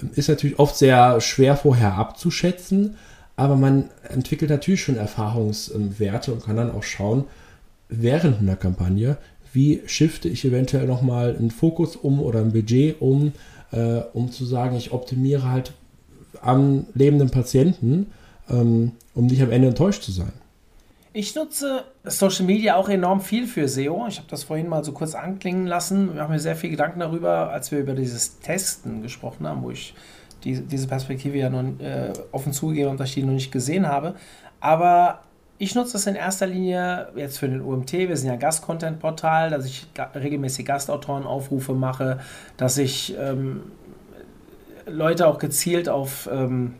Ähm, 0.00 0.10
ist 0.14 0.28
natürlich 0.28 0.58
oft 0.58 0.76
sehr 0.76 1.20
schwer 1.20 1.56
vorher 1.56 1.94
abzuschätzen, 1.94 2.96
aber 3.36 3.56
man 3.56 3.90
entwickelt 4.08 4.50
natürlich 4.50 4.82
schon 4.82 4.96
Erfahrungswerte 4.96 6.32
und 6.32 6.44
kann 6.44 6.56
dann 6.56 6.70
auch 6.70 6.82
schauen, 6.82 7.24
während 7.88 8.40
einer 8.40 8.56
Kampagne, 8.56 9.18
wie 9.52 9.82
shifte 9.86 10.28
ich 10.28 10.44
eventuell 10.44 10.86
nochmal 10.86 11.36
einen 11.36 11.50
Fokus 11.50 11.96
um 11.96 12.20
oder 12.20 12.40
ein 12.40 12.52
Budget 12.52 13.00
um, 13.00 13.32
äh, 13.72 14.00
um 14.12 14.30
zu 14.30 14.44
sagen, 14.44 14.76
ich 14.76 14.92
optimiere 14.92 15.48
halt 15.50 15.72
am 16.40 16.86
lebenden 16.94 17.30
Patienten, 17.30 18.06
ähm, 18.50 18.92
um 19.14 19.26
nicht 19.26 19.42
am 19.42 19.50
Ende 19.50 19.68
enttäuscht 19.68 20.02
zu 20.02 20.12
sein. 20.12 20.32
Ich 21.18 21.34
nutze 21.34 21.84
Social 22.04 22.44
Media 22.44 22.76
auch 22.76 22.90
enorm 22.90 23.22
viel 23.22 23.46
für 23.46 23.68
SEO. 23.68 24.04
Ich 24.06 24.18
habe 24.18 24.28
das 24.28 24.44
vorhin 24.44 24.68
mal 24.68 24.84
so 24.84 24.92
kurz 24.92 25.14
anklingen 25.14 25.66
lassen. 25.66 26.14
Wir 26.14 26.20
haben 26.20 26.30
mir 26.30 26.38
sehr 26.38 26.56
viel 26.56 26.68
Gedanken 26.68 27.00
darüber, 27.00 27.50
als 27.50 27.72
wir 27.72 27.78
über 27.78 27.94
dieses 27.94 28.38
Testen 28.40 29.00
gesprochen 29.00 29.48
haben, 29.48 29.62
wo 29.62 29.70
ich 29.70 29.94
die, 30.44 30.60
diese 30.60 30.86
Perspektive 30.86 31.38
ja 31.38 31.48
nun 31.48 31.80
äh, 31.80 32.12
offen 32.32 32.52
zugegeben 32.52 32.90
und 32.90 33.00
ich 33.00 33.14
die 33.14 33.22
noch 33.22 33.32
nicht 33.32 33.50
gesehen 33.50 33.88
habe. 33.88 34.14
Aber 34.60 35.22
ich 35.56 35.74
nutze 35.74 35.94
das 35.94 36.06
in 36.06 36.16
erster 36.16 36.48
Linie 36.48 37.08
jetzt 37.16 37.38
für 37.38 37.48
den 37.48 37.62
UMT. 37.62 37.94
Wir 37.94 38.16
sind 38.18 38.28
ja 38.28 38.36
Gast-Content-Portal, 38.36 39.48
dass 39.48 39.64
ich 39.64 39.94
ga 39.94 40.10
regelmäßig 40.14 40.66
Gastautorenaufrufe 40.66 41.72
mache, 41.72 42.20
dass 42.58 42.76
ich 42.76 43.16
ähm, 43.18 43.62
Leute 44.86 45.26
auch 45.26 45.38
gezielt 45.38 45.88
auf 45.88 46.28
ähm, 46.30 46.74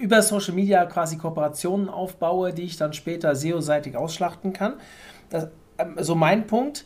über 0.00 0.22
Social 0.22 0.54
Media 0.54 0.84
quasi 0.86 1.16
Kooperationen 1.16 1.88
aufbaue, 1.88 2.52
die 2.52 2.62
ich 2.62 2.76
dann 2.76 2.92
später 2.92 3.34
SEO-seitig 3.34 3.96
ausschlachten 3.96 4.52
kann. 4.52 4.74
Das, 5.30 5.48
ähm, 5.78 5.96
so 5.98 6.14
mein 6.14 6.46
Punkt, 6.46 6.84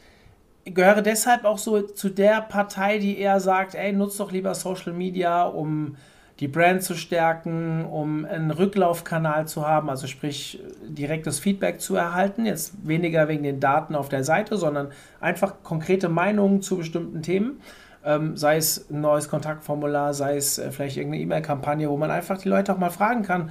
gehöre 0.64 1.02
deshalb 1.02 1.44
auch 1.44 1.58
so 1.58 1.82
zu 1.82 2.08
der 2.08 2.42
Partei, 2.42 2.98
die 2.98 3.18
eher 3.18 3.40
sagt, 3.40 3.74
ey, 3.74 3.92
nutzt 3.92 4.18
doch 4.18 4.32
lieber 4.32 4.54
Social 4.54 4.92
Media, 4.92 5.44
um 5.44 5.96
die 6.40 6.48
Brand 6.48 6.82
zu 6.82 6.94
stärken, 6.94 7.86
um 7.86 8.26
einen 8.26 8.50
Rücklaufkanal 8.50 9.48
zu 9.48 9.66
haben, 9.66 9.88
also 9.88 10.06
sprich 10.06 10.60
direktes 10.86 11.38
Feedback 11.38 11.80
zu 11.80 11.96
erhalten. 11.96 12.44
Jetzt 12.44 12.86
weniger 12.86 13.28
wegen 13.28 13.42
den 13.42 13.58
Daten 13.58 13.94
auf 13.94 14.10
der 14.10 14.22
Seite, 14.22 14.58
sondern 14.58 14.90
einfach 15.20 15.62
konkrete 15.62 16.10
Meinungen 16.10 16.60
zu 16.60 16.76
bestimmten 16.76 17.22
Themen. 17.22 17.60
Ähm, 18.06 18.36
sei 18.36 18.56
es 18.56 18.88
ein 18.88 19.00
neues 19.00 19.28
Kontaktformular, 19.28 20.14
sei 20.14 20.36
es 20.36 20.58
äh, 20.58 20.70
vielleicht 20.70 20.96
irgendeine 20.96 21.22
E-Mail-Kampagne, 21.24 21.90
wo 21.90 21.96
man 21.96 22.12
einfach 22.12 22.38
die 22.38 22.48
Leute 22.48 22.72
auch 22.72 22.78
mal 22.78 22.90
fragen 22.90 23.22
kann, 23.22 23.50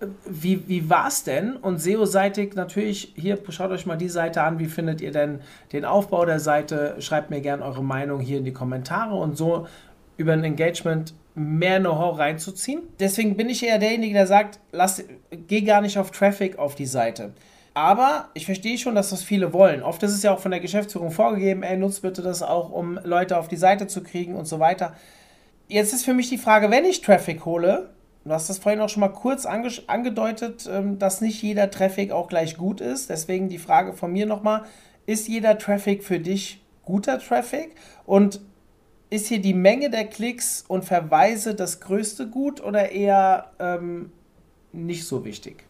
äh, 0.00 0.06
wie, 0.26 0.68
wie 0.68 0.90
war 0.90 1.06
es 1.06 1.22
denn? 1.22 1.54
Und 1.54 1.80
SEO-seitig 1.80 2.56
natürlich, 2.56 3.12
hier 3.14 3.38
schaut 3.50 3.70
euch 3.70 3.86
mal 3.86 3.96
die 3.96 4.08
Seite 4.08 4.42
an, 4.42 4.58
wie 4.58 4.66
findet 4.66 5.00
ihr 5.00 5.12
denn 5.12 5.40
den 5.72 5.84
Aufbau 5.84 6.24
der 6.24 6.40
Seite? 6.40 6.96
Schreibt 6.98 7.30
mir 7.30 7.40
gerne 7.40 7.64
eure 7.64 7.84
Meinung 7.84 8.18
hier 8.18 8.38
in 8.38 8.44
die 8.44 8.52
Kommentare 8.52 9.14
und 9.14 9.36
so 9.36 9.68
über 10.16 10.32
ein 10.32 10.42
Engagement 10.42 11.14
mehr 11.36 11.80
Know-how 11.80 12.18
reinzuziehen. 12.18 12.82
Deswegen 13.00 13.36
bin 13.36 13.48
ich 13.48 13.64
eher 13.64 13.78
derjenige, 13.78 14.14
der 14.14 14.26
sagt, 14.26 14.60
lass, 14.72 15.04
geh 15.30 15.62
gar 15.62 15.80
nicht 15.80 15.98
auf 15.98 16.10
Traffic 16.10 16.58
auf 16.58 16.74
die 16.74 16.86
Seite. 16.86 17.32
Aber 17.74 18.28
ich 18.34 18.46
verstehe 18.46 18.78
schon, 18.78 18.94
dass 18.94 19.10
das 19.10 19.24
viele 19.24 19.52
wollen. 19.52 19.82
Oft 19.82 20.02
ist 20.04 20.12
es 20.12 20.22
ja 20.22 20.32
auch 20.32 20.38
von 20.38 20.52
der 20.52 20.60
Geschäftsführung 20.60 21.10
vorgegeben, 21.10 21.64
ey, 21.64 21.76
nutzt 21.76 22.02
bitte 22.02 22.22
das 22.22 22.42
auch, 22.42 22.70
um 22.70 23.00
Leute 23.02 23.36
auf 23.36 23.48
die 23.48 23.56
Seite 23.56 23.88
zu 23.88 24.04
kriegen 24.04 24.36
und 24.36 24.46
so 24.46 24.60
weiter. 24.60 24.94
Jetzt 25.66 25.92
ist 25.92 26.04
für 26.04 26.14
mich 26.14 26.28
die 26.28 26.38
Frage, 26.38 26.70
wenn 26.70 26.84
ich 26.84 27.00
Traffic 27.00 27.44
hole, 27.44 27.90
du 28.24 28.30
hast 28.30 28.48
das 28.48 28.58
vorhin 28.58 28.80
auch 28.80 28.88
schon 28.88 29.00
mal 29.00 29.08
kurz 29.08 29.44
ange 29.44 29.70
angedeutet, 29.88 30.68
ähm, 30.70 31.00
dass 31.00 31.20
nicht 31.20 31.42
jeder 31.42 31.68
Traffic 31.70 32.12
auch 32.12 32.28
gleich 32.28 32.56
gut 32.56 32.80
ist. 32.80 33.10
Deswegen 33.10 33.48
die 33.48 33.58
Frage 33.58 33.92
von 33.92 34.12
mir 34.12 34.26
nochmal, 34.26 34.62
ist 35.06 35.26
jeder 35.26 35.58
Traffic 35.58 36.04
für 36.04 36.20
dich 36.20 36.62
guter 36.84 37.18
Traffic? 37.18 37.74
Und 38.06 38.40
ist 39.10 39.26
hier 39.26 39.40
die 39.40 39.54
Menge 39.54 39.90
der 39.90 40.06
Klicks 40.06 40.64
und 40.66 40.84
Verweise 40.84 41.54
das 41.54 41.80
größte 41.80 42.28
Gut 42.28 42.62
oder 42.62 42.92
eher 42.92 43.50
ähm, 43.58 44.12
nicht 44.72 45.06
so 45.06 45.24
wichtig? 45.24 45.64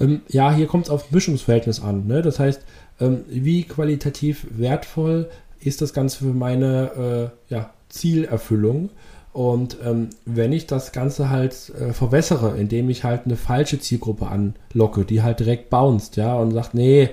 Ähm, 0.00 0.22
ja, 0.28 0.52
hier 0.52 0.66
kommt 0.66 0.86
es 0.86 0.90
auf 0.90 1.10
Mischungsverhältnis 1.10 1.80
an. 1.80 2.06
Ne? 2.06 2.22
Das 2.22 2.38
heißt, 2.38 2.62
ähm, 3.00 3.24
wie 3.28 3.64
qualitativ 3.64 4.46
wertvoll 4.50 5.28
ist 5.60 5.82
das 5.82 5.92
Ganze 5.92 6.18
für 6.18 6.34
meine 6.34 7.32
äh, 7.50 7.54
ja, 7.54 7.70
Zielerfüllung? 7.88 8.90
Und 9.32 9.76
ähm, 9.84 10.10
wenn 10.24 10.52
ich 10.52 10.66
das 10.66 10.92
Ganze 10.92 11.30
halt 11.30 11.72
äh, 11.78 11.92
verwässere, 11.92 12.56
indem 12.56 12.90
ich 12.90 13.04
halt 13.04 13.22
eine 13.24 13.36
falsche 13.36 13.78
Zielgruppe 13.78 14.26
anlocke, 14.26 15.04
die 15.04 15.22
halt 15.22 15.40
direkt 15.40 15.70
bounced, 15.70 16.16
ja, 16.16 16.34
und 16.34 16.52
sagt, 16.52 16.74
nee, 16.74 17.02
äh, 17.02 17.10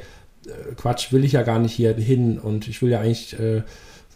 Quatsch, 0.76 1.12
will 1.12 1.24
ich 1.24 1.34
ja 1.34 1.44
gar 1.44 1.60
nicht 1.60 1.74
hier 1.74 1.94
hin 1.94 2.40
und 2.40 2.68
ich 2.68 2.82
will 2.82 2.90
ja 2.90 3.02
eigentlich 3.02 3.40
äh, 3.40 3.64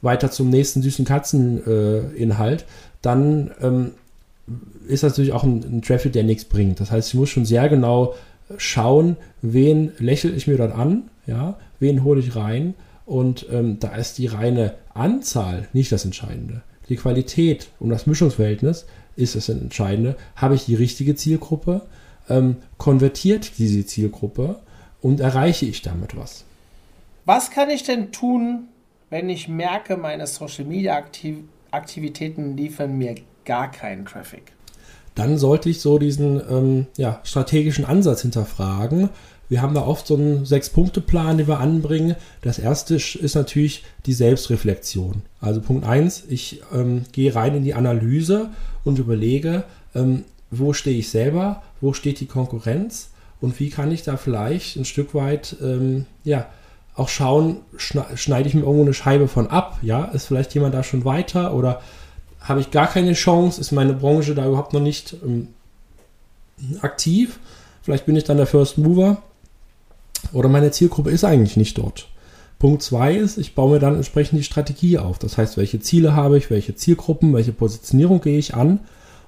weiter 0.01 0.31
zum 0.31 0.49
nächsten 0.49 0.81
süßen 0.81 1.05
Katzeninhalt, 1.05 2.61
äh, 2.61 2.65
dann 3.01 3.51
ähm, 3.61 3.91
ist 4.87 5.03
das 5.03 5.11
natürlich 5.11 5.33
auch 5.33 5.43
ein, 5.43 5.63
ein, 5.63 5.81
Traffic, 5.81 6.13
der 6.13 6.23
nichts 6.23 6.45
bringt. 6.45 6.79
Das 6.79 6.91
heißt, 6.91 7.09
ich 7.09 7.13
muss 7.13 7.29
schon 7.29 7.45
sehr 7.45 7.69
genau 7.69 8.15
schauen, 8.57 9.17
wen 9.41 9.91
lächle 9.99 10.31
ich 10.31 10.47
mir 10.47 10.57
dort 10.57 10.73
an, 10.73 11.09
ja, 11.27 11.57
wen 11.79 12.03
hole 12.03 12.19
ich 12.19 12.35
rein 12.35 12.73
und 13.05 13.45
ähm, 13.51 13.79
da 13.79 13.95
ist 13.95 14.17
die 14.17 14.27
reine 14.27 14.75
Anzahl 14.93 15.67
nicht 15.73 15.91
das 15.91 16.05
Entscheidende. 16.05 16.61
Die 16.89 16.95
Qualität 16.95 17.69
und 17.79 17.89
das 17.89 18.07
Mischungsverhältnis 18.07 18.85
ist 19.15 19.35
das 19.35 19.49
Entscheidende. 19.49 20.15
Habe 20.35 20.55
ich 20.55 20.65
die 20.65 20.75
richtige 20.75 21.15
Zielgruppe? 21.15 21.81
Ähm, 22.29 22.57
konvertiert 22.77 23.57
diese 23.57 23.85
Zielgruppe 23.85 24.59
und 25.01 25.19
erreiche 25.19 25.65
ich 25.65 25.81
damit 25.81 26.15
was? 26.15 26.45
Was 27.25 27.51
kann 27.51 27.69
ich 27.69 27.83
denn 27.83 28.11
tun, 28.11 28.67
wenn 29.09 29.29
ich 29.29 29.47
merke, 29.47 29.97
meine 29.97 30.27
Social 30.27 30.65
Media 30.65 30.95
Aktiv 30.95 31.37
Aktivitäten 31.71 32.57
liefern 32.57 32.97
mir 32.97 33.15
gar 33.45 33.69
keinen 33.69 34.05
Traffic? 34.05 34.51
Dann 35.19 35.37
sollte 35.37 35.69
ich 35.69 35.81
so 35.81 35.99
diesen 35.99 36.41
ähm, 36.49 36.87
ja, 36.95 37.19
strategischen 37.25 37.83
Ansatz 37.83 38.21
hinterfragen. 38.21 39.09
Wir 39.49 39.61
haben 39.61 39.73
da 39.73 39.81
oft 39.81 40.07
so 40.07 40.15
einen 40.15 40.45
Sechs-Punkte-Plan, 40.45 41.37
den 41.37 41.47
wir 41.49 41.59
anbringen. 41.59 42.15
Das 42.41 42.57
erste 42.57 42.95
ist 42.95 43.35
natürlich 43.35 43.83
die 44.05 44.13
Selbstreflexion. 44.13 45.23
Also 45.41 45.59
Punkt 45.59 45.85
1, 45.85 46.23
ich 46.29 46.61
ähm, 46.73 47.03
gehe 47.11 47.35
rein 47.35 47.53
in 47.53 47.65
die 47.65 47.73
Analyse 47.73 48.47
und 48.85 48.97
überlege, 48.97 49.65
ähm, 49.93 50.23
wo 50.51 50.71
stehe 50.71 50.97
ich 50.97 51.09
selber, 51.09 51.63
wo 51.81 51.91
steht 51.91 52.21
die 52.21 52.25
Konkurrenz 52.25 53.09
und 53.41 53.59
wie 53.59 53.71
kann 53.71 53.91
ich 53.91 54.03
da 54.03 54.15
vielleicht 54.15 54.77
ein 54.77 54.85
Stück 54.85 55.13
weit 55.13 55.57
ähm, 55.61 56.05
ja, 56.23 56.47
auch 56.95 57.09
schauen, 57.09 57.57
schneide 57.77 58.47
ich 58.47 58.55
mir 58.55 58.61
irgendwo 58.61 58.83
eine 58.83 58.93
Scheibe 58.93 59.27
von 59.27 59.47
ab, 59.47 59.79
ja, 59.81 60.05
ist 60.05 60.27
vielleicht 60.27 60.53
jemand 60.53 60.75
da 60.75 60.83
schon 60.83 61.03
weiter 61.03 61.53
oder 61.53 61.81
habe 62.41 62.61
ich 62.61 62.71
gar 62.71 62.87
keine 62.87 63.13
Chance, 63.13 63.59
ist 63.59 63.71
meine 63.71 63.93
Branche 63.93 64.35
da 64.35 64.47
überhaupt 64.47 64.73
noch 64.73 64.81
nicht 64.81 65.15
ähm, 65.23 65.49
aktiv, 66.81 67.39
vielleicht 67.81 68.05
bin 68.05 68.15
ich 68.15 68.23
dann 68.23 68.37
der 68.37 68.47
First 68.47 68.77
Mover 68.77 69.21
oder 70.33 70.49
meine 70.49 70.71
Zielgruppe 70.71 71.11
ist 71.11 71.23
eigentlich 71.23 71.57
nicht 71.57 71.77
dort. 71.77 72.07
Punkt 72.59 72.81
2 72.81 73.15
ist, 73.15 73.37
ich 73.37 73.55
baue 73.55 73.71
mir 73.71 73.79
dann 73.79 73.95
entsprechend 73.95 74.37
die 74.37 74.43
Strategie 74.43 74.97
auf. 74.97 75.17
Das 75.17 75.37
heißt, 75.37 75.55
welche 75.55 75.79
Ziele 75.79 76.13
habe 76.13 76.37
ich, 76.37 76.49
welche 76.49 76.75
Zielgruppen, 76.75 77.33
welche 77.33 77.53
Positionierung 77.53 78.19
gehe 78.19 78.37
ich 78.37 78.53
an 78.53 78.81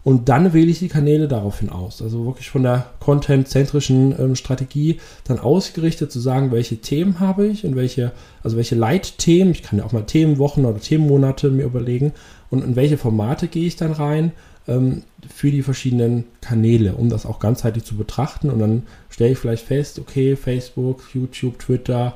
und 0.04 0.30
dann 0.30 0.54
wähle 0.54 0.70
ich 0.72 0.80
die 0.80 0.90
Kanäle 0.90 1.28
daraufhin 1.28 1.70
aus. 1.70 2.02
Also 2.02 2.26
wirklich 2.26 2.50
von 2.50 2.64
der 2.64 2.88
content-zentrischen 3.00 4.16
ähm, 4.20 4.36
Strategie 4.36 5.00
dann 5.26 5.40
ausgerichtet 5.40 6.12
zu 6.12 6.20
sagen, 6.20 6.52
welche 6.52 6.78
Themen 6.78 7.20
habe 7.20 7.48
ich 7.48 7.66
und 7.66 7.76
welche, 7.76 8.12
also 8.44 8.58
welche 8.58 8.76
Leitthemen, 8.76 9.54
ich 9.54 9.64
kann 9.64 9.80
ja 9.80 9.86
auch 9.86 9.92
mal 9.92 10.06
Themenwochen 10.06 10.66
oder 10.66 10.80
Themenmonate 10.80 11.52
mir 11.52 11.66
überlegen 11.66 12.14
und 12.52 12.64
in 12.64 12.76
welche 12.76 12.98
Formate 12.98 13.48
gehe 13.48 13.66
ich 13.66 13.78
dann 13.78 13.94
rein 13.94 14.34
ähm, 14.68 15.04
für 15.34 15.50
die 15.50 15.64
verschiedenen 15.64 16.26
Kanäle, 16.42 16.94
um 16.94 17.10
das 17.10 17.26
auch 17.26 17.40
ganzheitlich 17.40 17.86
zu 17.86 17.96
betrachten. 17.96 18.50
Und 18.52 18.60
dann 18.60 18.84
stelle 19.10 19.32
ich 19.32 19.40
vielleicht 19.40 19.66
fest, 19.66 19.98
okay, 19.98 20.36
Facebook, 20.36 21.04
YouTube, 21.14 21.58
Twitter, 21.58 22.16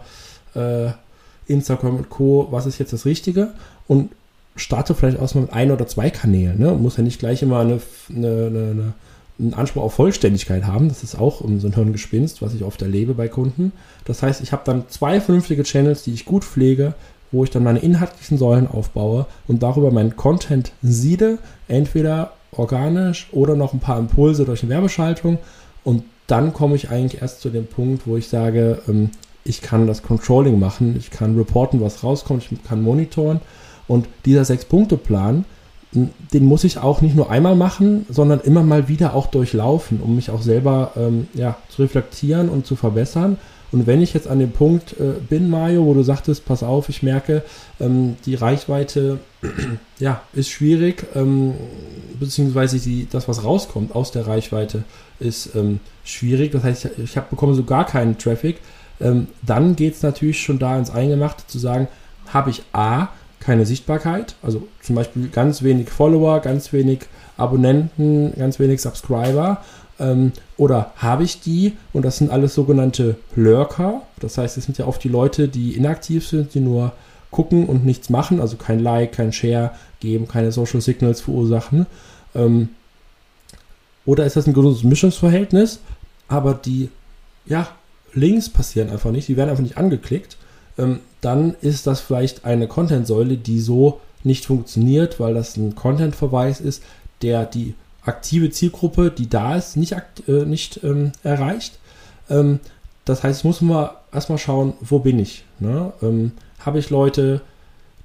äh, 0.54 0.90
Instagram 1.48 1.96
und 1.98 2.10
Co., 2.10 2.48
was 2.52 2.66
ist 2.66 2.78
jetzt 2.78 2.94
das 2.94 3.06
Richtige? 3.06 3.54
Und 3.88 4.12
starte 4.56 4.94
vielleicht 4.94 5.20
erstmal 5.20 5.46
mit 5.46 5.54
ein 5.54 5.72
oder 5.72 5.88
zwei 5.88 6.10
Kanälen. 6.10 6.60
Ne? 6.60 6.72
Muss 6.74 6.98
ja 6.98 7.04
nicht 7.04 7.20
gleich 7.20 7.42
immer 7.42 7.60
eine, 7.60 7.82
eine, 8.10 8.28
eine, 8.28 8.94
einen 9.38 9.54
Anspruch 9.54 9.84
auf 9.84 9.94
Vollständigkeit 9.94 10.66
haben. 10.66 10.90
Das 10.90 11.04
ist 11.04 11.16
auch 11.16 11.42
so 11.42 11.68
ein 11.68 11.74
Hirngespinst, 11.74 12.42
was 12.42 12.54
ich 12.54 12.64
oft 12.64 12.82
erlebe 12.82 13.14
bei 13.14 13.28
Kunden. 13.28 13.72
Das 14.06 14.22
heißt, 14.22 14.42
ich 14.42 14.52
habe 14.52 14.64
dann 14.66 14.90
zwei 14.90 15.20
vernünftige 15.22 15.64
Channels, 15.64 16.04
die 16.04 16.14
ich 16.14 16.26
gut 16.26 16.44
pflege, 16.44 16.94
wo 17.32 17.44
ich 17.44 17.50
dann 17.50 17.64
meine 17.64 17.80
inhaltlichen 17.80 18.38
Säulen 18.38 18.68
aufbaue 18.68 19.26
und 19.48 19.64
darüber 19.64 19.92
meinen 19.92 20.16
Content 20.16 20.72
siede, 20.82 21.38
entweder 21.68 22.34
organisch 22.52 23.28
oder 23.32 23.56
noch 23.56 23.74
ein 23.74 23.80
paar 23.80 24.00
Impulse 24.00 24.46
durch 24.46 24.64
eine 24.64 24.72
Werbeschaltung. 24.72 25.38
Und 25.84 26.04
dann 26.28 26.54
komme 26.54 26.76
ich 26.76 26.90
eigentlich 26.90 27.22
erst 27.22 27.42
zu 27.42 27.50
dem 27.50 27.68
Punkt, 27.68 28.08
wo 28.08 28.18
ich 28.18 28.28
sage, 28.28 28.82
ähm, 28.88 29.12
ich 29.44 29.62
kann 29.62 29.86
das 29.86 30.02
Controlling 30.02 30.60
machen, 30.60 30.96
ich 30.98 31.12
kann 31.12 31.38
reporten, 31.38 31.80
was 31.82 32.04
rauskommt, 32.04 32.44
ich 32.50 32.64
kann 32.64 32.82
monitoren 32.82 33.42
und 33.88 34.08
dieser 34.26 34.44
Sechs-Punkte-Plan, 34.44 35.46
den 35.92 36.46
muss 36.46 36.64
ich 36.64 36.78
auch 36.78 37.02
nicht 37.02 37.16
nur 37.16 37.30
einmal 37.30 37.56
machen, 37.56 38.06
sondern 38.10 38.42
immer 38.42 38.64
mal 38.64 38.88
wieder 38.88 39.14
auch 39.14 39.28
durchlaufen, 39.28 40.02
um 40.02 40.16
mich 40.16 40.30
auch 40.30 40.42
selber 40.42 40.92
ähm, 40.98 41.28
ja, 41.34 41.58
zu 41.70 41.84
reflektieren 41.84 42.50
und 42.50 42.66
zu 42.66 42.76
verbessern. 42.76 43.38
Und 43.72 43.88
wenn 43.88 44.02
ich 44.02 44.14
jetzt 44.14 44.28
an 44.28 44.40
dem 44.40 44.52
Punkt 44.52 44.94
äh, 45.00 45.20
bin, 45.28 45.50
Mario, 45.50 45.86
wo 45.86 45.94
du 45.94 46.04
sagtest, 46.04 46.46
pass 46.46 46.64
auf, 46.64 46.90
ich 46.90 47.04
merke, 47.04 47.44
ähm, 47.80 48.16
die 48.26 48.36
Reichweite 48.36 49.20
ja, 50.00 50.22
ist 50.34 50.50
schwierig, 50.50 51.06
ähm, 51.16 51.54
beziehungsweise 52.20 52.80
die, 52.80 53.08
das, 53.10 53.28
was 53.28 53.44
rauskommt 53.44 53.96
aus 53.96 54.12
der 54.12 54.28
Reichweite, 54.28 54.84
ist 55.20 55.56
ähm, 55.56 55.80
schwierig. 56.04 56.52
Das 56.52 56.64
heißt, 56.64 56.90
ich, 57.04 57.18
hab, 57.18 57.30
bekomme 57.30 57.54
so 57.54 57.64
gar 57.64 57.86
keinen 57.86 58.18
Traffic. 58.18 58.60
Ähm, 59.02 59.28
dann 59.42 59.76
geht 59.76 59.96
es 59.96 60.04
natürlich 60.04 60.42
schon 60.42 60.60
da 60.60 60.78
ins 60.78 60.90
Eingemachte 60.90 61.46
zu 61.48 61.60
sagen, 61.60 61.88
habe 62.28 62.50
ich 62.50 62.64
A, 62.74 63.10
keine 63.40 63.66
Sichtbarkeit, 63.66 64.36
also 64.42 64.68
zum 64.82 64.96
Beispiel 64.96 65.28
ganz 65.30 65.62
wenig 65.62 65.90
Follower, 65.90 66.40
ganz 66.40 66.74
wenig 66.74 67.02
Abonnenten, 67.38 68.34
ganz 68.38 68.60
wenig 68.60 68.82
Subscriber. 68.82 69.62
Ähm, 70.00 70.32
oder 70.58 70.94
habe 70.98 71.24
ich 71.24 71.42
die? 71.42 71.74
Und 71.94 72.04
das 72.04 72.18
sind 72.18 72.32
alles 72.32 72.56
sogenannte 72.56 73.16
Lurker. 73.36 74.02
Das 74.20 74.38
heißt, 74.38 74.58
es 74.58 74.66
sind 74.66 74.78
ja 74.78 74.88
oft 74.88 75.04
die 75.04 75.10
Leute, 75.10 75.48
die 75.48 75.74
inaktiv 75.74 76.28
sind, 76.28 76.54
die 76.54 76.60
nur 76.60 76.94
gucken 77.32 77.66
und 77.66 77.86
nichts 77.86 78.10
machen, 78.10 78.40
also 78.40 78.56
kein 78.56 78.80
Like, 78.80 79.12
kein 79.14 79.34
Share 79.34 79.72
geben, 80.00 80.28
keine 80.28 80.52
Social 80.52 80.82
Signals 80.82 81.22
verursachen. 81.22 81.86
Ähm, 82.34 82.70
oder 84.06 84.26
ist 84.26 84.36
das 84.36 84.48
ein 84.48 84.54
gesundes 84.54 84.84
Mischungsverhältnis, 84.84 85.80
aber 86.28 86.54
die 86.54 86.90
ja, 87.46 87.68
Links 88.14 88.50
passieren 88.50 88.90
einfach 88.90 89.12
nicht, 89.12 89.28
die 89.28 89.38
werden 89.38 89.50
einfach 89.50 89.64
nicht 89.64 89.78
angeklickt. 89.78 90.38
Ähm, 90.78 91.00
dann 91.22 91.56
ist 91.62 91.88
das 91.88 92.02
vielleicht 92.02 92.46
eine 92.46 92.68
Content-Säule, 92.68 93.38
die 93.38 93.60
so 93.60 94.00
nicht 94.24 94.46
funktioniert, 94.46 95.20
weil 95.20 95.34
das 95.34 95.58
ein 95.58 95.76
Content-Verweis 95.76 96.62
ist, 96.62 96.84
der 97.22 97.46
die 97.46 97.76
aktive 98.06 98.50
Zielgruppe, 98.50 99.12
die 99.12 99.30
da 99.30 99.56
ist, 99.56 99.78
nicht, 99.78 99.94
äh, 100.28 100.46
nicht 100.46 100.84
ähm, 100.84 101.12
erreicht. 101.24 101.80
Ähm, 102.30 102.60
das 103.06 103.24
heißt, 103.24 103.40
ich 103.40 103.44
muss 103.46 103.62
mal 103.62 103.98
erstmal 104.12 104.38
schauen, 104.38 104.74
wo 104.82 105.00
bin 105.00 105.20
ich. 105.20 105.44
Ne? 105.60 105.94
Ähm, 106.02 106.32
Habe 106.60 106.80
ich 106.80 106.90
Leute, 106.90 107.42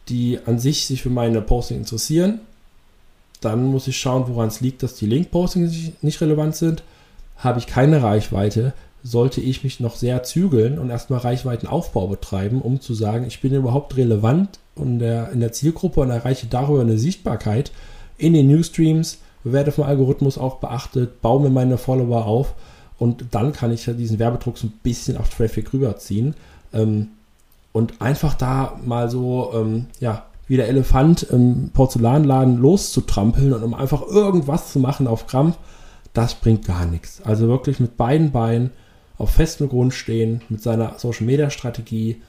die 0.08 0.38
an 0.44 0.58
sich 0.58 0.86
sich 0.86 1.02
für 1.02 1.10
meine 1.10 1.40
Posting 1.40 1.78
interessieren? 1.78 2.40
Dann 3.40 3.64
muss 3.64 3.88
ich 3.88 3.96
schauen, 3.96 4.24
woran 4.28 4.48
es 4.48 4.60
liegt, 4.60 4.82
dass 4.82 4.96
die 4.96 5.06
Link-Postings 5.06 5.92
nicht 6.02 6.20
relevant 6.20 6.56
sind. 6.56 6.82
Habe 7.36 7.58
ich 7.58 7.66
keine 7.66 8.02
Reichweite, 8.02 8.74
sollte 9.02 9.40
ich 9.40 9.64
mich 9.64 9.80
noch 9.80 9.96
sehr 9.96 10.22
zügeln 10.22 10.78
und 10.78 10.90
erstmal 10.90 11.20
Reichweitenaufbau 11.20 12.06
betreiben, 12.08 12.60
um 12.60 12.82
zu 12.82 12.92
sagen, 12.92 13.24
ich 13.26 13.40
bin 13.40 13.54
überhaupt 13.54 13.96
relevant 13.96 14.58
in 14.76 14.98
der, 14.98 15.30
in 15.32 15.40
der 15.40 15.52
Zielgruppe 15.52 16.00
und 16.00 16.10
erreiche 16.10 16.48
darüber 16.48 16.82
eine 16.82 16.98
Sichtbarkeit 16.98 17.72
in 18.18 18.34
den 18.34 18.48
Newsstreams, 18.48 19.18
werde 19.44 19.72
vom 19.72 19.84
Algorithmus 19.84 20.38
auch 20.38 20.56
beachtet, 20.56 21.20
baue 21.22 21.42
mir 21.42 21.50
meine 21.50 21.78
Follower 21.78 22.26
auf 22.26 22.54
und 22.98 23.26
dann 23.30 23.52
kann 23.52 23.72
ich 23.72 23.86
ja 23.86 23.92
diesen 23.92 24.18
Werbedruck 24.18 24.58
so 24.58 24.66
ein 24.66 24.72
bisschen 24.82 25.16
auf 25.16 25.30
Traffic 25.30 25.72
rüberziehen 25.72 26.34
ähm, 26.72 27.08
und 27.72 28.00
einfach 28.00 28.34
da 28.34 28.78
mal 28.84 29.08
so, 29.10 29.52
ähm, 29.54 29.86
ja, 30.00 30.26
wie 30.48 30.56
der 30.56 30.68
Elefant 30.68 31.22
im 31.22 31.70
Porzellanladen 31.72 32.58
loszutrampeln 32.58 33.52
und 33.52 33.62
um 33.62 33.72
einfach 33.72 34.02
irgendwas 34.02 34.72
zu 34.72 34.80
machen 34.80 35.06
auf 35.06 35.26
Krampf, 35.26 35.56
das 36.12 36.34
bringt 36.34 36.66
gar 36.66 36.86
nichts. 36.86 37.22
Also 37.22 37.46
wirklich 37.46 37.78
mit 37.78 37.96
beiden 37.96 38.32
Beinen 38.32 38.70
auf 39.16 39.30
festem 39.30 39.68
Grund 39.68 39.94
stehen, 39.94 40.42
mit 40.48 40.62
seiner 40.62 40.98
Social 40.98 41.26
Media 41.26 41.50
Strategie, 41.50 42.20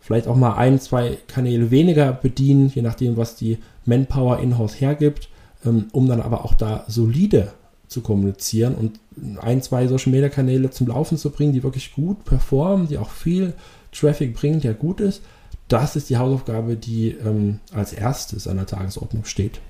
vielleicht 0.00 0.28
auch 0.28 0.36
mal 0.36 0.54
ein, 0.54 0.78
zwei 0.80 1.18
Kanäle 1.26 1.70
weniger 1.70 2.12
bedienen, 2.12 2.70
je 2.74 2.82
nachdem, 2.82 3.16
was 3.16 3.36
die 3.36 3.58
Manpower 3.86 4.38
in-house 4.38 4.80
hergibt, 4.80 5.28
um 5.66 6.08
dann 6.08 6.20
aber 6.20 6.44
auch 6.44 6.54
da 6.54 6.84
solide 6.88 7.52
zu 7.88 8.00
kommunizieren 8.00 8.74
und 8.74 9.00
ein, 9.40 9.62
zwei 9.62 9.86
Social 9.86 10.12
Media 10.12 10.28
Kanäle 10.28 10.70
zum 10.70 10.88
Laufen 10.88 11.16
zu 11.16 11.30
bringen, 11.30 11.52
die 11.52 11.62
wirklich 11.62 11.94
gut 11.94 12.24
performen, 12.24 12.88
die 12.88 12.98
auch 12.98 13.10
viel 13.10 13.54
Traffic 13.92 14.34
bringen, 14.34 14.60
der 14.60 14.74
gut 14.74 15.00
ist. 15.00 15.22
Das 15.68 15.96
ist 15.96 16.10
die 16.10 16.16
Hausaufgabe, 16.16 16.76
die 16.76 17.10
ähm, 17.10 17.60
als 17.72 17.92
erstes 17.92 18.46
an 18.46 18.56
der 18.56 18.66
Tagesordnung 18.66 19.24
steht. 19.24 19.60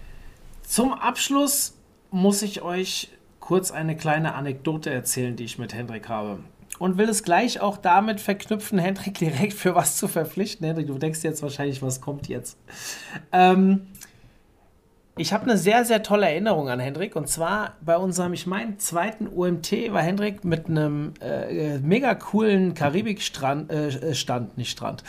Zum 0.62 0.92
Abschluss 0.92 1.74
muss 2.10 2.42
ich 2.42 2.62
euch 2.62 3.10
kurz 3.40 3.70
eine 3.70 3.96
kleine 3.96 4.34
Anekdote 4.34 4.90
erzählen, 4.90 5.36
die 5.36 5.44
ich 5.44 5.58
mit 5.58 5.74
Hendrik 5.74 6.08
habe. 6.08 6.40
Und 6.78 6.98
will 6.98 7.08
es 7.08 7.22
gleich 7.22 7.60
auch 7.60 7.78
damit 7.78 8.20
verknüpfen, 8.20 8.78
Hendrik 8.78 9.14
direkt 9.18 9.54
für 9.54 9.74
was 9.74 9.96
zu 9.96 10.08
verpflichten. 10.08 10.66
Hendrik, 10.66 10.88
du 10.88 10.98
denkst 10.98 11.22
jetzt 11.22 11.42
wahrscheinlich, 11.42 11.82
was 11.82 12.00
kommt 12.00 12.28
jetzt? 12.28 12.58
Ähm, 13.32 13.86
ich 15.18 15.32
habe 15.32 15.44
eine 15.44 15.56
sehr, 15.56 15.84
sehr 15.84 16.02
tolle 16.02 16.26
Erinnerung 16.26 16.68
an 16.68 16.78
Hendrik. 16.78 17.16
Und 17.16 17.28
zwar 17.28 17.74
bei 17.80 17.96
unserem, 17.96 18.34
ich 18.34 18.46
meine, 18.46 18.76
zweiten 18.76 19.28
OMT 19.28 19.72
war 19.90 20.02
Hendrik 20.02 20.44
mit 20.44 20.66
einem 20.68 21.14
äh, 21.20 21.78
mega 21.78 22.14
coolen 22.14 22.74
Karibikstrand, 22.74 23.70
äh, 23.70 24.14
Stand, 24.14 24.58
nicht 24.58 24.70
Strand, 24.70 25.02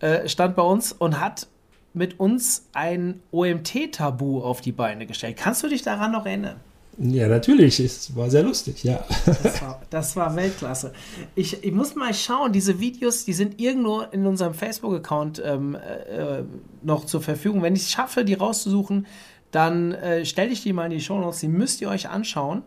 äh, 0.00 0.28
stand 0.28 0.56
bei 0.56 0.62
uns 0.62 0.92
und 0.92 1.20
hat 1.20 1.46
mit 1.94 2.18
uns 2.18 2.66
ein 2.72 3.20
OMT-Tabu 3.30 4.42
auf 4.42 4.60
die 4.62 4.72
Beine 4.72 5.06
gestellt. 5.06 5.36
Kannst 5.36 5.62
du 5.62 5.68
dich 5.68 5.82
daran 5.82 6.10
noch 6.10 6.26
erinnern? 6.26 6.56
Ja, 6.98 7.26
natürlich. 7.26 7.80
Es 7.80 8.14
war 8.14 8.30
sehr 8.30 8.42
lustig, 8.42 8.84
ja. 8.84 9.04
Das 9.26 9.62
war, 9.62 9.80
das 9.90 10.16
war 10.16 10.36
Weltklasse. 10.36 10.92
Ich, 11.34 11.64
ich, 11.64 11.72
muss 11.72 11.94
mal 11.94 12.12
schauen, 12.12 12.52
diese 12.52 12.80
Videos, 12.80 13.24
die 13.24 13.32
sind 13.32 13.60
irgendwo 13.60 14.02
in 14.02 14.26
unserem 14.26 14.54
Facebook-Account 14.54 15.42
ähm, 15.44 15.74
äh, 15.74 16.42
noch 16.82 17.06
zur 17.06 17.22
Verfügung. 17.22 17.62
Wenn 17.62 17.74
ich 17.74 17.82
es 17.82 17.90
schaffe, 17.90 18.24
die 18.24 18.34
rauszusuchen, 18.34 19.06
dann 19.52 19.92
äh, 19.92 20.24
stelle 20.24 20.50
ich 20.50 20.62
die 20.62 20.72
mal 20.72 20.86
in 20.86 20.90
die 20.90 21.00
Show 21.00 21.20
Notes. 21.20 21.40
Die 21.40 21.48
müsst 21.48 21.80
ihr 21.80 21.88
euch 21.88 22.08
anschauen. 22.08 22.62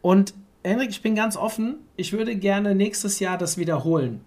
Und 0.00 0.34
Henrik, 0.64 0.90
ich 0.90 1.02
bin 1.02 1.14
ganz 1.14 1.36
offen. 1.36 1.76
Ich 1.96 2.12
würde 2.12 2.34
gerne 2.34 2.74
nächstes 2.74 3.20
Jahr 3.20 3.38
das 3.38 3.58
wiederholen. 3.58 4.22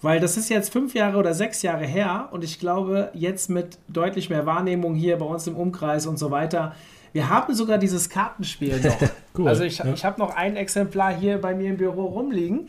Weil 0.00 0.20
das 0.20 0.36
ist 0.36 0.48
jetzt 0.48 0.72
fünf 0.72 0.94
Jahre 0.94 1.18
oder 1.18 1.34
sechs 1.34 1.62
Jahre 1.62 1.84
her 1.84 2.28
und 2.30 2.44
ich 2.44 2.60
glaube, 2.60 3.10
jetzt 3.14 3.50
mit 3.50 3.78
deutlich 3.88 4.30
mehr 4.30 4.46
Wahrnehmung 4.46 4.94
hier 4.94 5.18
bei 5.18 5.26
uns 5.26 5.48
im 5.48 5.56
Umkreis 5.56 6.06
und 6.06 6.18
so 6.18 6.30
weiter, 6.30 6.76
wir 7.12 7.28
haben 7.28 7.52
sogar 7.52 7.78
dieses 7.78 8.08
Kartenspiel 8.08 8.80
noch. 8.84 8.96
cool, 9.36 9.48
also 9.48 9.64
ich, 9.64 9.78
ja. 9.78 9.92
ich 9.92 10.04
habe 10.04 10.20
noch 10.20 10.36
ein 10.36 10.54
Exemplar 10.54 11.12
hier 11.12 11.38
bei 11.38 11.52
mir 11.54 11.70
im 11.70 11.78
Büro 11.78 12.04
rumliegen. 12.06 12.68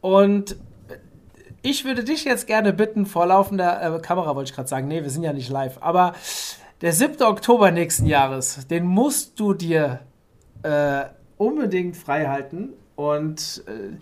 Und 0.00 0.56
ich 1.62 1.84
würde 1.84 2.04
dich 2.04 2.24
jetzt 2.24 2.46
gerne 2.46 2.72
bitten, 2.72 3.06
vor 3.06 3.26
laufender 3.26 3.96
äh, 3.96 4.00
Kamera 4.00 4.36
wollte 4.36 4.50
ich 4.50 4.54
gerade 4.54 4.68
sagen, 4.68 4.86
nee, 4.86 5.02
wir 5.02 5.10
sind 5.10 5.24
ja 5.24 5.32
nicht 5.32 5.50
live, 5.50 5.78
aber 5.80 6.14
der 6.80 6.92
7. 6.92 7.22
Oktober 7.22 7.70
nächsten 7.70 8.06
Jahres, 8.06 8.66
den 8.68 8.86
musst 8.86 9.38
du 9.40 9.54
dir 9.54 10.00
äh, 10.62 11.04
unbedingt 11.36 11.96
frei 11.96 12.26
halten. 12.26 12.70
Und 12.94 13.62
äh, 13.66 13.96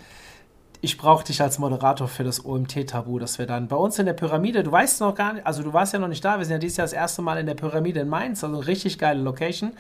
ich 0.81 0.99
brauche 0.99 1.25
dich 1.25 1.43
als 1.43 1.59
Moderator 1.59 2.07
für 2.07 2.23
das 2.23 2.45
OMT-Tabu, 2.45 3.19
dass 3.19 3.39
wir 3.39 3.47
dann 3.47 3.67
bei 3.69 3.77
uns 3.77 3.99
in 3.99 4.07
der 4.07 4.13
Pyramide, 4.13 4.63
du 4.63 4.71
weißt 4.71 5.01
noch 5.01 5.15
gar 5.15 5.33
nicht, 5.33 5.47
also 5.47 5.63
du 5.63 5.73
warst 5.73 5.93
ja 5.93 5.99
noch 5.99 6.09
nicht 6.09 6.25
da, 6.25 6.39
wir 6.39 6.45
sind 6.45 6.53
ja 6.53 6.59
dieses 6.59 6.77
Jahr 6.77 6.85
das 6.85 6.93
erste 6.93 7.23
Mal 7.23 7.39
in 7.39 7.47
der 7.47 7.55
Pyramide 7.55 8.01
in 8.01 8.09
Mainz, 8.09 8.45
also 8.45 8.59
richtig 8.59 8.99
geile 8.99 9.21
Location. 9.21 9.73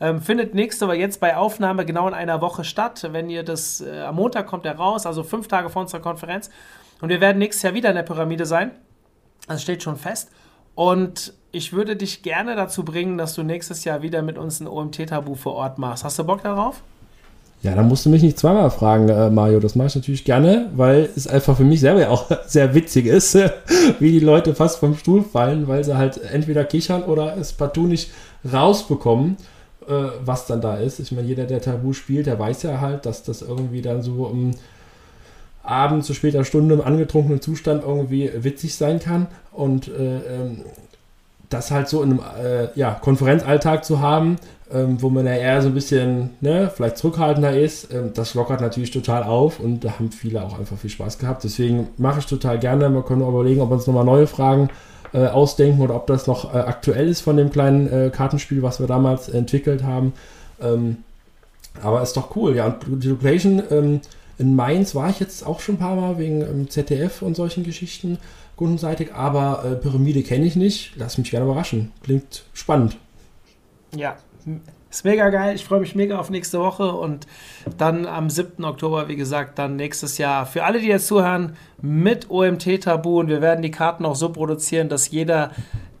Ähm, 0.00 0.20
findet 0.20 0.54
nächste 0.54 0.86
Woche 0.86 0.96
jetzt 0.96 1.20
bei 1.20 1.36
Aufnahme 1.36 1.86
genau 1.86 2.06
in 2.08 2.14
einer 2.14 2.40
Woche 2.40 2.64
statt. 2.64 3.08
Wenn 3.12 3.30
ihr 3.30 3.42
das, 3.42 3.80
äh, 3.80 4.00
am 4.00 4.16
Montag 4.16 4.46
kommt 4.46 4.66
er 4.66 4.76
raus, 4.76 5.06
also 5.06 5.22
fünf 5.22 5.48
Tage 5.48 5.70
vor 5.70 5.82
unserer 5.82 6.00
Konferenz. 6.00 6.50
Und 7.00 7.08
wir 7.08 7.20
werden 7.20 7.38
nächstes 7.38 7.62
Jahr 7.62 7.74
wieder 7.74 7.88
in 7.88 7.96
der 7.96 8.02
Pyramide 8.02 8.44
sein. 8.44 8.72
Das 9.48 9.62
steht 9.62 9.82
schon 9.82 9.96
fest. 9.96 10.30
Und 10.74 11.34
ich 11.52 11.72
würde 11.72 11.96
dich 11.96 12.22
gerne 12.22 12.54
dazu 12.54 12.84
bringen, 12.84 13.18
dass 13.18 13.34
du 13.34 13.42
nächstes 13.42 13.84
Jahr 13.84 14.02
wieder 14.02 14.22
mit 14.22 14.38
uns 14.38 14.60
ein 14.60 14.68
OMT-Tabu 14.68 15.34
vor 15.34 15.54
Ort 15.54 15.78
machst. 15.78 16.04
Hast 16.04 16.18
du 16.18 16.24
Bock 16.24 16.42
darauf? 16.42 16.82
Ja, 17.62 17.74
dann 17.74 17.88
musst 17.88 18.06
du 18.06 18.10
mich 18.10 18.22
nicht 18.22 18.38
zweimal 18.38 18.70
fragen, 18.70 19.08
äh, 19.10 19.28
Mario. 19.28 19.60
Das 19.60 19.74
mache 19.74 19.88
ich 19.88 19.94
natürlich 19.94 20.24
gerne, 20.24 20.70
weil 20.74 21.10
es 21.14 21.26
einfach 21.26 21.56
für 21.56 21.64
mich 21.64 21.80
selber 21.80 22.08
auch 22.08 22.30
sehr 22.46 22.74
witzig 22.74 23.06
ist, 23.06 23.34
wie 23.98 24.12
die 24.12 24.20
Leute 24.20 24.54
fast 24.54 24.78
vom 24.78 24.96
Stuhl 24.96 25.22
fallen, 25.22 25.68
weil 25.68 25.84
sie 25.84 25.96
halt 25.96 26.18
entweder 26.22 26.64
kichern 26.64 27.02
oder 27.02 27.36
es 27.36 27.52
partout 27.52 27.86
nicht 27.86 28.10
rausbekommen, 28.50 29.36
äh, 29.86 29.92
was 30.24 30.46
dann 30.46 30.62
da 30.62 30.76
ist. 30.76 31.00
Ich 31.00 31.12
meine, 31.12 31.26
jeder, 31.26 31.44
der 31.44 31.60
Tabu 31.60 31.92
spielt, 31.92 32.26
der 32.26 32.38
weiß 32.38 32.62
ja 32.62 32.80
halt, 32.80 33.04
dass 33.04 33.24
das 33.24 33.42
irgendwie 33.42 33.82
dann 33.82 34.00
so 34.00 34.32
um 35.62 35.70
Abend 35.70 36.04
zu 36.04 36.14
später 36.14 36.44
Stunde 36.44 36.74
im 36.74 36.80
angetrunkenen 36.80 37.40
Zustand 37.40 37.82
irgendwie 37.84 38.30
witzig 38.34 38.74
sein 38.74 39.00
kann. 39.00 39.26
Und 39.52 39.88
äh, 39.88 40.18
ähm, 40.18 40.64
das 41.48 41.70
halt 41.70 41.88
so 41.88 42.02
in 42.02 42.12
einem 42.12 42.20
äh, 42.20 42.68
ja, 42.78 42.92
Konferenzalltag 42.92 43.84
zu 43.84 44.00
haben, 44.00 44.36
ähm, 44.72 45.02
wo 45.02 45.10
man 45.10 45.26
ja 45.26 45.34
eher 45.34 45.60
so 45.62 45.68
ein 45.68 45.74
bisschen, 45.74 46.30
ne, 46.40 46.70
vielleicht 46.74 46.96
zurückhaltender 46.96 47.58
ist, 47.58 47.92
ähm, 47.92 48.12
das 48.14 48.34
lockert 48.34 48.60
natürlich 48.60 48.92
total 48.92 49.24
auf 49.24 49.58
und 49.58 49.84
da 49.84 49.98
haben 49.98 50.12
viele 50.12 50.42
auch 50.42 50.58
einfach 50.58 50.76
viel 50.78 50.90
Spaß 50.90 51.18
gehabt. 51.18 51.42
Deswegen 51.42 51.88
mache 51.98 52.20
ich 52.20 52.26
total 52.26 52.58
gerne. 52.58 52.88
Wir 52.88 53.02
können 53.02 53.22
überlegen, 53.22 53.60
ob 53.60 53.70
wir 53.70 53.74
uns 53.74 53.86
nochmal 53.86 54.04
neue 54.04 54.28
Fragen 54.28 54.70
äh, 55.12 55.26
ausdenken 55.26 55.82
oder 55.82 55.96
ob 55.96 56.06
das 56.06 56.28
noch 56.28 56.54
äh, 56.54 56.58
aktuell 56.58 57.08
ist 57.08 57.20
von 57.20 57.36
dem 57.36 57.50
kleinen 57.50 57.92
äh, 57.92 58.10
Kartenspiel, 58.10 58.62
was 58.62 58.78
wir 58.78 58.86
damals 58.86 59.28
entwickelt 59.28 59.82
haben. 59.82 60.12
Ähm, 60.62 60.98
aber 61.82 62.02
ist 62.02 62.16
doch 62.16 62.36
cool, 62.36 62.54
ja. 62.54 62.66
Und 62.66 63.02
die 63.02 63.08
Location 63.08 63.62
ähm, 63.70 64.00
in 64.40 64.56
Mainz 64.56 64.94
war 64.94 65.10
ich 65.10 65.20
jetzt 65.20 65.46
auch 65.46 65.60
schon 65.60 65.74
ein 65.74 65.78
paar 65.78 65.96
Mal 65.96 66.18
wegen 66.18 66.40
ähm, 66.40 66.70
ZDF 66.70 67.20
und 67.20 67.36
solchen 67.36 67.62
Geschichten 67.62 68.18
kundenseitig, 68.56 69.14
aber 69.14 69.64
äh, 69.64 69.74
Pyramide 69.76 70.22
kenne 70.22 70.46
ich 70.46 70.56
nicht. 70.56 70.92
Lass 70.96 71.18
mich 71.18 71.30
gerne 71.30 71.44
überraschen. 71.44 71.92
Klingt 72.02 72.44
spannend. 72.54 72.96
Ja, 73.94 74.16
ist 74.90 75.04
mega 75.04 75.28
geil. 75.28 75.54
Ich 75.54 75.64
freue 75.64 75.80
mich 75.80 75.94
mega 75.94 76.18
auf 76.18 76.30
nächste 76.30 76.58
Woche 76.58 76.90
und 76.92 77.26
dann 77.76 78.06
am 78.06 78.30
7. 78.30 78.64
Oktober, 78.64 79.08
wie 79.08 79.16
gesagt, 79.16 79.58
dann 79.58 79.76
nächstes 79.76 80.16
Jahr. 80.16 80.46
Für 80.46 80.64
alle, 80.64 80.80
die 80.80 80.88
jetzt 80.88 81.06
zuhören, 81.06 81.56
mit 81.82 82.30
OMT-Tabu 82.30 83.20
und 83.20 83.28
wir 83.28 83.42
werden 83.42 83.62
die 83.62 83.70
Karten 83.70 84.06
auch 84.06 84.16
so 84.16 84.30
produzieren, 84.32 84.88
dass 84.88 85.10
jeder 85.10 85.50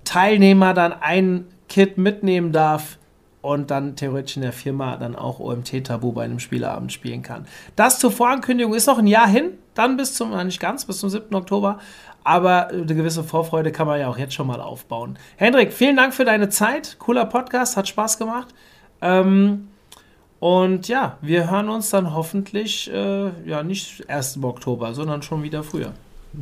Teilnehmer 0.04 0.72
dann 0.72 0.92
ein 0.92 1.44
Kit 1.68 1.98
mitnehmen 1.98 2.52
darf 2.52 2.98
und 3.42 3.70
dann 3.70 3.96
theoretisch 3.96 4.36
in 4.36 4.42
der 4.42 4.52
Firma 4.52 4.96
dann 4.96 5.16
auch 5.16 5.40
OMT-Tabu 5.40 6.12
bei 6.12 6.24
einem 6.24 6.38
Spieleabend 6.38 6.92
spielen 6.92 7.22
kann. 7.22 7.46
Das 7.76 7.98
zur 7.98 8.10
Vorankündigung 8.10 8.74
ist 8.74 8.86
noch 8.86 8.98
ein 8.98 9.06
Jahr 9.06 9.28
hin, 9.28 9.52
dann 9.74 9.96
bis 9.96 10.14
zum, 10.14 10.36
nicht 10.44 10.60
ganz, 10.60 10.84
bis 10.84 10.98
zum 10.98 11.08
7. 11.08 11.34
Oktober, 11.34 11.78
aber 12.22 12.68
eine 12.68 12.84
gewisse 12.84 13.24
Vorfreude 13.24 13.72
kann 13.72 13.86
man 13.86 13.98
ja 13.98 14.08
auch 14.08 14.18
jetzt 14.18 14.34
schon 14.34 14.46
mal 14.46 14.60
aufbauen. 14.60 15.18
Hendrik, 15.36 15.72
vielen 15.72 15.96
Dank 15.96 16.12
für 16.12 16.24
deine 16.24 16.50
Zeit. 16.50 16.96
Cooler 16.98 17.24
Podcast, 17.24 17.76
hat 17.76 17.88
Spaß 17.88 18.18
gemacht. 18.18 18.48
Ähm, 19.00 19.68
und 20.38 20.88
ja, 20.88 21.16
wir 21.22 21.50
hören 21.50 21.68
uns 21.68 21.90
dann 21.90 22.14
hoffentlich, 22.14 22.92
äh, 22.92 23.30
ja, 23.46 23.62
nicht 23.62 24.04
erst 24.08 24.36
im 24.36 24.44
Oktober, 24.44 24.94
sondern 24.94 25.22
schon 25.22 25.42
wieder 25.42 25.62
früher. 25.62 25.92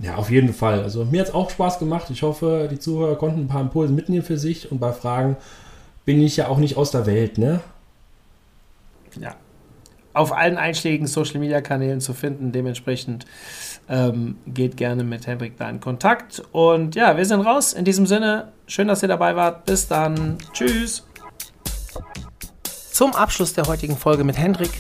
Ja, 0.03 0.17
auf 0.17 0.31
jeden 0.31 0.53
Fall. 0.53 0.83
Also 0.83 1.05
mir 1.05 1.21
hat 1.21 1.29
es 1.29 1.35
auch 1.35 1.51
Spaß 1.51 1.79
gemacht. 1.79 2.11
Ich 2.11 2.23
hoffe, 2.23 2.69
die 2.71 2.79
Zuhörer 2.79 3.17
konnten 3.17 3.41
ein 3.41 3.49
paar 3.49 3.63
Impulse 3.63 3.93
mitnehmen 3.93 4.25
für 4.25 4.37
sich 4.37 4.71
und 4.71 4.79
bei 4.81 4.93
Fragen 4.93 5.37
bin 6.09 6.23
ich 6.23 6.39
ja 6.39 6.49
auch 6.49 6.57
nicht 6.57 6.79
aus 6.79 6.91
der 6.91 7.05
Welt, 7.05 7.37
ne? 7.37 7.61
Ja. 9.21 9.37
Auf 10.15 10.33
allen 10.33 10.57
einschlägigen 10.57 11.07
Social 11.07 11.39
Media 11.39 11.61
Kanälen 11.61 12.01
zu 12.01 12.15
finden. 12.15 12.51
Dementsprechend 12.51 13.27
ähm, 13.91 14.39
geht 14.47 14.79
gerne 14.79 15.05
mit 15.05 15.27
Hendrik 15.27 15.59
da 15.59 15.69
in 15.69 15.81
Kontakt. 15.81 16.43
Und 16.53 16.95
ja, 16.95 17.19
wir 17.19 17.27
sind 17.27 17.43
raus. 17.43 17.75
In 17.75 17.85
diesem 17.85 18.07
Sinne, 18.07 18.53
schön, 18.67 18.89
dass 18.89 19.03
ihr 19.03 19.09
dabei 19.09 19.37
wart. 19.37 19.67
Bis 19.67 19.87
dann. 19.87 20.39
Tschüss. 20.55 21.07
Zum 22.91 23.15
Abschluss 23.15 23.53
der 23.53 23.67
heutigen 23.67 23.99
Folge 23.99 24.25
mit 24.25 24.39
Hendrik 24.39 24.71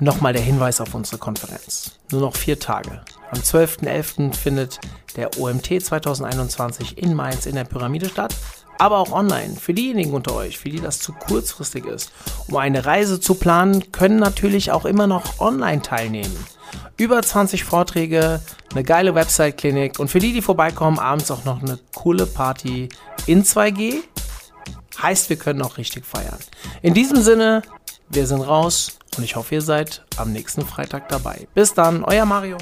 Nochmal 0.00 0.32
der 0.32 0.42
Hinweis 0.42 0.80
auf 0.80 0.96
unsere 0.96 1.18
Konferenz. 1.18 2.00
Nur 2.10 2.22
noch 2.22 2.34
vier 2.34 2.58
Tage. 2.58 3.02
Am 3.30 3.38
12.11. 3.38 4.34
findet 4.34 4.80
der 5.14 5.38
OMT 5.38 5.80
2021 5.80 6.98
in 6.98 7.14
Mainz 7.14 7.46
in 7.46 7.54
der 7.54 7.62
Pyramide 7.62 8.08
statt 8.08 8.34
aber 8.82 8.98
auch 8.98 9.12
online. 9.12 9.54
Für 9.54 9.72
diejenigen 9.72 10.12
unter 10.12 10.34
euch, 10.34 10.58
für 10.58 10.68
die 10.68 10.80
das 10.80 10.98
zu 10.98 11.12
kurzfristig 11.12 11.86
ist, 11.86 12.10
um 12.48 12.56
eine 12.56 12.84
Reise 12.84 13.20
zu 13.20 13.36
planen, 13.36 13.92
können 13.92 14.18
natürlich 14.18 14.72
auch 14.72 14.84
immer 14.84 15.06
noch 15.06 15.38
online 15.38 15.82
teilnehmen. 15.82 16.36
Über 16.96 17.22
20 17.22 17.62
Vorträge, 17.62 18.40
eine 18.72 18.82
geile 18.82 19.14
Website-Klinik 19.14 20.00
und 20.00 20.08
für 20.08 20.18
die, 20.18 20.32
die 20.32 20.42
vorbeikommen, 20.42 20.98
abends 20.98 21.30
auch 21.30 21.44
noch 21.44 21.62
eine 21.62 21.78
coole 21.94 22.26
Party 22.26 22.88
in 23.26 23.44
2G. 23.44 24.00
Heißt, 25.00 25.30
wir 25.30 25.36
können 25.36 25.62
auch 25.62 25.78
richtig 25.78 26.04
feiern. 26.04 26.38
In 26.82 26.92
diesem 26.92 27.22
Sinne, 27.22 27.62
wir 28.08 28.26
sind 28.26 28.40
raus 28.40 28.98
und 29.16 29.22
ich 29.22 29.36
hoffe, 29.36 29.54
ihr 29.54 29.62
seid 29.62 30.04
am 30.16 30.32
nächsten 30.32 30.66
Freitag 30.66 31.08
dabei. 31.08 31.46
Bis 31.54 31.72
dann, 31.72 32.02
euer 32.02 32.24
Mario. 32.24 32.58